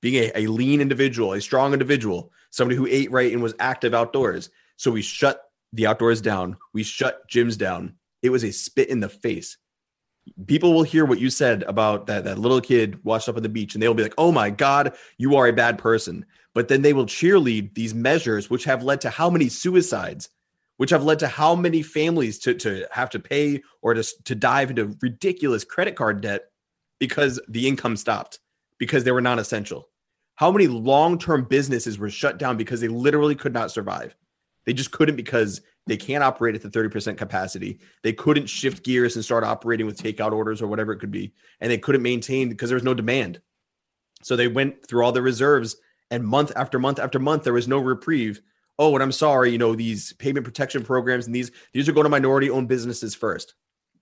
Being 0.00 0.24
a, 0.24 0.44
a 0.44 0.46
lean 0.46 0.80
individual, 0.80 1.32
a 1.32 1.40
strong 1.40 1.72
individual, 1.72 2.32
somebody 2.50 2.76
who 2.76 2.86
ate 2.86 3.10
right 3.10 3.32
and 3.32 3.42
was 3.42 3.54
active 3.58 3.94
outdoors. 3.94 4.50
So 4.76 4.90
we 4.90 5.02
shut 5.02 5.42
the 5.72 5.86
outdoors 5.86 6.20
down. 6.20 6.56
We 6.72 6.82
shut 6.82 7.28
gyms 7.28 7.58
down. 7.58 7.94
It 8.22 8.30
was 8.30 8.44
a 8.44 8.52
spit 8.52 8.88
in 8.88 9.00
the 9.00 9.08
face. 9.08 9.56
People 10.46 10.74
will 10.74 10.82
hear 10.82 11.04
what 11.04 11.20
you 11.20 11.30
said 11.30 11.62
about 11.64 12.06
that, 12.06 12.24
that 12.24 12.38
little 12.38 12.60
kid 12.60 13.02
washed 13.04 13.28
up 13.28 13.36
on 13.36 13.42
the 13.42 13.48
beach 13.48 13.74
and 13.74 13.82
they'll 13.82 13.94
be 13.94 14.02
like, 14.02 14.14
oh 14.18 14.30
my 14.30 14.50
God, 14.50 14.94
you 15.16 15.36
are 15.36 15.48
a 15.48 15.52
bad 15.52 15.78
person. 15.78 16.26
But 16.58 16.66
then 16.66 16.82
they 16.82 16.92
will 16.92 17.06
cheerlead 17.06 17.74
these 17.74 17.94
measures, 17.94 18.50
which 18.50 18.64
have 18.64 18.82
led 18.82 19.00
to 19.02 19.10
how 19.10 19.30
many 19.30 19.48
suicides, 19.48 20.28
which 20.76 20.90
have 20.90 21.04
led 21.04 21.20
to 21.20 21.28
how 21.28 21.54
many 21.54 21.82
families 21.82 22.36
to, 22.40 22.54
to 22.54 22.84
have 22.90 23.10
to 23.10 23.20
pay 23.20 23.62
or 23.80 23.94
to, 23.94 24.02
to 24.24 24.34
dive 24.34 24.70
into 24.70 24.98
ridiculous 25.00 25.62
credit 25.62 25.94
card 25.94 26.20
debt 26.20 26.46
because 26.98 27.40
the 27.46 27.68
income 27.68 27.96
stopped, 27.96 28.40
because 28.76 29.04
they 29.04 29.12
were 29.12 29.20
non 29.20 29.38
essential. 29.38 29.88
How 30.34 30.50
many 30.50 30.66
long 30.66 31.16
term 31.20 31.44
businesses 31.44 31.96
were 31.96 32.10
shut 32.10 32.38
down 32.40 32.56
because 32.56 32.80
they 32.80 32.88
literally 32.88 33.36
could 33.36 33.54
not 33.54 33.70
survive? 33.70 34.16
They 34.66 34.72
just 34.72 34.90
couldn't 34.90 35.14
because 35.14 35.60
they 35.86 35.96
can't 35.96 36.24
operate 36.24 36.56
at 36.56 36.62
the 36.62 36.70
30% 36.70 37.16
capacity. 37.16 37.78
They 38.02 38.14
couldn't 38.14 38.48
shift 38.48 38.84
gears 38.84 39.14
and 39.14 39.24
start 39.24 39.44
operating 39.44 39.86
with 39.86 40.02
takeout 40.02 40.32
orders 40.32 40.60
or 40.60 40.66
whatever 40.66 40.90
it 40.90 40.98
could 40.98 41.12
be. 41.12 41.34
And 41.60 41.70
they 41.70 41.78
couldn't 41.78 42.02
maintain 42.02 42.48
because 42.48 42.68
there 42.68 42.74
was 42.74 42.82
no 42.82 42.94
demand. 42.94 43.40
So 44.24 44.34
they 44.34 44.48
went 44.48 44.84
through 44.84 45.04
all 45.04 45.12
their 45.12 45.22
reserves 45.22 45.76
and 46.10 46.24
month 46.24 46.52
after 46.56 46.78
month 46.78 46.98
after 46.98 47.18
month, 47.18 47.44
there 47.44 47.52
was 47.52 47.68
no 47.68 47.78
reprieve. 47.78 48.40
Oh, 48.78 48.94
and 48.94 49.02
I'm 49.02 49.12
sorry, 49.12 49.50
you 49.50 49.58
know, 49.58 49.74
these 49.74 50.12
payment 50.14 50.44
protection 50.44 50.84
programs 50.84 51.26
and 51.26 51.34
these, 51.34 51.50
these 51.72 51.88
are 51.88 51.92
going 51.92 52.04
to 52.04 52.10
minority 52.10 52.48
owned 52.48 52.68
businesses 52.68 53.14
first. 53.14 53.54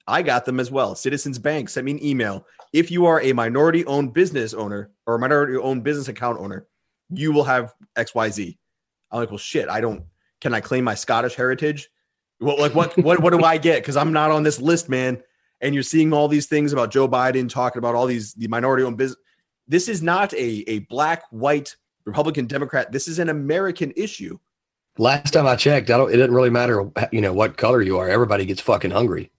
I 0.06 0.22
got 0.22 0.44
them 0.44 0.60
as 0.60 0.70
well. 0.70 0.94
Citizens 0.94 1.38
Bank 1.38 1.68
sent 1.68 1.84
me 1.84 1.92
an 1.92 2.04
email. 2.04 2.46
If 2.72 2.90
you 2.90 3.06
are 3.06 3.20
a 3.22 3.32
minority 3.32 3.84
owned 3.86 4.12
business 4.12 4.54
owner 4.54 4.90
or 5.06 5.14
a 5.14 5.18
minority 5.18 5.56
owned 5.56 5.82
business 5.82 6.08
account 6.08 6.38
owner, 6.38 6.66
you 7.10 7.32
will 7.32 7.44
have 7.44 7.74
XYZ. 7.96 8.56
I'm 9.10 9.20
like, 9.20 9.30
well, 9.30 9.38
shit, 9.38 9.68
I 9.68 9.80
don't, 9.80 10.04
can 10.40 10.54
I 10.54 10.60
claim 10.60 10.84
my 10.84 10.94
Scottish 10.94 11.34
heritage? 11.34 11.88
Well, 12.38 12.58
like 12.58 12.74
what, 12.74 12.96
what, 12.98 13.20
what 13.20 13.32
do 13.32 13.42
I 13.42 13.56
get? 13.56 13.82
Cause 13.82 13.96
I'm 13.96 14.12
not 14.12 14.30
on 14.30 14.42
this 14.42 14.60
list, 14.60 14.88
man. 14.88 15.22
And 15.62 15.74
you're 15.74 15.82
seeing 15.82 16.12
all 16.12 16.28
these 16.28 16.46
things 16.46 16.72
about 16.72 16.90
Joe 16.90 17.08
Biden 17.08 17.48
talking 17.48 17.78
about 17.78 17.94
all 17.94 18.06
these, 18.06 18.34
the 18.34 18.46
minority 18.46 18.84
owned 18.84 18.98
business. 18.98 19.18
This 19.66 19.88
is 19.88 20.02
not 20.02 20.34
a, 20.34 20.64
a 20.68 20.80
black, 20.80 21.24
white, 21.30 21.76
Republican, 22.06 22.46
Democrat. 22.46 22.92
This 22.92 23.08
is 23.08 23.18
an 23.18 23.28
American 23.28 23.92
issue. 23.96 24.38
Last 24.98 25.32
time 25.32 25.46
I 25.46 25.56
checked, 25.56 25.90
I 25.90 25.98
don't. 25.98 26.12
It 26.12 26.16
doesn't 26.16 26.32
really 26.34 26.48
matter, 26.50 26.88
you 27.12 27.20
know, 27.20 27.32
what 27.34 27.56
color 27.58 27.82
you 27.82 27.98
are. 27.98 28.08
Everybody 28.08 28.46
gets 28.46 28.60
fucking 28.62 28.90
hungry. 28.92 29.30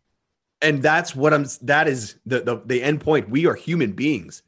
and 0.62 0.82
that's 0.82 1.16
what 1.16 1.34
i'm 1.36 1.46
that 1.62 1.88
is 1.88 2.16
the, 2.26 2.40
the 2.42 2.62
the 2.66 2.82
end 2.82 3.00
point 3.00 3.30
we 3.30 3.46
are 3.46 3.54
human 3.54 3.92
beings 3.92 4.42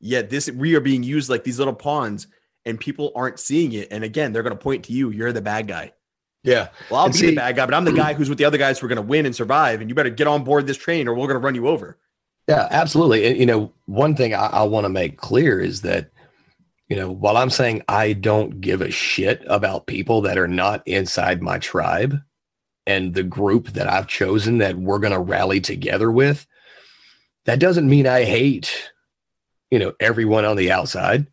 yet 0.00 0.30
this 0.30 0.50
we 0.52 0.74
are 0.74 0.80
being 0.80 1.02
used 1.02 1.28
like 1.28 1.44
these 1.44 1.58
little 1.58 1.74
pawns 1.74 2.26
and 2.64 2.80
people 2.80 3.12
aren't 3.14 3.38
seeing 3.38 3.72
it 3.74 3.86
and 3.90 4.02
again 4.02 4.32
they're 4.32 4.42
going 4.42 4.56
to 4.56 4.62
point 4.62 4.82
to 4.82 4.94
you 4.94 5.10
you're 5.10 5.30
the 5.30 5.42
bad 5.42 5.68
guy 5.68 5.92
Yeah, 6.42 6.68
well 6.90 7.00
i'll 7.00 7.04
And 7.06 7.12
be 7.12 7.18
see- 7.18 7.26
the 7.30 7.36
bad 7.36 7.54
guy 7.56 7.66
but 7.66 7.74
i'm 7.74 7.84
the 7.84 7.92
guy 7.92 8.14
who's 8.14 8.30
with 8.30 8.38
the 8.38 8.46
other 8.46 8.56
guys 8.56 8.78
who 8.78 8.86
are 8.86 8.88
going 8.88 8.96
to 8.96 9.02
win 9.02 9.26
and 9.26 9.36
survive 9.36 9.82
and 9.82 9.90
you 9.90 9.94
better 9.94 10.08
get 10.08 10.26
on 10.26 10.42
board 10.42 10.66
this 10.66 10.78
train 10.78 11.06
or 11.06 11.12
we're 11.12 11.26
going 11.26 11.38
to 11.40 11.44
run 11.44 11.54
you 11.54 11.68
over 11.68 11.98
yeah, 12.48 12.66
absolutely. 12.72 13.26
And 13.26 13.36
you 13.36 13.46
know, 13.46 13.70
one 13.86 14.16
thing 14.16 14.34
I, 14.34 14.46
I 14.46 14.62
want 14.64 14.84
to 14.84 14.88
make 14.88 15.16
clear 15.16 15.60
is 15.60 15.82
that, 15.82 16.10
you 16.92 16.98
know, 16.98 17.10
while 17.10 17.38
I'm 17.38 17.48
saying 17.48 17.80
I 17.88 18.12
don't 18.12 18.60
give 18.60 18.82
a 18.82 18.90
shit 18.90 19.42
about 19.46 19.86
people 19.86 20.20
that 20.20 20.36
are 20.36 20.46
not 20.46 20.86
inside 20.86 21.40
my 21.40 21.58
tribe 21.58 22.20
and 22.86 23.14
the 23.14 23.22
group 23.22 23.68
that 23.68 23.88
I've 23.88 24.08
chosen 24.08 24.58
that 24.58 24.76
we're 24.76 24.98
going 24.98 25.14
to 25.14 25.18
rally 25.18 25.58
together 25.58 26.12
with, 26.12 26.46
that 27.46 27.60
doesn't 27.60 27.88
mean 27.88 28.06
I 28.06 28.24
hate, 28.24 28.92
you 29.70 29.78
know, 29.78 29.94
everyone 30.00 30.44
on 30.44 30.58
the 30.58 30.70
outside. 30.70 31.26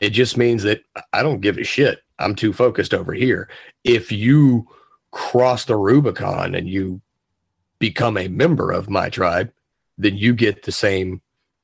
It 0.00 0.10
just 0.10 0.36
means 0.36 0.62
that 0.62 0.82
I 1.12 1.24
don't 1.24 1.40
give 1.40 1.58
a 1.58 1.64
shit. 1.64 1.98
I'm 2.20 2.36
too 2.36 2.52
focused 2.52 2.94
over 2.94 3.12
here. 3.12 3.50
If 3.82 4.12
you 4.12 4.68
cross 5.10 5.64
the 5.64 5.74
Rubicon 5.74 6.54
and 6.54 6.68
you 6.68 7.00
become 7.80 8.16
a 8.16 8.28
member 8.28 8.70
of 8.70 8.88
my 8.88 9.08
tribe, 9.08 9.50
then 9.96 10.16
you 10.16 10.34
get 10.34 10.62
the 10.62 10.70
same 10.70 11.20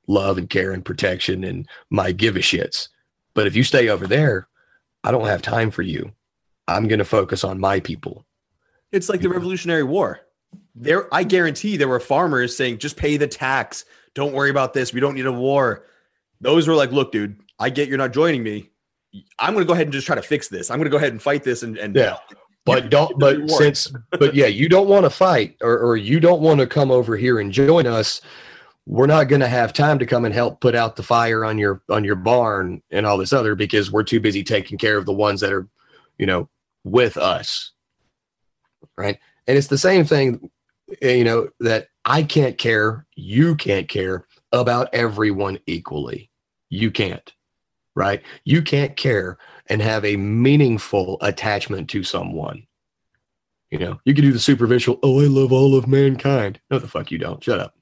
love 0.08 0.36
and 0.36 0.50
care 0.50 0.72
and 0.72 0.84
protection 0.84 1.44
and 1.44 1.68
my 1.90 2.10
give 2.10 2.34
a 2.34 2.40
shits. 2.40 2.88
But 3.34 3.46
if 3.46 3.56
you 3.56 3.64
stay 3.64 3.88
over 3.88 4.06
there, 4.06 4.48
I 5.02 5.10
don't 5.10 5.26
have 5.26 5.42
time 5.42 5.70
for 5.70 5.82
you. 5.82 6.12
I'm 6.66 6.88
going 6.88 6.98
to 7.00 7.04
focus 7.04 7.44
on 7.44 7.60
my 7.60 7.80
people. 7.80 8.24
it's 8.92 9.08
like 9.08 9.20
the 9.20 9.28
revolutionary 9.28 9.82
war 9.82 10.20
there 10.76 11.12
i 11.12 11.24
guarantee 11.24 11.76
there 11.76 11.88
were 11.88 11.98
farmers 12.00 12.56
saying 12.56 12.78
just 12.78 12.96
pay 12.96 13.16
the 13.16 13.26
tax 13.26 13.84
don't 14.14 14.32
worry 14.32 14.50
about 14.50 14.72
this 14.72 14.92
we 14.92 15.00
don't 15.00 15.14
need 15.14 15.26
a 15.26 15.32
war 15.32 15.86
those 16.40 16.68
were 16.68 16.74
like 16.74 16.92
look 16.92 17.10
dude 17.10 17.36
i 17.58 17.68
get 17.68 17.88
you're 17.88 17.98
not 17.98 18.12
joining 18.12 18.42
me 18.42 18.70
i'm 19.40 19.52
going 19.52 19.64
to 19.64 19.66
go 19.66 19.72
ahead 19.74 19.86
and 19.86 19.92
just 19.92 20.06
try 20.06 20.14
to 20.14 20.22
fix 20.22 20.46
this 20.48 20.70
i'm 20.70 20.78
going 20.78 20.84
to 20.84 20.90
go 20.90 20.96
ahead 20.96 21.10
and 21.12 21.20
fight 21.20 21.42
this 21.42 21.62
and, 21.64 21.76
and 21.76 21.94
Yeah. 21.96 22.16
But 22.66 22.88
don't, 22.88 23.18
but 23.18 23.50
since, 23.50 23.92
but 24.10 24.34
yeah, 24.34 24.46
you 24.46 24.70
don't 24.70 24.88
want 24.88 25.04
to 25.04 25.10
fight 25.10 25.56
or, 25.60 25.78
or 25.78 25.98
you 25.98 26.18
don't 26.18 26.40
want 26.40 26.60
to 26.60 26.66
come 26.66 26.90
over 26.90 27.14
here 27.14 27.40
and 27.40 27.52
join 27.52 27.86
us. 27.86 28.22
We're 28.86 29.06
not 29.06 29.28
going 29.28 29.40
to 29.40 29.48
have 29.48 29.72
time 29.72 29.98
to 29.98 30.06
come 30.06 30.24
and 30.24 30.34
help 30.34 30.60
put 30.60 30.74
out 30.74 30.96
the 30.96 31.02
fire 31.02 31.44
on 31.44 31.58
your, 31.58 31.82
on 31.88 32.04
your 32.04 32.16
barn 32.16 32.82
and 32.90 33.06
all 33.06 33.16
this 33.16 33.32
other 33.32 33.54
because 33.54 33.90
we're 33.90 34.02
too 34.02 34.20
busy 34.20 34.44
taking 34.44 34.76
care 34.76 34.98
of 34.98 35.06
the 35.06 35.12
ones 35.12 35.40
that 35.40 35.52
are, 35.52 35.66
you 36.18 36.26
know, 36.26 36.48
with 36.84 37.16
us. 37.16 37.72
Right. 38.96 39.18
And 39.46 39.56
it's 39.56 39.68
the 39.68 39.78
same 39.78 40.04
thing 40.04 40.50
eh, 41.00 41.14
you 41.14 41.24
know, 41.24 41.48
that 41.60 41.88
I 42.04 42.22
can't 42.22 42.58
care, 42.58 43.06
you 43.14 43.56
can't 43.56 43.88
care 43.88 44.26
about 44.52 44.94
everyone 44.94 45.58
equally. 45.66 46.30
You 46.68 46.90
can't, 46.90 47.32
right? 47.94 48.22
You 48.44 48.62
can't 48.62 48.96
care 48.96 49.38
and 49.68 49.80
have 49.80 50.04
a 50.04 50.16
meaningful 50.16 51.18
attachment 51.20 51.88
to 51.90 52.04
someone. 52.04 52.66
You 53.70 53.78
know, 53.78 54.00
you 54.04 54.14
can 54.14 54.24
do 54.24 54.32
the 54.32 54.38
superficial, 54.38 55.00
oh, 55.02 55.20
I 55.20 55.26
love 55.26 55.52
all 55.52 55.76
of 55.76 55.88
mankind. 55.88 56.60
No, 56.70 56.78
the 56.78 56.86
fuck 56.86 57.10
you 57.10 57.18
don't. 57.18 57.42
Shut 57.42 57.58
up. 57.58 57.74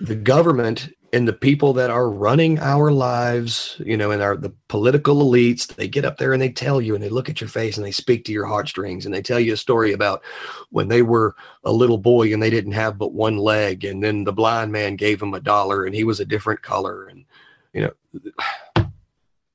The 0.00 0.16
government 0.16 0.90
and 1.12 1.26
the 1.26 1.32
people 1.32 1.72
that 1.72 1.90
are 1.90 2.10
running 2.10 2.58
our 2.58 2.92
lives, 2.92 3.80
you 3.84 3.96
know, 3.96 4.10
and 4.10 4.22
our 4.22 4.36
the 4.36 4.52
political 4.68 5.16
elites, 5.16 5.66
they 5.66 5.88
get 5.88 6.04
up 6.04 6.18
there 6.18 6.32
and 6.32 6.42
they 6.42 6.50
tell 6.50 6.80
you 6.80 6.94
and 6.94 7.02
they 7.02 7.08
look 7.08 7.28
at 7.28 7.40
your 7.40 7.48
face 7.48 7.76
and 7.76 7.86
they 7.86 7.92
speak 7.92 8.24
to 8.24 8.32
your 8.32 8.46
heartstrings 8.46 9.06
and 9.06 9.14
they 9.14 9.22
tell 9.22 9.40
you 9.40 9.54
a 9.54 9.56
story 9.56 9.92
about 9.92 10.22
when 10.70 10.88
they 10.88 11.02
were 11.02 11.34
a 11.64 11.72
little 11.72 11.98
boy 11.98 12.32
and 12.32 12.42
they 12.42 12.50
didn't 12.50 12.72
have 12.72 12.98
but 12.98 13.12
one 13.12 13.38
leg 13.38 13.84
and 13.84 14.02
then 14.02 14.24
the 14.24 14.32
blind 14.32 14.70
man 14.70 14.96
gave 14.96 15.22
him 15.22 15.32
a 15.34 15.40
dollar 15.40 15.84
and 15.84 15.94
he 15.94 16.04
was 16.04 16.20
a 16.20 16.26
different 16.26 16.62
color 16.62 17.06
and 17.06 17.24
you 17.72 17.80
know 17.80 17.92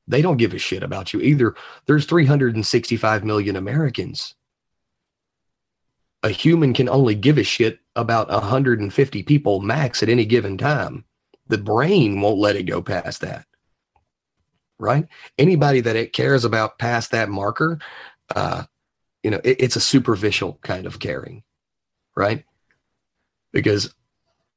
they 0.07 0.21
don't 0.21 0.37
give 0.37 0.53
a 0.53 0.59
shit 0.59 0.83
about 0.83 1.13
you 1.13 1.21
either. 1.21 1.55
There's 1.85 2.05
365 2.05 3.23
million 3.23 3.55
Americans. 3.55 4.35
A 6.23 6.29
human 6.29 6.73
can 6.73 6.89
only 6.89 7.15
give 7.15 7.37
a 7.37 7.43
shit 7.43 7.79
about 7.95 8.29
150 8.29 9.23
people 9.23 9.61
max 9.61 10.01
at 10.01 10.09
any 10.09 10.25
given 10.25 10.57
time 10.57 11.05
the 11.47 11.57
brain 11.57 12.21
won't 12.21 12.39
let 12.39 12.55
it 12.55 12.63
go 12.63 12.81
past 12.81 13.21
that 13.21 13.45
right? 14.79 15.07
Anybody 15.37 15.79
that 15.81 15.95
it 15.95 16.13
cares 16.13 16.43
about 16.43 16.77
past 16.77 17.11
that 17.11 17.29
marker 17.29 17.79
uh 18.35 18.63
you 19.21 19.31
know 19.31 19.41
it, 19.43 19.57
it's 19.59 19.75
a 19.75 19.81
superficial 19.81 20.59
kind 20.61 20.85
of 20.85 20.99
caring 20.99 21.43
right? 22.15 22.43
Because 23.51 23.93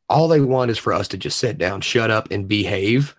all 0.08 0.28
they 0.28 0.40
want 0.40 0.70
is 0.70 0.78
for 0.78 0.92
us 0.92 1.08
to 1.08 1.18
just 1.18 1.38
sit 1.38 1.58
down 1.58 1.80
shut 1.80 2.10
up 2.10 2.30
and 2.30 2.48
behave 2.48 3.14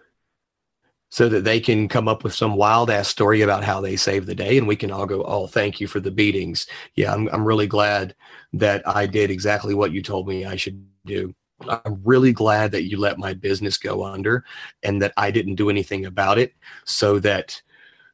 so 1.10 1.30
that 1.30 1.44
they 1.44 1.60
can 1.60 1.88
come 1.88 2.08
up 2.08 2.24
with 2.24 2.34
some 2.34 2.56
wild 2.56 2.90
ass 2.90 3.08
story 3.08 3.42
about 3.42 3.64
how 3.64 3.80
they 3.80 3.96
saved 3.96 4.28
the 4.28 4.36
day 4.36 4.58
and 4.58 4.68
we 4.68 4.76
can 4.76 4.92
all 4.92 5.06
go 5.06 5.24
oh 5.24 5.48
thank 5.48 5.80
you 5.80 5.88
for 5.88 6.00
the 6.00 6.12
beatings. 6.12 6.68
Yeah 6.96 7.14
i'm, 7.14 7.30
I'm 7.30 7.46
really 7.46 7.68
glad 7.68 8.16
that 8.54 8.88
i 8.88 9.06
did 9.06 9.32
exactly 9.32 9.74
what 9.74 9.92
you 9.92 10.02
told 10.02 10.28
me 10.28 10.46
i 10.46 10.56
should 10.56 10.86
do. 11.08 11.34
I'm 11.68 12.02
really 12.04 12.34
glad 12.34 12.72
that 12.74 12.84
you 12.84 13.00
let 13.00 13.18
my 13.18 13.34
business 13.34 13.78
go 13.78 14.04
under 14.04 14.46
and 14.84 15.02
that 15.02 15.14
I 15.18 15.32
didn't 15.32 15.56
do 15.56 15.72
anything 15.72 16.06
about 16.06 16.38
it 16.38 16.54
so 16.86 17.18
that, 17.20 17.60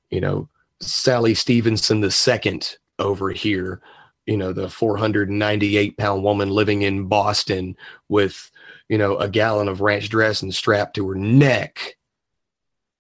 you 0.10 0.22
know, 0.22 0.48
Sally 0.80 1.34
Stevenson 1.34 2.00
the 2.00 2.12
second 2.12 2.78
over 3.00 3.32
here, 3.32 3.82
you 4.26 4.38
know, 4.38 4.54
the 4.54 4.70
498 4.70 5.98
pound 5.98 6.24
woman 6.24 6.50
living 6.50 6.84
in 6.84 7.08
Boston 7.08 7.76
with, 8.08 8.50
you 8.88 8.98
know, 8.98 9.18
a 9.18 9.28
gallon 9.28 9.68
of 9.68 9.82
ranch 9.82 10.08
dressing 10.08 10.52
strapped 10.52 10.96
to 10.96 11.10
her 11.10 11.16
neck 11.16 11.98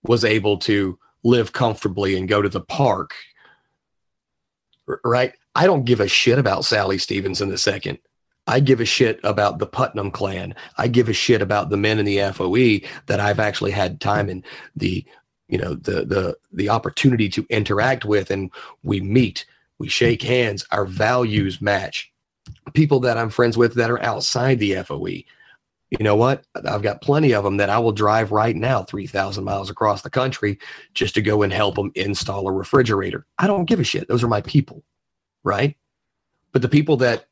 was 0.04 0.26
able 0.26 0.58
to 0.60 0.97
live 1.24 1.54
comfortably 1.54 2.18
and 2.18 2.28
go 2.28 2.41
to 2.41 2.49
the 2.49 2.62
park. 2.62 3.14
Right? 5.04 5.34
I 5.56 5.66
don't 5.66 5.86
give 5.86 5.99
a 5.99 6.08
shit 6.08 6.39
about 6.39 6.66
Sally 6.66 6.97
Stevens 6.97 7.41
in 7.41 7.49
the 7.49 7.58
second. 7.58 7.99
I 8.45 8.60
give 8.60 8.82
a 8.82 8.86
shit 8.86 9.20
about 9.24 9.60
the 9.60 9.66
Putnam 9.66 10.12
clan. 10.12 10.56
I 10.78 10.88
give 10.88 11.08
a 11.08 11.14
shit 11.14 11.41
about 11.41 11.70
the 11.70 11.78
men 11.78 11.99
in 11.99 12.06
the 12.06 12.20
FOE 12.34 12.86
that 13.06 13.20
I've 13.20 13.39
actually 13.39 13.72
had 13.72 14.01
time 14.01 14.28
and 14.30 14.43
the, 14.76 15.06
you 15.47 15.58
know, 15.58 15.76
the 15.76 16.06
the 16.06 16.38
the 16.51 16.70
opportunity 16.70 17.30
to 17.30 17.45
interact 17.49 18.04
with, 18.04 18.32
and 18.32 18.51
we 18.84 18.99
meet, 18.99 19.45
we 19.78 19.88
shake 19.88 20.22
hands, 20.22 20.66
our 20.72 20.86
values 20.86 21.62
match. 21.62 22.12
People 22.74 22.99
that 23.01 23.18
I'm 23.18 23.30
friends 23.30 23.58
with 23.58 23.76
that 23.76 23.91
are 23.91 24.01
outside 24.04 24.60
the 24.60 24.76
FOE. 24.84 25.24
You 26.00 26.04
know 26.04 26.16
what? 26.16 26.44
I've 26.66 26.82
got 26.82 27.02
plenty 27.02 27.34
of 27.34 27.44
them 27.44 27.58
that 27.58 27.70
I 27.70 27.78
will 27.78 27.91
drive 27.91 28.32
right 28.32 28.56
now 28.56 28.82
3,000 28.82 29.44
miles 29.44 29.70
across 29.70 30.02
the 30.02 30.10
country 30.10 30.58
just 30.96 31.14
to 31.16 31.22
go 31.22 31.44
and 31.44 31.54
help 31.54 31.76
them 31.76 31.91
install 31.94 32.48
a 32.48 32.52
refrigerator. 32.52 33.28
I 33.38 33.46
don't 33.46 33.66
give 33.66 33.80
a 33.80 33.84
shit. 33.84 34.08
Those 34.08 34.24
are 34.24 34.28
my 34.28 34.41
people, 34.41 34.84
right? 35.44 35.78
But 36.52 36.64
the 36.64 36.70
people 36.70 36.98
that 36.98 37.28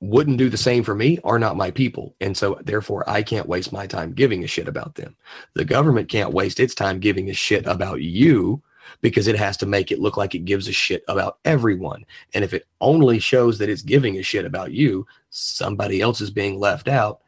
wouldn't 0.00 0.38
do 0.38 0.48
the 0.48 0.56
same 0.56 0.82
for 0.82 0.94
me 0.94 1.18
are 1.24 1.38
not 1.38 1.58
my 1.58 1.70
people. 1.70 2.14
And 2.20 2.34
so 2.34 2.58
therefore 2.62 3.08
I 3.08 3.22
can't 3.22 3.48
waste 3.48 3.72
my 3.72 3.86
time 3.86 4.12
giving 4.12 4.44
a 4.44 4.48
shit 4.48 4.68
about 4.68 4.94
them. 4.94 5.14
The 5.52 5.64
government 5.64 6.08
can't 6.08 6.32
waste 6.32 6.58
its 6.58 6.74
time 6.74 7.00
giving 7.00 7.28
a 7.28 7.34
shit 7.34 7.66
about 7.66 8.00
you 8.00 8.62
because 9.02 9.26
it 9.26 9.36
has 9.36 9.58
to 9.58 9.66
make 9.66 9.92
it 9.92 10.00
look 10.00 10.16
like 10.16 10.34
it 10.34 10.44
gives 10.46 10.68
a 10.68 10.72
shit 10.72 11.04
about 11.08 11.38
everyone. 11.44 12.06
And 12.32 12.44
if 12.44 12.54
it 12.54 12.66
only 12.80 13.18
shows 13.18 13.58
that 13.58 13.68
it's 13.68 13.82
giving 13.82 14.16
a 14.16 14.22
shit 14.22 14.46
about 14.46 14.72
you, 14.72 15.06
somebody 15.28 16.00
else 16.00 16.22
is 16.22 16.30
being 16.30 16.58
left 16.58 16.88
out 16.88 17.20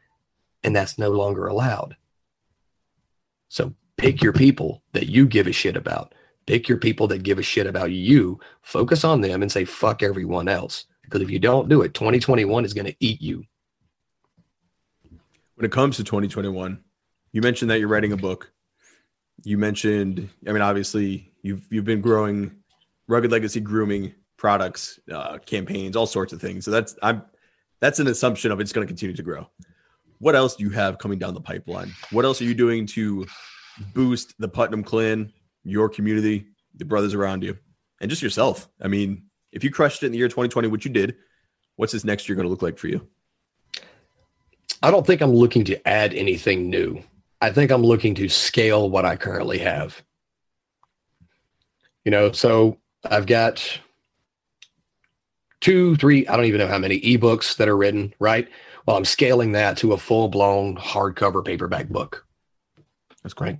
and 0.63 0.75
that's 0.75 0.97
no 0.97 1.09
longer 1.09 1.47
allowed. 1.47 1.95
So 3.49 3.73
pick 3.97 4.21
your 4.21 4.33
people 4.33 4.83
that 4.93 5.07
you 5.07 5.25
give 5.25 5.47
a 5.47 5.51
shit 5.51 5.75
about. 5.75 6.13
Pick 6.45 6.67
your 6.67 6.77
people 6.77 7.07
that 7.07 7.23
give 7.23 7.37
a 7.37 7.43
shit 7.43 7.67
about 7.67 7.91
you, 7.91 8.39
focus 8.61 9.03
on 9.03 9.21
them 9.21 9.41
and 9.41 9.51
say 9.51 9.65
fuck 9.65 10.01
everyone 10.01 10.47
else. 10.47 10.85
Because 11.03 11.21
if 11.21 11.29
you 11.29 11.39
don't 11.39 11.69
do 11.69 11.81
it, 11.81 11.93
2021 11.93 12.65
is 12.65 12.73
going 12.73 12.85
to 12.85 12.95
eat 12.99 13.21
you. 13.21 13.43
When 15.55 15.65
it 15.65 15.71
comes 15.71 15.97
to 15.97 16.03
2021, 16.03 16.79
you 17.33 17.41
mentioned 17.41 17.69
that 17.69 17.79
you're 17.79 17.89
writing 17.89 18.13
a 18.13 18.17
book. 18.17 18.51
You 19.43 19.57
mentioned, 19.57 20.29
I 20.47 20.51
mean, 20.51 20.61
obviously, 20.61 21.31
you've 21.41 21.65
you've 21.69 21.85
been 21.85 22.01
growing 22.01 22.55
rugged 23.07 23.31
legacy 23.31 23.59
grooming 23.59 24.13
products, 24.37 24.99
uh, 25.11 25.37
campaigns, 25.39 25.95
all 25.95 26.07
sorts 26.07 26.33
of 26.33 26.41
things. 26.41 26.65
So 26.65 26.71
that's 26.71 26.95
I'm 27.01 27.23
that's 27.79 27.99
an 27.99 28.07
assumption 28.07 28.51
of 28.51 28.59
it's 28.59 28.71
going 28.71 28.85
to 28.85 28.89
continue 28.89 29.15
to 29.15 29.23
grow. 29.23 29.49
What 30.19 30.35
else 30.35 30.55
do 30.55 30.63
you 30.63 30.69
have 30.71 30.97
coming 30.97 31.17
down 31.17 31.33
the 31.33 31.41
pipeline? 31.41 31.93
What 32.11 32.25
else 32.25 32.41
are 32.41 32.45
you 32.45 32.53
doing 32.53 32.85
to 32.87 33.25
boost 33.93 34.35
the 34.37 34.49
Putnam 34.49 34.83
clan, 34.83 35.31
your 35.63 35.87
community, 35.87 36.45
the 36.75 36.85
brothers 36.85 37.13
around 37.13 37.43
you, 37.43 37.57
and 38.01 38.09
just 38.09 38.21
yourself? 38.21 38.67
I 38.81 38.89
mean, 38.89 39.23
if 39.51 39.63
you 39.63 39.71
crushed 39.71 40.03
it 40.03 40.07
in 40.07 40.11
the 40.11 40.17
year 40.17 40.27
2020, 40.27 40.67
which 40.67 40.85
you 40.85 40.91
did, 40.91 41.15
what's 41.77 41.93
this 41.93 42.03
next 42.03 42.27
year 42.27 42.35
going 42.35 42.45
to 42.45 42.49
look 42.49 42.61
like 42.61 42.77
for 42.77 42.87
you? 42.87 43.07
I 44.83 44.91
don't 44.91 45.07
think 45.07 45.21
I'm 45.21 45.33
looking 45.33 45.63
to 45.65 45.87
add 45.87 46.13
anything 46.13 46.69
new. 46.69 47.01
I 47.41 47.51
think 47.51 47.71
I'm 47.71 47.83
looking 47.83 48.15
to 48.15 48.27
scale 48.27 48.89
what 48.89 49.05
I 49.05 49.15
currently 49.15 49.59
have. 49.59 50.01
You 52.03 52.11
know, 52.11 52.31
so 52.33 52.77
I've 53.03 53.25
got 53.25 53.79
two, 55.61 55.95
three, 55.95 56.27
I 56.27 56.35
don't 56.35 56.45
even 56.45 56.59
know 56.59 56.67
how 56.67 56.77
many 56.77 56.99
ebooks 57.01 57.57
that 57.57 57.67
are 57.67 57.77
written, 57.77 58.13
right? 58.19 58.47
Well, 58.85 58.97
I'm 58.97 59.05
scaling 59.05 59.51
that 59.53 59.77
to 59.77 59.93
a 59.93 59.97
full 59.97 60.29
blown 60.29 60.75
hardcover 60.77 61.43
paperback 61.43 61.89
book. 61.89 62.25
That's 63.23 63.33
great. 63.33 63.57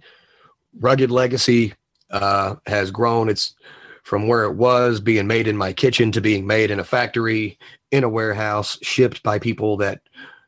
Rugged 0.80 1.12
Legacy 1.12 1.74
uh, 2.10 2.56
has 2.66 2.92
grown. 2.92 3.30
It's 3.30 3.56
from 4.04 4.28
where 4.28 4.46
it 4.46 4.56
was 4.56 5.00
being 5.00 5.28
made 5.28 5.48
in 5.48 5.58
my 5.58 5.74
kitchen 5.74 6.12
to 6.12 6.22
being 6.22 6.48
made 6.48 6.72
in 6.72 6.80
a 6.80 6.84
factory, 6.84 7.60
in 7.92 8.04
a 8.04 8.10
warehouse, 8.10 8.78
shipped 8.82 9.22
by 9.24 9.38
people 9.38 9.78
that, 9.78 10.02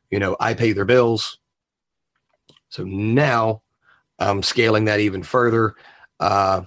you 0.09 0.19
know, 0.19 0.35
I 0.39 0.53
pay 0.53 0.71
their 0.71 0.85
bills. 0.85 1.37
So 2.69 2.83
now 2.83 3.61
I'm 4.17 4.41
scaling 4.41 4.85
that 4.85 4.99
even 4.99 5.21
further. 5.23 5.75
Uh, 6.19 6.63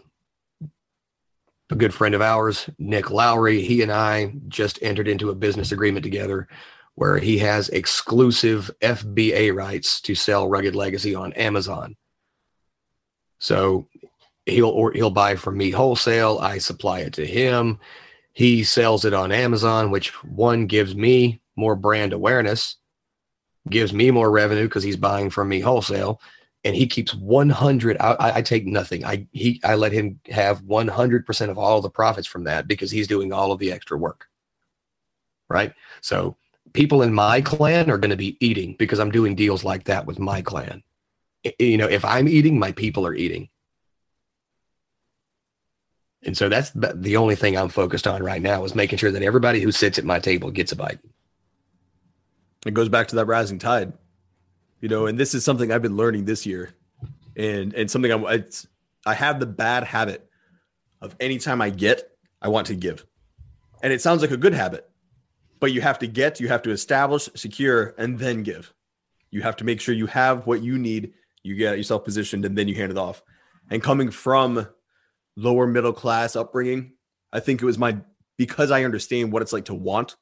a 1.70 1.74
good 1.74 1.94
friend 1.94 2.14
of 2.14 2.20
ours, 2.20 2.68
Nick 2.78 3.11
Lowry, 3.11 3.62
he 3.62 3.82
and 3.82 3.90
I 3.90 4.34
just 4.48 4.78
entered 4.82 5.09
into 5.09 5.30
a 5.30 5.34
business 5.34 5.72
agreement 5.72 6.05
together 6.05 6.46
where 6.95 7.18
he 7.18 7.38
has 7.38 7.68
exclusive 7.70 8.70
FBA 8.80 9.55
rights 9.55 10.01
to 10.03 10.14
sell 10.14 10.49
Rugged 10.49 10.76
Legacy 10.76 11.14
on 11.14 11.32
Amazon. 11.32 11.97
So 13.38 13.88
he'll 14.47 14.68
or 14.68 14.92
he'll 14.92 15.11
buy 15.11 15.36
from 15.36 15.57
me 15.57 15.70
wholesale. 15.70 16.38
I 16.40 16.59
supply 16.59 17.01
it 17.01 17.14
to 17.14 17.26
him. 17.26 17.78
He 18.32 18.64
sells 18.64 19.05
it 19.05 19.14
on 19.14 19.32
Amazon, 19.32 19.90
which 19.90 20.11
one 20.24 20.66
gives 20.66 20.95
me 20.95 21.40
more 21.57 21.76
brand 21.76 22.12
awareness, 22.12 22.76
gives 23.70 23.92
me 23.92 24.11
more 24.11 24.30
revenue 24.30 24.64
because 24.64 24.82
he's 24.82 24.97
buying 24.97 25.30
from 25.30 25.49
me 25.49 25.61
wholesale, 25.61 26.20
and 26.64 26.74
he 26.74 26.86
keeps 26.86 27.14
100. 27.14 27.97
I, 28.01 28.16
I 28.36 28.42
take 28.42 28.66
nothing. 28.66 29.05
I 29.05 29.26
he 29.32 29.61
I 29.64 29.74
let 29.74 29.92
him 29.92 30.20
have 30.30 30.62
100 30.62 31.26
percent 31.26 31.51
of 31.51 31.59
all 31.59 31.80
the 31.80 31.90
profits 31.90 32.26
from 32.26 32.45
that 32.45 32.68
because 32.68 32.90
he's 32.90 33.09
doing 33.09 33.32
all 33.32 33.53
of 33.53 33.59
the 33.59 33.72
extra 33.72 33.99
work. 33.99 34.26
Right. 35.49 35.72
So 36.01 36.36
people 36.75 37.03
in 37.03 37.14
my 37.14 37.41
clan 37.41 37.91
are 37.91 37.99
going 37.99 38.11
to 38.11 38.16
be 38.16 38.37
eating 38.45 38.77
because 38.79 38.99
I'm 38.99 39.11
doing 39.11 39.35
deals 39.35 39.64
like 39.64 39.85
that 39.85 40.07
with 40.07 40.18
my 40.18 40.43
clan. 40.43 40.83
You 41.59 41.77
know, 41.79 41.89
if 41.89 42.05
I'm 42.05 42.29
eating, 42.29 42.59
my 42.59 42.72
people 42.72 43.07
are 43.07 43.14
eating 43.14 43.49
and 46.25 46.37
so 46.37 46.49
that's 46.49 46.70
the 46.70 47.16
only 47.16 47.37
thing 47.37 47.57
I'm 47.57 47.68
focused 47.68 48.07
on 48.07 48.22
right 48.22 48.41
now 48.41 48.64
is 48.64 48.75
making 48.75 48.99
sure 48.99 49.11
that 49.11 49.22
everybody 49.22 49.61
who 49.61 49.70
sits 49.70 49.99
at 49.99 50.05
my 50.05 50.18
table 50.18 50.51
gets 50.51 50.72
a 50.72 50.77
bite. 50.77 50.99
It 52.66 52.72
goes 52.72 52.89
back 52.89 53.09
to 53.09 53.16
that 53.16 53.27
rising 53.27 53.59
tide, 53.59 53.93
you 54.81 54.89
know, 54.89 55.07
and 55.07 55.18
this 55.18 55.35
is 55.35 55.45
something 55.45 55.70
I've 55.70 55.83
been 55.83 55.97
learning 55.97 56.25
this 56.25 56.47
year, 56.47 56.70
and 57.37 57.75
and 57.75 57.91
something 57.91 58.11
I'm 58.11 58.25
it's 58.27 58.66
I 59.05 59.12
have 59.12 59.39
the 59.39 59.47
bad 59.47 59.85
habit 59.85 60.27
of 61.03 61.14
anytime 61.20 61.61
I 61.61 61.68
get, 61.68 62.11
I 62.41 62.49
want 62.49 62.68
to 62.68 62.75
give, 62.75 63.05
and 63.83 63.93
it 63.93 64.01
sounds 64.01 64.22
like 64.22 64.31
a 64.31 64.39
good 64.39 64.55
habit, 64.55 64.89
but 65.65 65.73
you 65.73 65.81
have 65.81 65.99
to 65.99 66.07
get, 66.07 66.41
you 66.41 66.49
have 66.49 66.61
to 66.61 66.71
establish, 66.71 67.27
secure, 67.37 67.95
and 67.97 68.19
then 68.19 68.43
give. 68.43 68.75
You 69.31 69.41
have 69.41 69.57
to 69.57 69.65
make 69.65 69.81
sure 69.81 69.95
you 69.95 70.05
have 70.05 70.47
what 70.47 70.62
you 70.62 70.77
need. 70.77 71.15
You 71.43 71.55
get 71.55 71.79
yourself 71.79 72.05
positioned, 72.05 72.45
and 72.45 72.55
then 72.55 72.69
you 72.69 72.75
hand 72.75 72.93
it 72.93 72.99
off. 72.99 73.23
And 73.71 73.83
coming 73.83 74.11
from 74.11 74.69
lower 75.37 75.67
middle 75.67 75.95
class 75.95 76.37
upbringing, 76.37 76.93
I 77.33 77.41
think 77.41 77.62
it 77.62 77.65
was 77.65 77.79
my 77.79 77.97
because 78.37 78.71
I 78.71 78.85
understand 78.85 79.33
what 79.33 79.41
it's 79.41 79.55
like 79.55 79.65
to 79.65 79.75
want. 79.75 80.17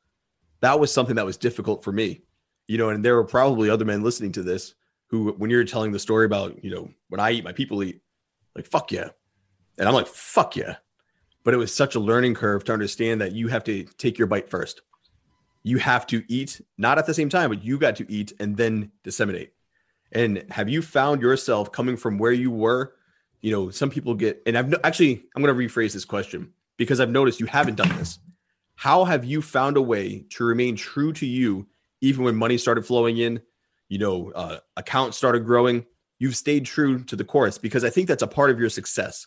That 0.60 0.78
was 0.78 0.92
something 0.92 1.16
that 1.16 1.26
was 1.26 1.36
difficult 1.36 1.82
for 1.82 1.90
me, 1.90 2.22
you 2.68 2.78
know. 2.78 2.90
And 2.90 3.04
there 3.04 3.16
were 3.16 3.24
probably 3.24 3.68
other 3.68 3.84
men 3.84 4.04
listening 4.04 4.30
to 4.34 4.44
this 4.44 4.76
who, 5.08 5.32
when 5.32 5.50
you're 5.50 5.64
telling 5.64 5.90
the 5.90 5.98
story 5.98 6.24
about, 6.24 6.62
you 6.62 6.72
know, 6.72 6.88
when 7.08 7.18
I 7.18 7.32
eat, 7.32 7.42
my 7.42 7.52
people 7.52 7.82
eat, 7.82 8.00
like 8.54 8.66
fuck 8.68 8.92
yeah, 8.92 9.08
and 9.76 9.88
I'm 9.88 9.94
like 9.94 10.06
fuck 10.06 10.54
yeah. 10.54 10.76
But 11.42 11.52
it 11.52 11.56
was 11.56 11.74
such 11.74 11.96
a 11.96 12.00
learning 12.00 12.34
curve 12.34 12.62
to 12.66 12.72
understand 12.72 13.22
that 13.22 13.32
you 13.32 13.48
have 13.48 13.64
to 13.64 13.82
take 13.98 14.18
your 14.18 14.28
bite 14.28 14.48
first. 14.48 14.82
You 15.64 15.78
have 15.78 16.06
to 16.08 16.24
eat, 16.28 16.60
not 16.76 16.98
at 16.98 17.06
the 17.06 17.14
same 17.14 17.28
time, 17.28 17.50
but 17.50 17.62
you 17.62 17.78
got 17.78 17.96
to 17.96 18.10
eat 18.10 18.32
and 18.40 18.56
then 18.56 18.90
disseminate. 19.04 19.52
And 20.12 20.44
have 20.50 20.68
you 20.68 20.82
found 20.82 21.22
yourself 21.22 21.72
coming 21.72 21.96
from 21.96 22.18
where 22.18 22.32
you 22.32 22.50
were? 22.50 22.94
You 23.40 23.52
know, 23.52 23.70
some 23.70 23.90
people 23.90 24.14
get, 24.14 24.42
and 24.46 24.56
I've 24.56 24.68
no, 24.68 24.78
actually, 24.84 25.24
I'm 25.34 25.42
going 25.42 25.56
to 25.56 25.66
rephrase 25.66 25.92
this 25.92 26.04
question 26.04 26.52
because 26.76 27.00
I've 27.00 27.10
noticed 27.10 27.40
you 27.40 27.46
haven't 27.46 27.76
done 27.76 27.88
this. 27.96 28.18
How 28.74 29.04
have 29.04 29.24
you 29.24 29.42
found 29.42 29.76
a 29.76 29.82
way 29.82 30.24
to 30.30 30.44
remain 30.44 30.76
true 30.76 31.12
to 31.14 31.26
you 31.26 31.66
even 32.00 32.24
when 32.24 32.36
money 32.36 32.58
started 32.58 32.84
flowing 32.84 33.18
in? 33.18 33.40
You 33.88 33.98
know, 33.98 34.32
uh, 34.32 34.58
accounts 34.76 35.16
started 35.16 35.44
growing. 35.44 35.86
You've 36.18 36.36
stayed 36.36 36.66
true 36.66 37.02
to 37.04 37.16
the 37.16 37.24
course 37.24 37.58
because 37.58 37.84
I 37.84 37.90
think 37.90 38.08
that's 38.08 38.22
a 38.22 38.28
part 38.28 38.50
of 38.50 38.58
your 38.58 38.70
success. 38.70 39.26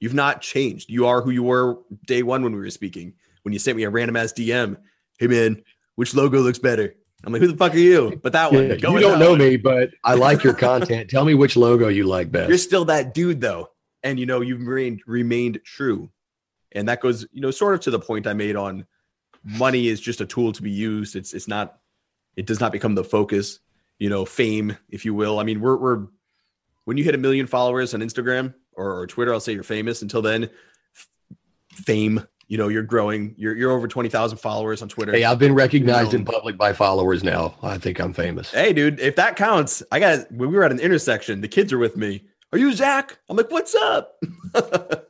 You've 0.00 0.14
not 0.14 0.42
changed. 0.42 0.90
You 0.90 1.06
are 1.06 1.22
who 1.22 1.30
you 1.30 1.42
were 1.42 1.78
day 2.06 2.22
one 2.22 2.42
when 2.42 2.52
we 2.52 2.58
were 2.58 2.70
speaking. 2.70 3.14
When 3.42 3.52
you 3.52 3.58
sent 3.58 3.76
me 3.76 3.84
a 3.84 3.90
random 3.90 4.16
ass 4.16 4.32
DM, 4.32 4.76
hey 5.18 5.26
man, 5.26 5.62
which 5.96 6.14
logo 6.14 6.40
looks 6.40 6.58
better? 6.58 6.94
I'm 7.24 7.32
like, 7.32 7.40
who 7.40 7.48
the 7.48 7.56
fuck 7.56 7.74
are 7.74 7.78
you? 7.78 8.20
But 8.22 8.32
that 8.34 8.52
one, 8.52 8.68
yeah, 8.68 8.74
you 8.74 9.00
don't 9.00 9.18
know 9.18 9.30
one. 9.30 9.38
me, 9.38 9.56
but 9.56 9.90
I 10.04 10.14
like 10.14 10.44
your 10.44 10.54
content. 10.54 11.08
Tell 11.08 11.24
me 11.24 11.34
which 11.34 11.56
logo 11.56 11.88
you 11.88 12.04
like 12.04 12.30
best. 12.30 12.48
You're 12.48 12.58
still 12.58 12.84
that 12.86 13.14
dude 13.14 13.40
though, 13.40 13.70
and 14.02 14.20
you 14.20 14.26
know 14.26 14.40
you've 14.42 14.60
remained 14.60 15.02
remained 15.06 15.60
true, 15.64 16.10
and 16.72 16.88
that 16.88 17.00
goes, 17.00 17.26
you 17.32 17.40
know, 17.40 17.50
sort 17.50 17.74
of 17.74 17.80
to 17.80 17.90
the 17.90 17.98
point 17.98 18.26
I 18.26 18.34
made 18.34 18.56
on 18.56 18.86
money 19.42 19.88
is 19.88 20.00
just 20.00 20.20
a 20.20 20.26
tool 20.26 20.52
to 20.52 20.62
be 20.62 20.70
used. 20.70 21.16
It's 21.16 21.32
it's 21.32 21.48
not, 21.48 21.78
it 22.36 22.46
does 22.46 22.60
not 22.60 22.72
become 22.72 22.94
the 22.94 23.04
focus. 23.04 23.60
You 23.98 24.10
know, 24.10 24.24
fame, 24.24 24.76
if 24.90 25.04
you 25.04 25.14
will. 25.14 25.38
I 25.38 25.44
mean, 25.44 25.60
we're 25.60 25.76
we're 25.76 26.06
when 26.84 26.98
you 26.98 27.04
hit 27.04 27.14
a 27.14 27.18
million 27.18 27.46
followers 27.46 27.94
on 27.94 28.00
Instagram 28.00 28.54
or, 28.72 29.00
or 29.00 29.06
Twitter, 29.06 29.32
I'll 29.32 29.40
say 29.40 29.52
you're 29.52 29.62
famous. 29.62 30.02
Until 30.02 30.20
then, 30.20 30.44
f- 30.94 31.08
fame 31.72 32.26
you 32.48 32.58
know 32.58 32.68
you're 32.68 32.82
growing 32.82 33.34
you're 33.36 33.56
you're 33.56 33.70
over 33.70 33.88
20,000 33.88 34.38
followers 34.38 34.82
on 34.82 34.88
Twitter. 34.88 35.12
Hey, 35.12 35.24
I've 35.24 35.38
been 35.38 35.54
recognized 35.54 36.12
you 36.12 36.18
know, 36.18 36.22
in 36.22 36.24
public 36.24 36.56
by 36.56 36.72
followers 36.72 37.24
now. 37.24 37.54
I 37.62 37.78
think 37.78 38.00
I'm 38.00 38.12
famous. 38.12 38.50
Hey 38.50 38.72
dude, 38.72 39.00
if 39.00 39.16
that 39.16 39.36
counts. 39.36 39.82
I 39.90 40.00
got 40.00 40.30
when 40.32 40.50
we 40.50 40.56
were 40.56 40.64
at 40.64 40.72
an 40.72 40.80
intersection, 40.80 41.40
the 41.40 41.48
kids 41.48 41.72
are 41.72 41.78
with 41.78 41.96
me. 41.96 42.24
Are 42.52 42.58
you 42.58 42.72
Zac? 42.72 43.18
I'm 43.28 43.36
like, 43.36 43.50
"What's 43.50 43.74
up?" 43.74 44.16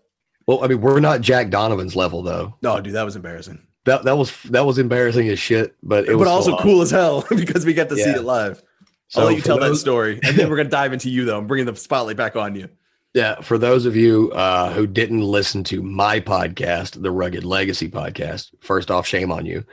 well, 0.47 0.64
I 0.64 0.68
mean, 0.68 0.80
we're 0.80 1.01
not 1.01 1.20
Jack 1.20 1.51
Donovan's 1.51 1.95
level 1.95 2.22
though. 2.22 2.55
No, 2.62 2.80
dude, 2.80 2.95
that 2.95 3.05
was 3.05 3.16
embarrassing. 3.16 3.61
That 3.85 4.05
that 4.05 4.16
was 4.16 4.32
that 4.45 4.64
was 4.64 4.78
embarrassing 4.78 5.28
as 5.28 5.39
shit, 5.39 5.76
but 5.82 6.09
it 6.09 6.16
but 6.16 6.26
also 6.26 6.57
cool 6.57 6.80
as 6.80 6.91
hell 6.91 7.26
because 7.30 7.66
we 7.66 7.74
get 7.74 7.89
to 7.91 7.97
yeah. 7.97 8.05
see 8.05 8.11
it 8.11 8.24
live. 8.24 8.62
So 9.09 9.20
I'll 9.20 9.26
let 9.26 9.37
you 9.37 9.43
tell 9.43 9.59
those, 9.59 9.72
that 9.72 9.80
story, 9.80 10.20
and 10.22 10.37
then 10.37 10.49
we're 10.49 10.57
gonna 10.57 10.70
dive 10.70 10.93
into 10.93 11.11
you 11.11 11.26
though. 11.26 11.39
I'm 11.39 11.47
bringing 11.47 11.66
the 11.66 11.76
spotlight 11.76 12.16
back 12.16 12.37
on 12.37 12.55
you. 12.57 12.68
Yeah, 13.15 13.41
for 13.41 13.59
those 13.59 13.87
of 13.87 13.95
you 13.95 14.33
uh, 14.33 14.73
who 14.73 14.89
didn't 14.89 15.23
listen 15.23 15.62
to 15.65 15.85
my 15.85 16.19
podcast, 16.19 17.01
the 17.01 17.12
Rugged 17.12 17.45
Legacy 17.45 17.89
podcast, 17.89 18.51
first 18.59 18.91
off, 18.91 19.07
shame 19.07 19.31
on 19.31 19.47
you. 19.47 19.65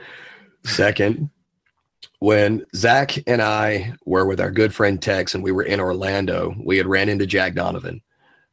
Second, 0.64 1.28
when 2.20 2.64
Zac 2.76 3.18
and 3.26 3.42
I 3.42 3.94
were 4.04 4.26
with 4.26 4.40
our 4.40 4.52
good 4.52 4.72
friend 4.72 5.02
Tex 5.02 5.34
and 5.34 5.42
we 5.42 5.50
were 5.50 5.64
in 5.64 5.80
Orlando, 5.80 6.54
we 6.64 6.76
had 6.76 6.86
ran 6.86 7.08
into 7.08 7.26
Jack 7.26 7.54
Donovan. 7.54 8.00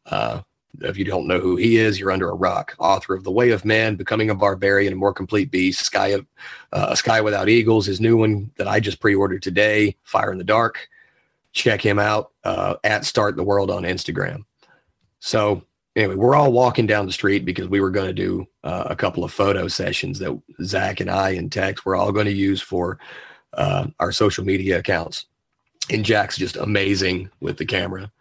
Uh, 0.08 0.42
if 0.82 0.98
you 0.98 1.06
don't 1.06 1.28
know 1.28 1.40
who 1.40 1.56
he 1.56 1.78
is, 1.78 2.00
you're 2.00 2.12
under 2.12 2.32
a 2.32 2.36
rock. 2.36 2.76
Author 2.80 3.14
of 3.14 3.24
The 3.24 3.32
Way 3.32 3.52
of 3.52 3.66
Man, 3.66 3.96
Becoming 3.96 4.32
a 4.32 4.36
Barbarian, 4.36 4.94
a 4.94 4.96
More 4.96 5.14
Complete 5.14 5.52
Beast, 5.52 5.86
Sky 5.86 6.08
of 6.10 6.26
uh, 6.74 6.96
Sky 6.96 7.22
Without 7.22 7.48
Eagles, 7.48 7.86
his 7.86 8.02
new 8.02 8.18
one 8.18 8.50
that 8.58 8.68
I 8.68 8.80
just 8.80 9.00
pre-ordered 9.00 9.44
today, 9.44 9.96
Fire 10.04 10.32
in 10.32 10.40
the 10.40 10.44
Dark. 10.44 10.88
Check 11.54 11.80
him 11.80 12.00
out 12.00 12.32
uh, 12.44 12.76
at 12.84 13.06
Start 13.06 13.36
the 13.36 13.44
World 13.44 13.70
on 13.70 13.84
Instagram. 13.84 14.46
So 15.20 15.64
anyway, 15.96 16.16
we're 16.16 16.36
all 16.36 16.52
walking 16.52 16.88
down 16.88 17.06
the 17.06 17.12
street 17.12 17.46
because 17.46 17.68
we 17.68 17.82
were 17.82 17.92
going 17.92 18.08
to 18.08 18.14
do 18.14 18.48
uh, 18.64 18.86
a 18.88 18.96
couple 18.96 19.24
of 19.24 19.32
photo 19.32 19.68
sessions 19.68 20.20
that 20.20 20.40
Zac 20.64 21.00
and 21.00 21.10
I 21.10 21.32
and 21.32 21.52
Tex 21.52 21.86
were 21.86 21.96
all 21.96 22.12
going 22.12 22.26
to 22.26 22.32
use 22.32 22.62
for 22.62 23.00
uh, 23.54 23.88
our 24.00 24.12
social 24.12 24.46
media 24.46 24.80
accounts. 24.80 25.26
And 25.92 26.06
Jack's 26.06 26.38
just 26.38 26.56
amazing 26.56 27.30
with 27.40 27.58
the 27.58 27.66
camera. 27.66 28.12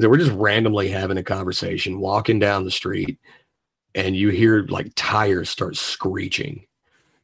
So 0.00 0.08
we're 0.08 0.16
just 0.16 0.32
randomly 0.32 0.88
having 0.88 1.18
a 1.18 1.22
conversation, 1.22 2.00
walking 2.00 2.38
down 2.38 2.64
the 2.64 2.70
street, 2.70 3.18
and 3.94 4.16
you 4.16 4.30
hear 4.30 4.62
like 4.68 4.92
tires 4.96 5.50
start 5.50 5.76
screeching. 5.76 6.64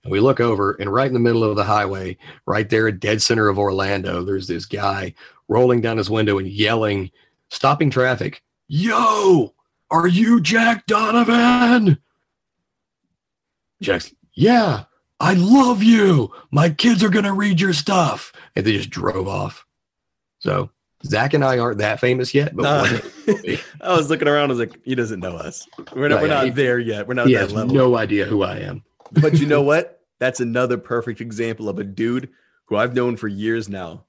And 0.04 0.12
we 0.12 0.20
look 0.20 0.40
over, 0.40 0.72
and 0.72 0.92
right 0.92 1.06
in 1.06 1.14
the 1.14 1.18
middle 1.18 1.42
of 1.42 1.56
the 1.56 1.64
highway, 1.64 2.18
right 2.44 2.68
there 2.68 2.86
at 2.88 3.00
dead 3.00 3.22
center 3.22 3.48
of 3.48 3.58
Orlando, 3.58 4.22
there's 4.22 4.46
this 4.46 4.66
guy 4.66 5.14
rolling 5.48 5.80
down 5.80 5.96
his 5.96 6.10
window 6.10 6.38
and 6.38 6.46
yelling, 6.46 7.10
stopping 7.48 7.90
traffic, 7.90 8.42
Yo, 8.68 9.54
are 9.90 10.08
you 10.08 10.40
Jack 10.40 10.86
Donovan? 10.86 11.98
Jack's, 13.80 14.12
yeah, 14.34 14.84
I 15.20 15.34
love 15.34 15.82
you. 15.82 16.32
My 16.50 16.70
kids 16.70 17.04
are 17.04 17.08
going 17.08 17.24
to 17.24 17.32
read 17.32 17.60
your 17.60 17.72
stuff. 17.72 18.32
And 18.54 18.66
they 18.66 18.72
just 18.72 18.90
drove 18.90 19.28
off. 19.28 19.64
So 20.38 20.70
Zac 21.04 21.34
and 21.34 21.44
I 21.44 21.58
aren't 21.58 21.78
that 21.78 22.00
famous 22.00 22.34
yet, 22.34 22.56
but 22.56 22.62
nah. 22.62 22.98
Uh, 23.32 23.56
I 23.80 23.96
was 23.96 24.10
looking 24.10 24.28
around. 24.28 24.44
I 24.44 24.52
was 24.54 24.58
like, 24.58 24.78
he 24.84 24.94
doesn't 24.94 25.20
know 25.20 25.36
us. 25.36 25.66
We're 25.94 26.08
not, 26.08 26.18
oh, 26.18 26.22
we're 26.22 26.28
not 26.28 26.44
he, 26.46 26.50
there 26.50 26.78
yet. 26.78 27.06
We're 27.06 27.14
not. 27.14 27.28
He 27.28 27.34
has 27.34 27.52
level. 27.52 27.74
no 27.74 27.96
idea 27.96 28.24
who 28.24 28.42
I 28.42 28.58
am. 28.58 28.82
but 29.12 29.34
you 29.34 29.46
know 29.46 29.62
what? 29.62 30.00
That's 30.18 30.40
another 30.40 30.78
perfect 30.78 31.20
example 31.20 31.68
of 31.68 31.78
a 31.78 31.84
dude 31.84 32.30
who 32.66 32.76
I've 32.76 32.94
known 32.94 33.16
for 33.16 33.28
years 33.28 33.68
now, 33.68 34.04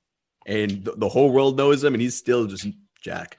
and 0.45 0.83
the, 0.83 0.93
the 0.93 1.09
whole 1.09 1.31
world 1.31 1.57
knows 1.57 1.83
him, 1.83 1.93
and 1.93 2.01
he's 2.01 2.17
still 2.17 2.47
just 2.47 2.67
Jack. 3.01 3.36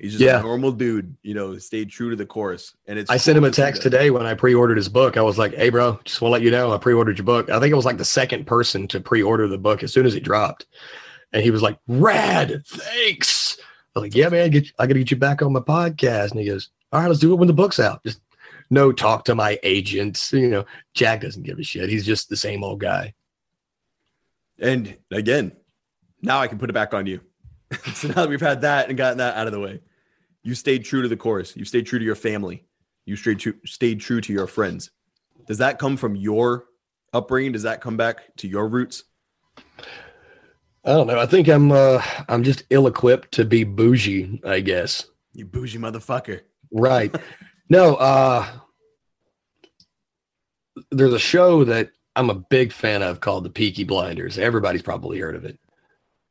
He's 0.00 0.12
just 0.12 0.24
yeah. 0.24 0.40
a 0.40 0.42
normal 0.42 0.72
dude, 0.72 1.14
you 1.22 1.34
know, 1.34 1.58
stayed 1.58 1.90
true 1.90 2.08
to 2.08 2.16
the 2.16 2.24
course. 2.24 2.74
And 2.86 2.98
it's 2.98 3.10
I 3.10 3.18
sent 3.18 3.36
him 3.36 3.44
a 3.44 3.50
text 3.50 3.82
today 3.82 4.10
when 4.10 4.24
I 4.24 4.32
pre-ordered 4.32 4.78
his 4.78 4.88
book. 4.88 5.18
I 5.18 5.22
was 5.22 5.36
like, 5.36 5.54
"Hey, 5.54 5.68
bro, 5.68 6.00
just 6.04 6.22
want 6.22 6.30
to 6.30 6.32
let 6.32 6.42
you 6.42 6.50
know 6.50 6.72
I 6.72 6.78
pre-ordered 6.78 7.18
your 7.18 7.26
book." 7.26 7.50
I 7.50 7.60
think 7.60 7.70
it 7.70 7.76
was 7.76 7.84
like 7.84 7.98
the 7.98 8.04
second 8.04 8.46
person 8.46 8.88
to 8.88 9.00
pre-order 9.00 9.46
the 9.46 9.58
book 9.58 9.82
as 9.82 9.92
soon 9.92 10.06
as 10.06 10.14
it 10.14 10.22
dropped, 10.22 10.66
and 11.34 11.42
he 11.42 11.50
was 11.50 11.60
like, 11.60 11.78
"Rad, 11.86 12.62
thanks." 12.66 13.58
I 13.94 13.98
was 13.98 14.04
like, 14.04 14.14
"Yeah, 14.14 14.30
man, 14.30 14.50
get, 14.50 14.72
I 14.78 14.86
got 14.86 14.94
to 14.94 15.00
get 15.00 15.10
you 15.10 15.18
back 15.18 15.42
on 15.42 15.52
my 15.52 15.60
podcast." 15.60 16.30
And 16.30 16.40
he 16.40 16.46
goes, 16.46 16.70
"All 16.92 17.00
right, 17.00 17.08
let's 17.08 17.20
do 17.20 17.32
it 17.32 17.36
when 17.36 17.48
the 17.48 17.52
book's 17.52 17.78
out." 17.78 18.02
Just 18.02 18.20
no 18.70 18.92
talk 18.92 19.26
to 19.26 19.34
my 19.34 19.58
agents. 19.62 20.32
You 20.32 20.48
know, 20.48 20.64
Jack 20.94 21.20
doesn't 21.20 21.42
give 21.42 21.58
a 21.58 21.62
shit. 21.62 21.90
He's 21.90 22.06
just 22.06 22.30
the 22.30 22.36
same 22.36 22.64
old 22.64 22.80
guy. 22.80 23.12
And 24.58 24.96
again, 25.10 25.52
now 26.22 26.40
I 26.40 26.46
can 26.46 26.58
put 26.58 26.70
it 26.70 26.74
back 26.74 26.94
on 26.94 27.06
you. 27.06 27.20
so 27.94 28.08
now 28.08 28.14
that 28.14 28.28
we've 28.30 28.40
had 28.40 28.62
that 28.62 28.88
and 28.88 28.96
gotten 28.96 29.18
that 29.18 29.36
out 29.36 29.46
of 29.46 29.52
the 29.52 29.60
way, 29.60 29.80
you 30.42 30.54
stayed 30.54 30.84
true 30.84 31.02
to 31.02 31.08
the 31.08 31.16
course. 31.16 31.56
You 31.56 31.64
stayed 31.64 31.86
true 31.86 31.98
to 31.98 32.04
your 32.04 32.14
family. 32.14 32.64
You 33.04 33.16
stayed 33.16 33.40
true, 33.40 33.54
stayed 33.66 34.00
true 34.00 34.20
to 34.20 34.32
your 34.32 34.46
friends. 34.46 34.90
Does 35.46 35.58
that 35.58 35.78
come 35.78 35.96
from 35.96 36.16
your 36.16 36.66
upbringing? 37.12 37.52
Does 37.52 37.64
that 37.64 37.80
come 37.80 37.96
back 37.96 38.34
to 38.36 38.48
your 38.48 38.68
roots? 38.68 39.04
I 40.84 40.92
don't 40.92 41.06
know. 41.06 41.18
I 41.18 41.26
think 41.26 41.48
I'm 41.48 41.72
uh 41.72 42.02
I'm 42.28 42.42
just 42.42 42.64
ill 42.70 42.86
equipped 42.86 43.32
to 43.32 43.44
be 43.44 43.64
bougie, 43.64 44.40
I 44.44 44.60
guess. 44.60 45.06
You 45.34 45.44
bougie 45.44 45.78
motherfucker. 45.78 46.40
Right. 46.72 47.14
no, 47.68 47.96
uh 47.96 48.46
there's 50.90 51.12
a 51.12 51.18
show 51.18 51.64
that 51.64 51.90
I'm 52.16 52.30
a 52.30 52.34
big 52.34 52.72
fan 52.72 53.02
of 53.02 53.20
called 53.20 53.44
The 53.44 53.50
Peaky 53.50 53.84
Blinders. 53.84 54.38
Everybody's 54.38 54.82
probably 54.82 55.18
heard 55.18 55.36
of 55.36 55.44
it 55.44 55.58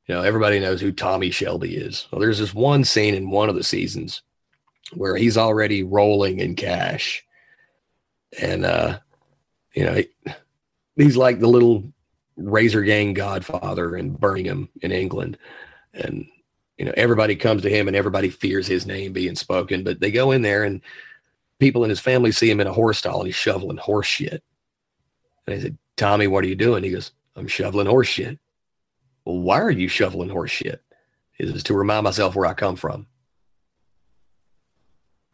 you 0.09 0.15
know, 0.15 0.23
everybody 0.23 0.59
knows 0.59 0.81
who 0.81 0.91
Tommy 0.91 1.29
Shelby 1.29 1.75
is. 1.75 2.07
Well, 2.11 2.19
there's 2.19 2.39
this 2.39 2.51
one 2.51 2.83
scene 2.83 3.13
in 3.13 3.29
one 3.29 3.47
of 3.47 3.53
the 3.53 3.63
seasons 3.63 4.23
where 4.95 5.15
he's 5.15 5.37
already 5.37 5.83
rolling 5.83 6.39
in 6.39 6.55
cash. 6.55 7.23
And, 8.41 8.65
uh, 8.65 8.97
you 9.75 9.83
know, 9.83 9.93
he, 9.93 10.09
he's 10.95 11.15
like 11.15 11.39
the 11.39 11.47
little 11.47 11.93
razor 12.37 12.81
gang 12.81 13.13
godfather 13.13 13.95
in 13.95 14.13
Birmingham 14.13 14.67
in 14.81 14.91
England. 14.91 15.37
And, 15.93 16.25
you 16.79 16.85
know, 16.85 16.93
everybody 16.97 17.35
comes 17.35 17.61
to 17.61 17.69
him 17.69 17.87
and 17.87 17.95
everybody 17.95 18.29
fears 18.29 18.65
his 18.65 18.87
name 18.87 19.13
being 19.13 19.35
spoken, 19.35 19.83
but 19.83 19.99
they 19.99 20.09
go 20.09 20.31
in 20.31 20.41
there 20.41 20.63
and 20.63 20.81
people 21.59 21.83
in 21.83 21.91
his 21.91 21.99
family 21.99 22.31
see 22.31 22.49
him 22.49 22.61
in 22.61 22.65
a 22.65 22.73
horse 22.73 22.97
stall 22.97 23.19
and 23.19 23.27
he's 23.27 23.35
shoveling 23.35 23.77
horse 23.77 24.07
shit. 24.07 24.43
And 25.45 25.55
I 25.55 25.59
said, 25.59 25.77
Tommy, 25.97 26.25
what 26.25 26.43
are 26.43 26.47
you 26.47 26.55
doing? 26.55 26.83
He 26.83 26.89
goes, 26.89 27.11
I'm 27.35 27.47
shoveling 27.47 27.85
horse 27.85 28.07
shit 28.07 28.39
why 29.37 29.59
are 29.61 29.71
you 29.71 29.87
shoveling 29.87 30.29
horse 30.29 30.51
shit? 30.51 30.81
Is 31.39 31.63
to 31.63 31.73
remind 31.73 32.03
myself 32.03 32.35
where 32.35 32.45
I 32.45 32.53
come 32.53 32.75
from. 32.75 33.07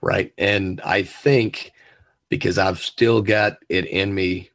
Right. 0.02 0.34
And 0.38 0.80
I 0.82 1.02
think 1.02 1.72
because 2.30 2.58
I've 2.58 2.80
still 2.80 3.22
got 3.22 3.58
it 3.70 3.86
in 3.86 4.14
me 4.14 4.50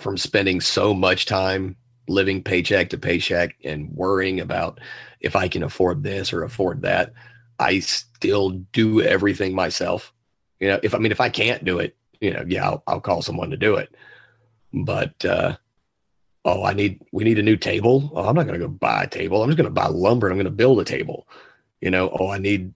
from 0.00 0.16
spending 0.16 0.60
so 0.60 0.92
much 0.92 1.26
time 1.26 1.76
living 2.08 2.42
paycheck 2.42 2.90
to 2.90 2.98
paycheck 2.98 3.54
and 3.64 3.90
worrying 3.92 4.40
about 4.40 4.80
if 5.20 5.36
I 5.36 5.46
can 5.46 5.62
afford 5.62 6.02
this 6.02 6.32
or 6.32 6.42
afford 6.42 6.82
that. 6.82 7.12
I 7.58 7.78
still 7.80 8.50
do 8.72 9.02
everything 9.02 9.54
myself. 9.54 10.12
You 10.58 10.68
know, 10.68 10.80
if 10.82 10.94
I 10.94 10.98
mean, 10.98 11.12
if 11.12 11.20
I 11.20 11.28
can't 11.28 11.64
do 11.64 11.78
it, 11.78 11.96
you 12.20 12.32
know, 12.32 12.44
yeah, 12.46 12.66
I'll, 12.66 12.82
I'll 12.86 13.00
call 13.00 13.22
someone 13.22 13.50
to 13.50 13.56
do 13.56 13.76
it. 13.76 13.94
But, 14.72 15.24
uh, 15.24 15.56
oh, 16.44 16.64
I 16.64 16.72
need, 16.72 17.00
we 17.12 17.24
need 17.24 17.38
a 17.38 17.42
new 17.42 17.56
table. 17.56 18.10
Oh, 18.14 18.26
I'm 18.28 18.34
not 18.34 18.46
going 18.46 18.58
to 18.58 18.66
go 18.66 18.68
buy 18.72 19.04
a 19.04 19.08
table. 19.08 19.42
I'm 19.42 19.48
just 19.50 19.56
going 19.58 19.68
to 19.68 19.70
buy 19.70 19.86
lumber 19.86 20.26
and 20.26 20.32
I'm 20.32 20.38
going 20.38 20.44
to 20.44 20.50
build 20.56 20.80
a 20.80 20.84
table. 20.84 21.26
You 21.80 21.90
know, 21.90 22.14
oh, 22.18 22.28
I 22.28 22.38
need 22.38 22.72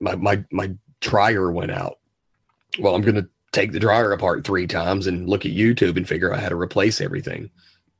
my, 0.00 0.14
my, 0.16 0.44
my 0.50 0.72
dryer 1.00 1.50
went 1.52 1.70
out. 1.70 1.98
Well, 2.78 2.94
I'm 2.94 3.02
going 3.02 3.14
to 3.16 3.28
take 3.52 3.72
the 3.72 3.80
dryer 3.80 4.12
apart 4.12 4.44
three 4.44 4.66
times 4.66 5.06
and 5.06 5.28
look 5.28 5.46
at 5.46 5.52
YouTube 5.52 5.96
and 5.96 6.06
figure 6.08 6.32
out 6.32 6.40
how 6.40 6.48
to 6.48 6.56
replace 6.56 7.00
everything. 7.00 7.50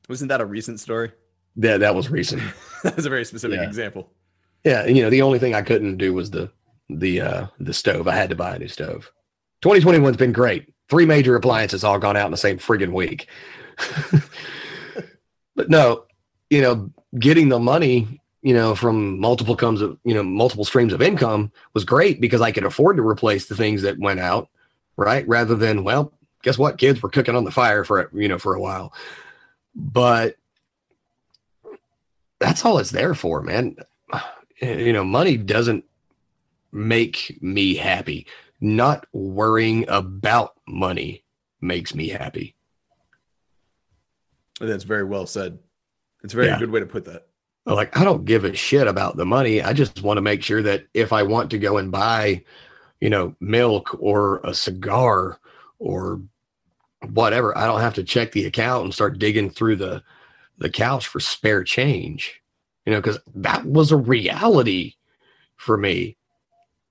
Wasn't 0.09 0.29
that 0.29 0.41
a 0.41 0.45
recent 0.45 0.79
story? 0.79 1.11
Yeah, 1.55 1.77
that 1.77 1.95
was 1.95 2.09
recent. 2.09 2.41
that 2.83 2.95
was 2.95 3.05
a 3.05 3.09
very 3.09 3.25
specific 3.25 3.57
Yeah. 3.59 3.65
example. 3.67 4.11
Yeah, 4.63 4.83
and, 4.83 4.95
you 4.97 5.03
know, 5.03 5.09
the 5.09 5.21
only 5.21 5.39
thing 5.39 5.55
I 5.55 5.61
couldn't 5.61 5.97
do 5.97 6.13
was 6.13 6.29
the 6.31 6.51
the 6.89 7.19
uh 7.21 7.47
the 7.59 7.73
stove. 7.73 8.07
I 8.07 8.15
had 8.15 8.29
to 8.29 8.35
buy 8.35 8.55
a 8.55 8.59
new 8.59 8.67
stove. 8.67 9.11
2021's 9.63 10.17
been 10.17 10.31
great. 10.31 10.73
Three 10.89 11.05
major 11.05 11.35
appliances 11.35 11.83
all 11.83 11.99
gone 11.99 12.15
out 12.15 12.25
in 12.25 12.31
the 12.31 12.37
same 12.37 12.57
friggin' 12.57 12.93
week. 12.93 13.27
but 15.57 15.69
no, 15.69 16.05
you 16.49 16.61
know, 16.61 16.89
getting 17.19 17.49
the 17.49 17.59
money, 17.59 18.21
you 18.43 18.53
know, 18.53 18.75
from 18.75 19.19
multiple 19.19 19.55
comes 19.55 19.81
of, 19.81 19.97
you 20.05 20.13
know, 20.13 20.23
multiple 20.23 20.63
streams 20.63 20.93
of 20.93 21.01
income 21.01 21.51
was 21.73 21.83
great 21.83 22.21
because 22.21 22.39
I 22.39 22.51
could 22.51 22.63
afford 22.63 22.95
to 22.97 23.05
replace 23.05 23.47
the 23.47 23.55
things 23.55 23.81
that 23.81 23.99
went 23.99 24.21
out, 24.21 24.49
right? 24.95 25.27
Rather 25.27 25.55
than, 25.55 25.83
well, 25.83 26.13
guess 26.43 26.59
what? 26.59 26.77
Kids 26.77 27.01
were 27.01 27.09
cooking 27.09 27.35
on 27.35 27.43
the 27.43 27.51
fire 27.51 27.83
for, 27.83 28.09
you 28.13 28.27
know, 28.29 28.37
for 28.37 28.53
a 28.53 28.61
while. 28.61 28.93
But 29.75 30.35
that's 32.39 32.63
all 32.63 32.77
it's 32.77 32.91
there 32.91 33.13
for, 33.13 33.41
man. 33.41 33.75
You 34.59 34.91
know, 34.91 35.03
money 35.03 35.37
doesn't 35.37 35.85
make 36.71 37.37
me 37.41 37.75
happy. 37.75 38.25
Not 38.59 39.05
worrying 39.13 39.85
about 39.87 40.55
money 40.67 41.23
makes 41.61 41.93
me 41.93 42.07
happy. 42.07 42.56
That's 44.59 44.83
very 44.83 45.03
well 45.03 45.25
said. 45.25 45.59
It's 46.23 46.33
a 46.33 46.35
very 46.35 46.47
Yeah. 46.47 46.59
good 46.59 46.71
way 46.71 46.79
to 46.79 46.85
put 46.85 47.05
that. 47.05 47.27
Like, 47.65 47.97
I 47.97 48.03
don't 48.03 48.25
give 48.25 48.45
a 48.45 48.55
shit 48.55 48.87
about 48.87 49.17
the 49.17 49.25
money. 49.25 49.61
I 49.61 49.73
just 49.73 50.01
want 50.01 50.17
to 50.17 50.21
make 50.21 50.41
sure 50.41 50.61
that 50.63 50.85
if 50.93 51.11
I 51.11 51.23
want 51.23 51.51
to 51.51 51.59
go 51.59 51.77
and 51.77 51.91
buy, 51.91 52.43
you 53.01 53.09
know, 53.09 53.35
milk 53.39 53.95
or 53.99 54.39
a 54.43 54.53
cigar 54.53 55.37
or 55.77 56.21
whatever, 57.09 57.55
I 57.57 57.67
don't 57.67 57.81
have 57.81 57.93
to 57.95 58.03
check 58.03 58.31
the 58.31 58.45
account 58.45 58.85
and 58.85 58.93
start 58.93 59.19
digging 59.19 59.49
through 59.49 59.77
the 59.77 60.03
the 60.59 60.69
couch 60.69 61.07
for 61.07 61.19
spare 61.19 61.63
change. 61.63 62.41
You 62.85 62.93
know, 62.93 62.99
because 62.99 63.19
that 63.35 63.65
was 63.65 63.91
a 63.91 63.97
reality 63.97 64.93
for 65.57 65.77
me. 65.77 66.15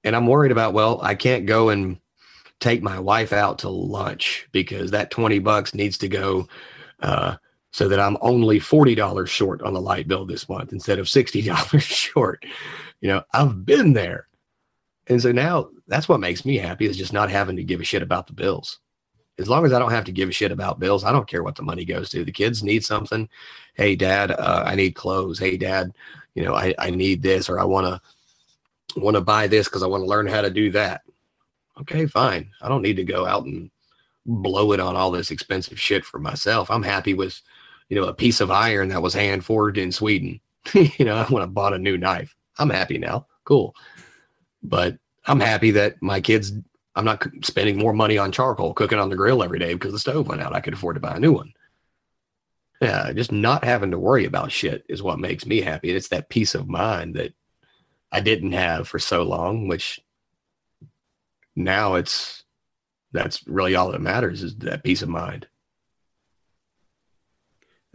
And 0.04 0.14
I'm 0.14 0.26
worried 0.26 0.52
about, 0.52 0.74
well, 0.74 1.00
I 1.02 1.14
can't 1.14 1.46
go 1.46 1.70
and 1.70 1.98
take 2.60 2.82
my 2.82 3.00
wife 3.00 3.32
out 3.32 3.60
to 3.60 3.70
lunch 3.70 4.46
because 4.52 4.90
that 4.90 5.10
20 5.10 5.38
bucks 5.40 5.74
needs 5.74 5.98
to 5.98 6.08
go 6.08 6.46
uh, 7.00 7.36
so 7.76 7.88
that 7.88 8.00
I'm 8.00 8.16
only 8.22 8.58
$40 8.58 9.28
short 9.28 9.60
on 9.60 9.74
the 9.74 9.80
light 9.82 10.08
bill 10.08 10.24
this 10.24 10.48
month 10.48 10.72
instead 10.72 10.98
of 10.98 11.04
$60 11.04 11.78
short. 11.82 12.42
You 13.02 13.08
know, 13.08 13.22
I've 13.34 13.66
been 13.66 13.92
there. 13.92 14.28
And 15.08 15.20
so 15.20 15.30
now 15.30 15.68
that's 15.86 16.08
what 16.08 16.18
makes 16.18 16.46
me 16.46 16.56
happy 16.56 16.86
is 16.86 16.96
just 16.96 17.12
not 17.12 17.30
having 17.30 17.54
to 17.56 17.62
give 17.62 17.82
a 17.82 17.84
shit 17.84 18.00
about 18.00 18.28
the 18.28 18.32
bills. 18.32 18.78
As 19.38 19.50
long 19.50 19.66
as 19.66 19.74
I 19.74 19.78
don't 19.78 19.90
have 19.90 20.06
to 20.06 20.12
give 20.12 20.30
a 20.30 20.32
shit 20.32 20.52
about 20.52 20.80
bills, 20.80 21.04
I 21.04 21.12
don't 21.12 21.28
care 21.28 21.42
what 21.42 21.54
the 21.54 21.64
money 21.64 21.84
goes 21.84 22.08
to. 22.10 22.24
The 22.24 22.32
kids 22.32 22.62
need 22.62 22.82
something. 22.82 23.28
Hey, 23.74 23.94
dad, 23.94 24.30
uh, 24.30 24.62
I 24.64 24.74
need 24.74 24.94
clothes. 24.94 25.38
Hey, 25.38 25.58
dad, 25.58 25.92
you 26.34 26.46
know, 26.46 26.54
I, 26.54 26.74
I 26.78 26.88
need 26.88 27.20
this 27.20 27.50
or 27.50 27.60
I 27.60 27.64
want 27.64 27.86
to 27.88 28.98
want 28.98 29.16
to 29.16 29.20
buy 29.20 29.48
this 29.48 29.68
because 29.68 29.82
I 29.82 29.86
want 29.86 30.02
to 30.02 30.08
learn 30.08 30.28
how 30.28 30.40
to 30.40 30.48
do 30.48 30.70
that. 30.70 31.02
Okay, 31.82 32.06
fine. 32.06 32.48
I 32.62 32.70
don't 32.70 32.80
need 32.80 32.96
to 32.96 33.04
go 33.04 33.26
out 33.26 33.44
and 33.44 33.70
blow 34.24 34.72
it 34.72 34.80
on 34.80 34.96
all 34.96 35.10
this 35.10 35.30
expensive 35.30 35.78
shit 35.78 36.06
for 36.06 36.18
myself. 36.18 36.70
I'm 36.70 36.82
happy 36.82 37.12
with, 37.12 37.38
you 37.88 38.00
know, 38.00 38.08
a 38.08 38.14
piece 38.14 38.40
of 38.40 38.50
iron 38.50 38.88
that 38.88 39.02
was 39.02 39.14
hand 39.14 39.44
forged 39.44 39.78
in 39.78 39.92
Sweden. 39.92 40.40
you 40.74 41.04
know, 41.04 41.24
when 41.28 41.42
I 41.42 41.46
bought 41.46 41.74
a 41.74 41.78
new 41.78 41.96
knife, 41.96 42.34
I'm 42.58 42.70
happy 42.70 42.98
now. 42.98 43.26
Cool. 43.44 43.74
But 44.62 44.98
I'm 45.26 45.40
happy 45.40 45.72
that 45.72 46.00
my 46.02 46.20
kids, 46.20 46.52
I'm 46.94 47.04
not 47.04 47.26
spending 47.42 47.78
more 47.78 47.92
money 47.92 48.18
on 48.18 48.32
charcoal 48.32 48.74
cooking 48.74 48.98
on 48.98 49.10
the 49.10 49.16
grill 49.16 49.42
every 49.42 49.58
day 49.58 49.74
because 49.74 49.92
the 49.92 49.98
stove 49.98 50.28
went 50.28 50.42
out. 50.42 50.54
I 50.54 50.60
could 50.60 50.74
afford 50.74 50.96
to 50.96 51.00
buy 51.00 51.16
a 51.16 51.20
new 51.20 51.32
one. 51.32 51.52
Yeah, 52.80 53.12
just 53.12 53.32
not 53.32 53.64
having 53.64 53.92
to 53.92 53.98
worry 53.98 54.26
about 54.26 54.52
shit 54.52 54.84
is 54.88 55.02
what 55.02 55.18
makes 55.18 55.46
me 55.46 55.60
happy. 55.60 55.90
It's 55.90 56.08
that 56.08 56.28
peace 56.28 56.54
of 56.54 56.68
mind 56.68 57.14
that 57.14 57.32
I 58.12 58.20
didn't 58.20 58.52
have 58.52 58.86
for 58.86 58.98
so 58.98 59.22
long, 59.22 59.66
which 59.66 60.00
now 61.54 61.94
it's 61.94 62.44
that's 63.12 63.46
really 63.46 63.74
all 63.74 63.92
that 63.92 64.00
matters 64.00 64.42
is 64.42 64.56
that 64.56 64.84
peace 64.84 65.02
of 65.02 65.08
mind. 65.08 65.48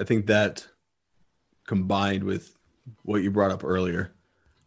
I 0.02 0.04
think 0.04 0.26
that 0.26 0.68
combined 1.68 2.24
with 2.24 2.58
what 3.04 3.22
you 3.22 3.30
brought 3.30 3.52
up 3.52 3.64
earlier 3.64 4.12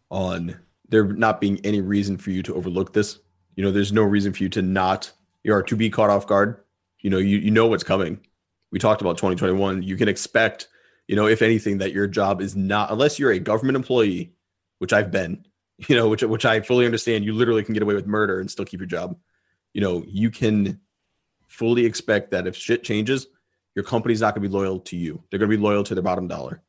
on 0.09 0.57
there 0.87 1.03
not 1.03 1.41
being 1.41 1.59
any 1.65 1.81
reason 1.81 2.17
for 2.17 2.31
you 2.31 2.41
to 2.43 2.55
overlook 2.55 2.93
this. 2.93 3.19
You 3.57 3.63
know, 3.65 3.71
there's 3.71 3.91
no 3.91 4.03
reason 4.03 4.31
for 4.31 4.43
you 4.43 4.49
to 4.49 4.61
not 4.61 5.11
you 5.43 5.53
are 5.53 5.63
to 5.63 5.75
be 5.75 5.89
caught 5.89 6.09
off 6.09 6.25
guard. 6.25 6.63
You 7.01 7.09
know, 7.09 7.17
you 7.17 7.37
you 7.37 7.51
know 7.51 7.67
what's 7.67 7.83
coming. 7.83 8.21
We 8.71 8.79
talked 8.79 9.01
about 9.01 9.17
2021. 9.17 9.83
You 9.83 9.97
can 9.97 10.07
expect, 10.07 10.69
you 11.07 11.17
know, 11.17 11.27
if 11.27 11.41
anything, 11.41 11.79
that 11.79 11.91
your 11.91 12.07
job 12.07 12.41
is 12.41 12.55
not 12.55 12.89
unless 12.89 13.19
you're 13.19 13.31
a 13.31 13.39
government 13.39 13.75
employee, 13.75 14.33
which 14.79 14.93
I've 14.93 15.11
been, 15.11 15.45
you 15.89 15.97
know, 15.97 16.07
which 16.07 16.23
which 16.23 16.45
I 16.45 16.61
fully 16.61 16.85
understand. 16.85 17.25
You 17.25 17.33
literally 17.33 17.63
can 17.63 17.73
get 17.73 17.83
away 17.83 17.95
with 17.95 18.07
murder 18.07 18.39
and 18.39 18.49
still 18.49 18.65
keep 18.65 18.79
your 18.79 18.87
job. 18.87 19.17
You 19.73 19.81
know, 19.81 20.05
you 20.07 20.31
can 20.31 20.79
fully 21.49 21.85
expect 21.85 22.31
that 22.31 22.47
if 22.47 22.55
shit 22.55 22.85
changes, 22.85 23.27
your 23.75 23.83
company's 23.83 24.21
not 24.21 24.33
going 24.33 24.43
to 24.43 24.49
be 24.49 24.53
loyal 24.53 24.79
to 24.79 24.97
you. 24.97 25.21
They're 25.29 25.39
going 25.39 25.51
to 25.51 25.57
be 25.57 25.61
loyal 25.61 25.83
to 25.83 25.93
their 25.93 26.03
bottom 26.03 26.27
dollar. 26.27 26.61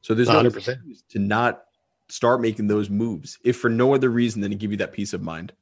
So 0.00 0.14
there's 0.14 0.28
no 0.28 0.42
100%. 0.42 0.56
excuse 0.56 1.02
to 1.10 1.18
not 1.18 1.64
start 2.08 2.40
making 2.40 2.66
those 2.66 2.90
moves, 2.90 3.38
if 3.44 3.56
for 3.56 3.70
no 3.70 3.94
other 3.94 4.10
reason 4.10 4.40
than 4.40 4.50
to 4.50 4.56
give 4.56 4.70
you 4.70 4.76
that 4.78 4.92
peace 4.92 5.12
of 5.12 5.22
mind. 5.22 5.52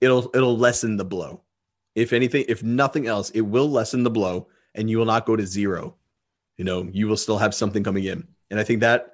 It'll 0.00 0.30
it'll 0.34 0.56
lessen 0.56 0.96
the 0.96 1.04
blow. 1.04 1.42
If 1.94 2.12
anything, 2.12 2.44
if 2.48 2.62
nothing 2.62 3.06
else, 3.06 3.30
it 3.30 3.42
will 3.42 3.68
lessen 3.68 4.02
the 4.02 4.10
blow, 4.10 4.48
and 4.74 4.88
you 4.88 4.98
will 4.98 5.04
not 5.04 5.26
go 5.26 5.36
to 5.36 5.46
zero. 5.46 5.96
You 6.56 6.64
know, 6.64 6.88
you 6.92 7.06
will 7.06 7.16
still 7.16 7.38
have 7.38 7.54
something 7.54 7.84
coming 7.84 8.04
in, 8.04 8.26
and 8.50 8.58
I 8.58 8.64
think 8.64 8.80
that 8.80 9.12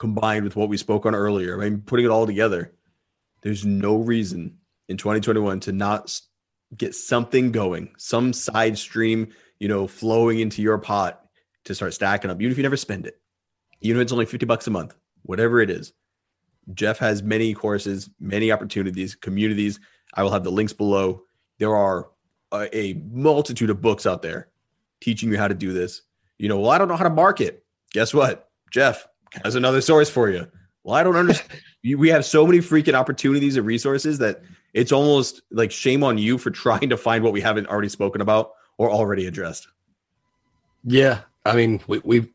combined 0.00 0.44
with 0.44 0.56
what 0.56 0.68
we 0.68 0.76
spoke 0.76 1.06
on 1.06 1.14
earlier, 1.14 1.60
I 1.60 1.68
mean, 1.68 1.82
putting 1.82 2.06
it 2.06 2.10
all 2.10 2.26
together, 2.26 2.72
there's 3.42 3.64
no 3.64 3.96
reason 3.96 4.58
in 4.88 4.96
2021 4.96 5.60
to 5.60 5.72
not 5.72 6.20
get 6.76 6.94
something 6.94 7.52
going, 7.52 7.90
some 7.98 8.32
side 8.32 8.78
stream, 8.78 9.28
you 9.60 9.68
know, 9.68 9.86
flowing 9.86 10.40
into 10.40 10.62
your 10.62 10.78
pot 10.78 11.24
to 11.64 11.74
start 11.74 11.94
stacking 11.94 12.30
up, 12.30 12.40
even 12.40 12.50
if 12.50 12.56
you 12.56 12.62
never 12.62 12.76
spend 12.76 13.06
it, 13.06 13.20
even 13.80 14.00
if 14.00 14.04
it's 14.04 14.12
only 14.12 14.26
50 14.26 14.46
bucks 14.46 14.66
a 14.66 14.70
month, 14.70 14.94
whatever 15.22 15.60
it 15.60 15.70
is. 15.70 15.92
Jeff 16.74 16.98
has 16.98 17.22
many 17.22 17.54
courses, 17.54 18.10
many 18.20 18.52
opportunities, 18.52 19.14
communities. 19.14 19.80
I 20.14 20.22
will 20.22 20.30
have 20.30 20.44
the 20.44 20.52
links 20.52 20.72
below. 20.72 21.22
There 21.58 21.74
are 21.74 22.08
a, 22.52 22.76
a 22.76 22.94
multitude 23.10 23.70
of 23.70 23.80
books 23.80 24.06
out 24.06 24.22
there 24.22 24.48
teaching 25.00 25.30
you 25.30 25.38
how 25.38 25.48
to 25.48 25.54
do 25.54 25.72
this. 25.72 26.02
You 26.38 26.48
know, 26.48 26.60
well, 26.60 26.70
I 26.70 26.78
don't 26.78 26.88
know 26.88 26.96
how 26.96 27.04
to 27.04 27.10
market. 27.10 27.64
Guess 27.92 28.12
what? 28.12 28.50
Jeff 28.70 29.06
has 29.44 29.54
another 29.54 29.80
source 29.80 30.10
for 30.10 30.30
you. 30.30 30.46
Well, 30.84 30.94
I 30.94 31.02
don't 31.02 31.16
understand. 31.16 31.62
We 31.84 32.08
have 32.08 32.24
so 32.24 32.44
many 32.44 32.58
freaking 32.58 32.94
opportunities 32.94 33.56
and 33.56 33.64
resources 33.64 34.18
that 34.18 34.42
it's 34.74 34.90
almost 34.90 35.42
like 35.52 35.70
shame 35.70 36.02
on 36.02 36.18
you 36.18 36.36
for 36.36 36.50
trying 36.50 36.90
to 36.90 36.96
find 36.96 37.22
what 37.22 37.32
we 37.32 37.40
haven't 37.40 37.68
already 37.68 37.88
spoken 37.88 38.20
about 38.20 38.50
or 38.78 38.90
already 38.90 39.26
addressed. 39.26 39.68
Yeah, 40.84 41.20
I 41.44 41.54
mean, 41.54 41.80
we, 41.86 42.00
we've 42.04 42.28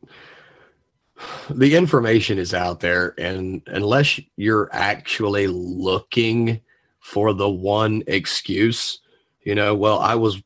the 1.50 1.74
information 1.74 2.38
is 2.38 2.54
out 2.54 2.80
there, 2.80 3.14
and 3.18 3.62
unless 3.66 4.20
you're 4.36 4.68
actually 4.72 5.46
looking 5.46 6.60
for 7.00 7.32
the 7.32 7.48
one 7.48 8.02
excuse, 8.06 9.00
you 9.42 9.54
know, 9.54 9.74
well, 9.74 9.98
I 9.98 10.14
was 10.14 10.42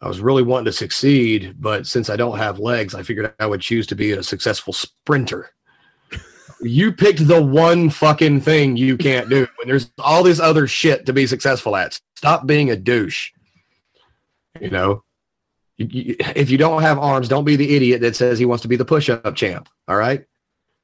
I 0.00 0.08
was 0.08 0.20
really 0.20 0.42
wanting 0.42 0.66
to 0.66 0.72
succeed, 0.72 1.56
but 1.58 1.86
since 1.86 2.08
I 2.08 2.16
don't 2.16 2.38
have 2.38 2.58
legs, 2.58 2.94
I 2.94 3.02
figured 3.02 3.34
I 3.40 3.46
would 3.46 3.60
choose 3.60 3.86
to 3.88 3.96
be 3.96 4.12
a 4.12 4.22
successful 4.22 4.72
sprinter. 4.72 5.50
You 6.60 6.92
picked 6.92 7.26
the 7.26 7.40
one 7.40 7.88
fucking 7.88 8.40
thing 8.40 8.76
you 8.76 8.96
can't 8.96 9.28
do 9.28 9.46
when 9.56 9.68
there's 9.68 9.90
all 9.98 10.22
this 10.22 10.40
other 10.40 10.66
shit 10.66 11.06
to 11.06 11.12
be 11.12 11.26
successful 11.26 11.76
at. 11.76 12.00
Stop 12.16 12.46
being 12.46 12.70
a 12.70 12.76
douche. 12.76 13.30
You 14.60 14.70
know, 14.70 15.04
you, 15.76 15.86
you, 15.90 16.16
if 16.34 16.50
you 16.50 16.58
don't 16.58 16.82
have 16.82 16.98
arms, 16.98 17.28
don't 17.28 17.44
be 17.44 17.56
the 17.56 17.76
idiot 17.76 18.00
that 18.02 18.16
says 18.16 18.38
he 18.38 18.44
wants 18.44 18.62
to 18.62 18.68
be 18.68 18.76
the 18.76 18.84
push-up 18.84 19.34
champ. 19.34 19.68
All 19.86 19.96
right. 19.96 20.24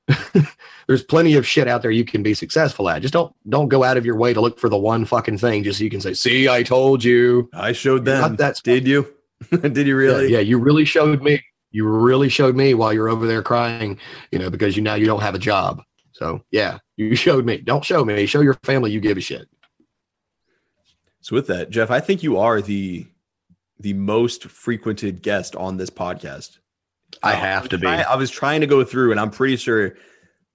There's 0.86 1.02
plenty 1.02 1.34
of 1.34 1.46
shit 1.46 1.66
out 1.66 1.82
there 1.82 1.90
you 1.90 2.04
can 2.04 2.22
be 2.22 2.34
successful 2.34 2.88
at. 2.88 3.02
Just 3.02 3.14
don't 3.14 3.34
don't 3.48 3.68
go 3.68 3.82
out 3.82 3.96
of 3.96 4.04
your 4.04 4.16
way 4.16 4.34
to 4.34 4.40
look 4.40 4.58
for 4.58 4.68
the 4.68 4.76
one 4.76 5.04
fucking 5.04 5.38
thing 5.38 5.64
just 5.64 5.78
so 5.78 5.84
you 5.84 5.90
can 5.90 6.00
say, 6.00 6.12
"See, 6.12 6.48
I 6.48 6.62
told 6.62 7.02
you." 7.02 7.48
I 7.54 7.72
showed 7.72 8.04
them. 8.04 8.20
not 8.20 8.36
that 8.36 8.60
Did 8.62 8.86
you? 8.86 9.06
Did 9.50 9.86
you 9.86 9.96
really? 9.96 10.24
Yeah, 10.24 10.38
yeah, 10.38 10.40
you 10.40 10.58
really 10.58 10.84
showed 10.84 11.22
me. 11.22 11.42
You 11.70 11.88
really 11.88 12.28
showed 12.28 12.54
me 12.54 12.74
while 12.74 12.92
you're 12.92 13.08
over 13.08 13.26
there 13.26 13.42
crying, 13.42 13.98
you 14.30 14.38
know, 14.38 14.50
because 14.50 14.76
you 14.76 14.82
now 14.82 14.94
you 14.94 15.06
don't 15.06 15.22
have 15.22 15.34
a 15.34 15.38
job. 15.38 15.82
So 16.12 16.44
yeah, 16.50 16.78
you 16.96 17.16
showed 17.16 17.46
me. 17.46 17.58
Don't 17.58 17.84
show 17.84 18.04
me. 18.04 18.26
Show 18.26 18.42
your 18.42 18.54
family 18.62 18.92
you 18.92 19.00
give 19.00 19.16
a 19.16 19.22
shit. 19.22 19.48
So 21.22 21.34
with 21.34 21.46
that, 21.46 21.70
Jeff, 21.70 21.90
I 21.90 22.00
think 22.00 22.22
you 22.22 22.36
are 22.38 22.60
the 22.60 23.06
the 23.78 23.92
most 23.94 24.44
frequented 24.44 25.22
guest 25.22 25.56
on 25.56 25.76
this 25.76 25.90
podcast. 25.90 26.58
I 27.22 27.32
uh, 27.32 27.36
have 27.36 27.68
to 27.70 27.78
be. 27.78 27.86
I, 27.86 28.02
I 28.02 28.16
was 28.16 28.30
trying 28.30 28.60
to 28.60 28.66
go 28.66 28.84
through, 28.84 29.10
and 29.10 29.20
I'm 29.20 29.30
pretty 29.30 29.56
sure 29.56 29.96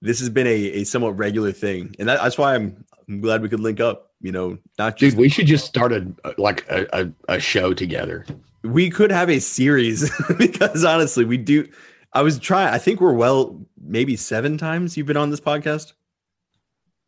this 0.02 0.18
has 0.20 0.28
been 0.30 0.46
a, 0.46 0.50
a 0.50 0.84
somewhat 0.84 1.16
regular 1.16 1.52
thing, 1.52 1.94
and 1.98 2.08
that, 2.08 2.20
that's 2.22 2.38
why 2.38 2.54
I'm 2.54 2.84
I'm 3.08 3.20
glad 3.20 3.42
we 3.42 3.48
could 3.48 3.60
link 3.60 3.80
up. 3.80 4.12
You 4.20 4.32
know, 4.32 4.58
not 4.78 4.96
just 4.96 5.12
dude. 5.12 5.20
We 5.20 5.28
should 5.28 5.46
just 5.46 5.66
start 5.66 5.92
a 5.92 6.06
like 6.38 6.66
a, 6.68 6.86
a, 6.92 7.36
a 7.36 7.40
show 7.40 7.74
together. 7.74 8.26
We 8.62 8.90
could 8.90 9.10
have 9.10 9.30
a 9.30 9.40
series 9.40 10.10
because 10.38 10.84
honestly, 10.84 11.24
we 11.24 11.36
do. 11.36 11.68
I 12.12 12.22
was 12.22 12.38
trying. 12.38 12.68
I 12.68 12.78
think 12.78 13.00
we're 13.00 13.12
well, 13.12 13.60
maybe 13.80 14.16
seven 14.16 14.58
times 14.58 14.96
you've 14.96 15.06
been 15.06 15.16
on 15.16 15.30
this 15.30 15.40
podcast. 15.40 15.92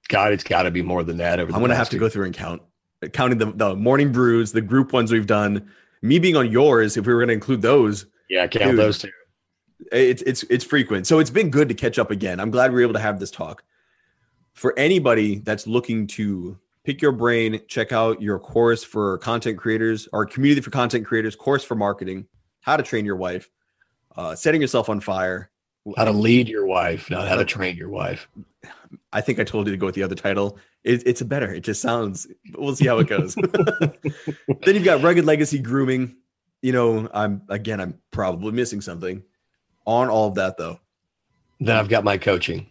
God, 0.09 0.33
it's 0.33 0.45
got 0.45 0.63
to 0.63 0.71
be 0.71 0.83
more 0.83 1.03
than 1.05 1.19
that. 1.19 1.39
Over 1.39 1.53
I'm 1.53 1.61
gonna 1.61 1.75
have 1.75 1.91
to 1.91 1.99
go 1.99 2.09
through 2.09 2.27
and 2.27 2.35
count, 2.35 2.63
counting 3.13 3.39
the 3.39 3.53
the 3.53 3.77
morning 3.77 4.13
brews, 4.13 4.53
the 4.53 4.61
group 4.61 4.93
ones 4.93 5.13
we've 5.13 5.27
done. 5.27 5.71
Me 6.03 6.19
being 6.19 6.37
on 6.37 6.51
yours, 6.51 6.97
if 6.97 7.07
we 7.07 7.15
were 7.15 7.21
gonna 7.21 7.33
include 7.33 7.63
those, 7.63 8.07
yeah, 8.29 8.43
I 8.45 8.49
count 8.49 8.73
dude, 8.73 8.79
those 8.79 8.99
two. 8.99 9.11
It's 9.91 10.23
it's 10.23 10.43
it's 10.45 10.65
frequent, 10.65 11.07
so 11.07 11.19
it's 11.19 11.31
been 11.31 11.51
good 11.51 11.69
to 11.69 11.75
catch 11.75 11.99
up 11.99 12.11
again. 12.11 12.41
I'm 12.41 12.51
glad 12.51 12.73
we 12.73 12.81
are 12.81 12.83
able 12.83 12.95
to 12.95 13.01
have 13.01 13.21
this 13.21 13.31
talk. 13.31 13.63
For 14.53 14.79
anybody 14.79 15.39
that's 15.39 15.67
looking 15.67 16.07
to 16.09 16.59
pick 16.85 17.01
your 17.01 17.13
brain, 17.13 17.61
check 17.69 17.93
out 17.93 18.21
your 18.21 18.39
course 18.39 18.85
for 18.85 19.19
content 19.19 19.59
creators, 19.59 20.09
or 20.13 20.27
community 20.27 20.61
for 20.61 20.71
content 20.71 21.07
creators, 21.07 21.37
course 21.37 21.65
for 21.65 21.75
marketing, 21.75 22.27
how 22.61 22.77
to 22.77 22.83
train 22.83 23.05
your 23.05 23.17
wife, 23.17 23.49
uh, 24.17 24.35
setting 24.35 24.61
yourself 24.61 24.89
on 24.89 25.01
fire, 25.01 25.51
how 25.97 26.05
to 26.05 26.13
lead 26.13 26.49
your 26.49 26.67
wife, 26.67 27.11
not 27.11 27.29
how 27.29 27.37
to 27.37 27.45
train 27.45 27.77
your 27.77 27.89
wife. 27.89 28.29
I 29.13 29.21
think 29.21 29.39
I 29.39 29.45
told 29.45 29.67
you 29.67 29.73
to 29.73 29.77
go 29.79 29.87
with 29.87 29.95
the 29.95 30.03
other 30.03 30.15
title. 30.15 30.59
It, 30.85 31.07
it's 31.07 31.21
a 31.21 31.25
better. 31.25 31.53
It 31.53 31.61
just 31.61 31.81
sounds. 31.81 32.27
We'll 32.57 32.77
see 32.77 32.87
how 32.87 32.99
it 32.99 33.09
goes. 33.09 33.35
then 34.65 34.75
you've 34.75 34.85
got 34.85 35.03
rugged 35.03 35.25
legacy 35.25 35.59
grooming. 35.59 36.17
You 36.63 36.73
know, 36.73 37.09
I'm 37.13 37.43
again. 37.49 37.81
I'm 37.81 37.99
probably 38.11 38.53
missing 38.53 38.81
something 38.81 39.23
on 39.87 40.09
all 40.09 40.29
of 40.29 40.35
that 40.37 40.57
though. 40.57 40.79
Then 41.61 41.77
I've 41.77 41.89
got 41.89 42.05
my 42.05 42.19
coaching. 42.19 42.67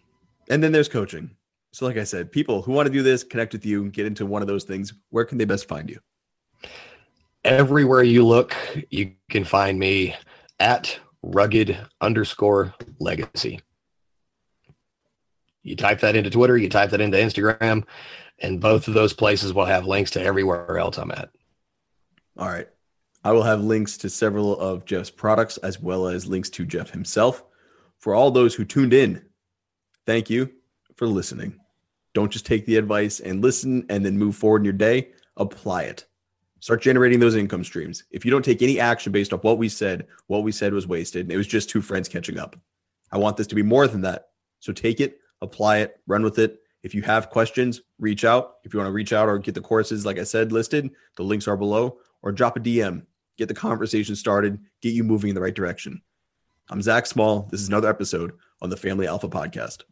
And 0.50 0.62
then 0.62 0.72
there's 0.72 0.88
coaching. 0.88 1.30
So, 1.72 1.86
like 1.86 1.96
I 1.96 2.04
said, 2.04 2.30
people 2.30 2.60
who 2.60 2.72
want 2.72 2.86
to 2.86 2.92
do 2.92 3.02
this, 3.02 3.24
connect 3.24 3.54
with 3.54 3.64
you, 3.64 3.88
get 3.90 4.04
into 4.04 4.26
one 4.26 4.42
of 4.42 4.48
those 4.48 4.64
things. 4.64 4.92
Where 5.10 5.24
can 5.24 5.38
they 5.38 5.46
best 5.46 5.66
find 5.66 5.88
you? 5.88 5.98
Everywhere 7.44 8.02
you 8.02 8.26
look, 8.26 8.54
you 8.90 9.12
can 9.30 9.44
find 9.44 9.78
me 9.78 10.14
at 10.60 10.98
rugged 11.22 11.78
underscore 12.00 12.74
legacy. 13.00 13.60
You 15.62 15.76
type 15.76 16.00
that 16.00 16.16
into 16.16 16.30
Twitter, 16.30 16.56
you 16.56 16.68
type 16.68 16.90
that 16.90 17.00
into 17.00 17.16
Instagram, 17.16 17.84
and 18.38 18.60
both 18.60 18.88
of 18.88 18.94
those 18.94 19.12
places 19.12 19.52
will 19.52 19.64
have 19.64 19.86
links 19.86 20.10
to 20.12 20.22
everywhere 20.22 20.78
else 20.78 20.98
I'm 20.98 21.12
at. 21.12 21.30
All 22.36 22.48
right. 22.48 22.68
I 23.24 23.30
will 23.30 23.44
have 23.44 23.62
links 23.62 23.96
to 23.98 24.10
several 24.10 24.58
of 24.58 24.84
Jeff's 24.84 25.10
products 25.10 25.56
as 25.58 25.80
well 25.80 26.08
as 26.08 26.26
links 26.26 26.50
to 26.50 26.64
Jeff 26.64 26.90
himself. 26.90 27.44
For 27.98 28.14
all 28.14 28.32
those 28.32 28.54
who 28.54 28.64
tuned 28.64 28.92
in, 28.92 29.24
thank 30.06 30.28
you 30.28 30.50
for 30.96 31.06
listening. 31.06 31.60
Don't 32.14 32.32
just 32.32 32.46
take 32.46 32.66
the 32.66 32.76
advice 32.76 33.20
and 33.20 33.40
listen 33.40 33.86
and 33.88 34.04
then 34.04 34.18
move 34.18 34.34
forward 34.34 34.62
in 34.62 34.64
your 34.64 34.72
day. 34.72 35.10
Apply 35.36 35.84
it. 35.84 36.04
Start 36.58 36.82
generating 36.82 37.20
those 37.20 37.36
income 37.36 37.64
streams. 37.64 38.04
If 38.10 38.24
you 38.24 38.30
don't 38.30 38.44
take 38.44 38.62
any 38.62 38.80
action 38.80 39.12
based 39.12 39.32
off 39.32 39.44
what 39.44 39.58
we 39.58 39.68
said, 39.68 40.06
what 40.26 40.42
we 40.42 40.52
said 40.52 40.72
was 40.72 40.86
wasted. 40.86 41.30
It 41.30 41.36
was 41.36 41.46
just 41.46 41.70
two 41.70 41.80
friends 41.80 42.08
catching 42.08 42.38
up. 42.38 42.56
I 43.12 43.18
want 43.18 43.36
this 43.36 43.46
to 43.48 43.54
be 43.54 43.62
more 43.62 43.86
than 43.86 44.00
that. 44.02 44.28
So 44.60 44.72
take 44.72 45.00
it, 45.00 45.18
apply 45.42 45.80
it, 45.80 46.00
run 46.06 46.22
with 46.22 46.38
it. 46.38 46.60
If 46.82 46.94
you 46.94 47.02
have 47.02 47.28
questions, 47.28 47.82
reach 47.98 48.24
out. 48.24 48.54
If 48.64 48.72
you 48.72 48.78
want 48.78 48.88
to 48.88 48.92
reach 48.92 49.12
out 49.12 49.28
or 49.28 49.38
get 49.38 49.54
the 49.54 49.60
courses, 49.60 50.06
like 50.06 50.18
I 50.18 50.24
said, 50.24 50.50
listed, 50.50 50.90
the 51.16 51.22
links 51.22 51.46
are 51.46 51.56
below, 51.56 51.98
or 52.22 52.32
drop 52.32 52.56
a 52.56 52.60
DM 52.60 53.02
get 53.38 53.48
the 53.48 53.54
conversation 53.54 54.14
started, 54.14 54.60
get 54.80 54.92
you 54.94 55.02
moving 55.04 55.30
in 55.30 55.34
the 55.34 55.40
right 55.40 55.54
direction. 55.54 56.02
I'm 56.70 56.82
Zac 56.82 57.06
Small. 57.06 57.48
This 57.50 57.60
is 57.60 57.66
another 57.68 57.88
episode 57.88 58.32
on 58.60 58.70
the 58.70 58.76
Family 58.76 59.06
Alpha 59.06 59.28
Podcast. 59.28 59.82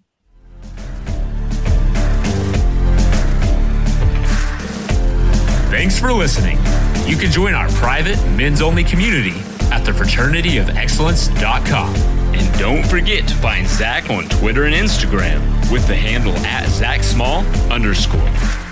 Thanks 5.70 5.98
for 5.98 6.12
listening. 6.12 6.58
You 7.06 7.16
can 7.16 7.32
join 7.32 7.54
our 7.54 7.68
private 7.70 8.22
men's 8.36 8.62
only 8.62 8.84
community 8.84 9.38
at 9.72 9.84
thefraternityofexcellence.com. 9.84 12.19
And 12.32 12.58
don't 12.58 12.86
forget 12.86 13.26
to 13.28 13.34
find 13.34 13.66
Zach 13.66 14.10
on 14.10 14.24
Twitter 14.28 14.64
and 14.64 14.74
Instagram 14.74 15.40
with 15.70 15.86
the 15.86 15.96
handle 15.96 16.36
at 16.38 16.68
Zac 16.68 17.02
Small 17.02 17.44
underscore. 17.70 18.69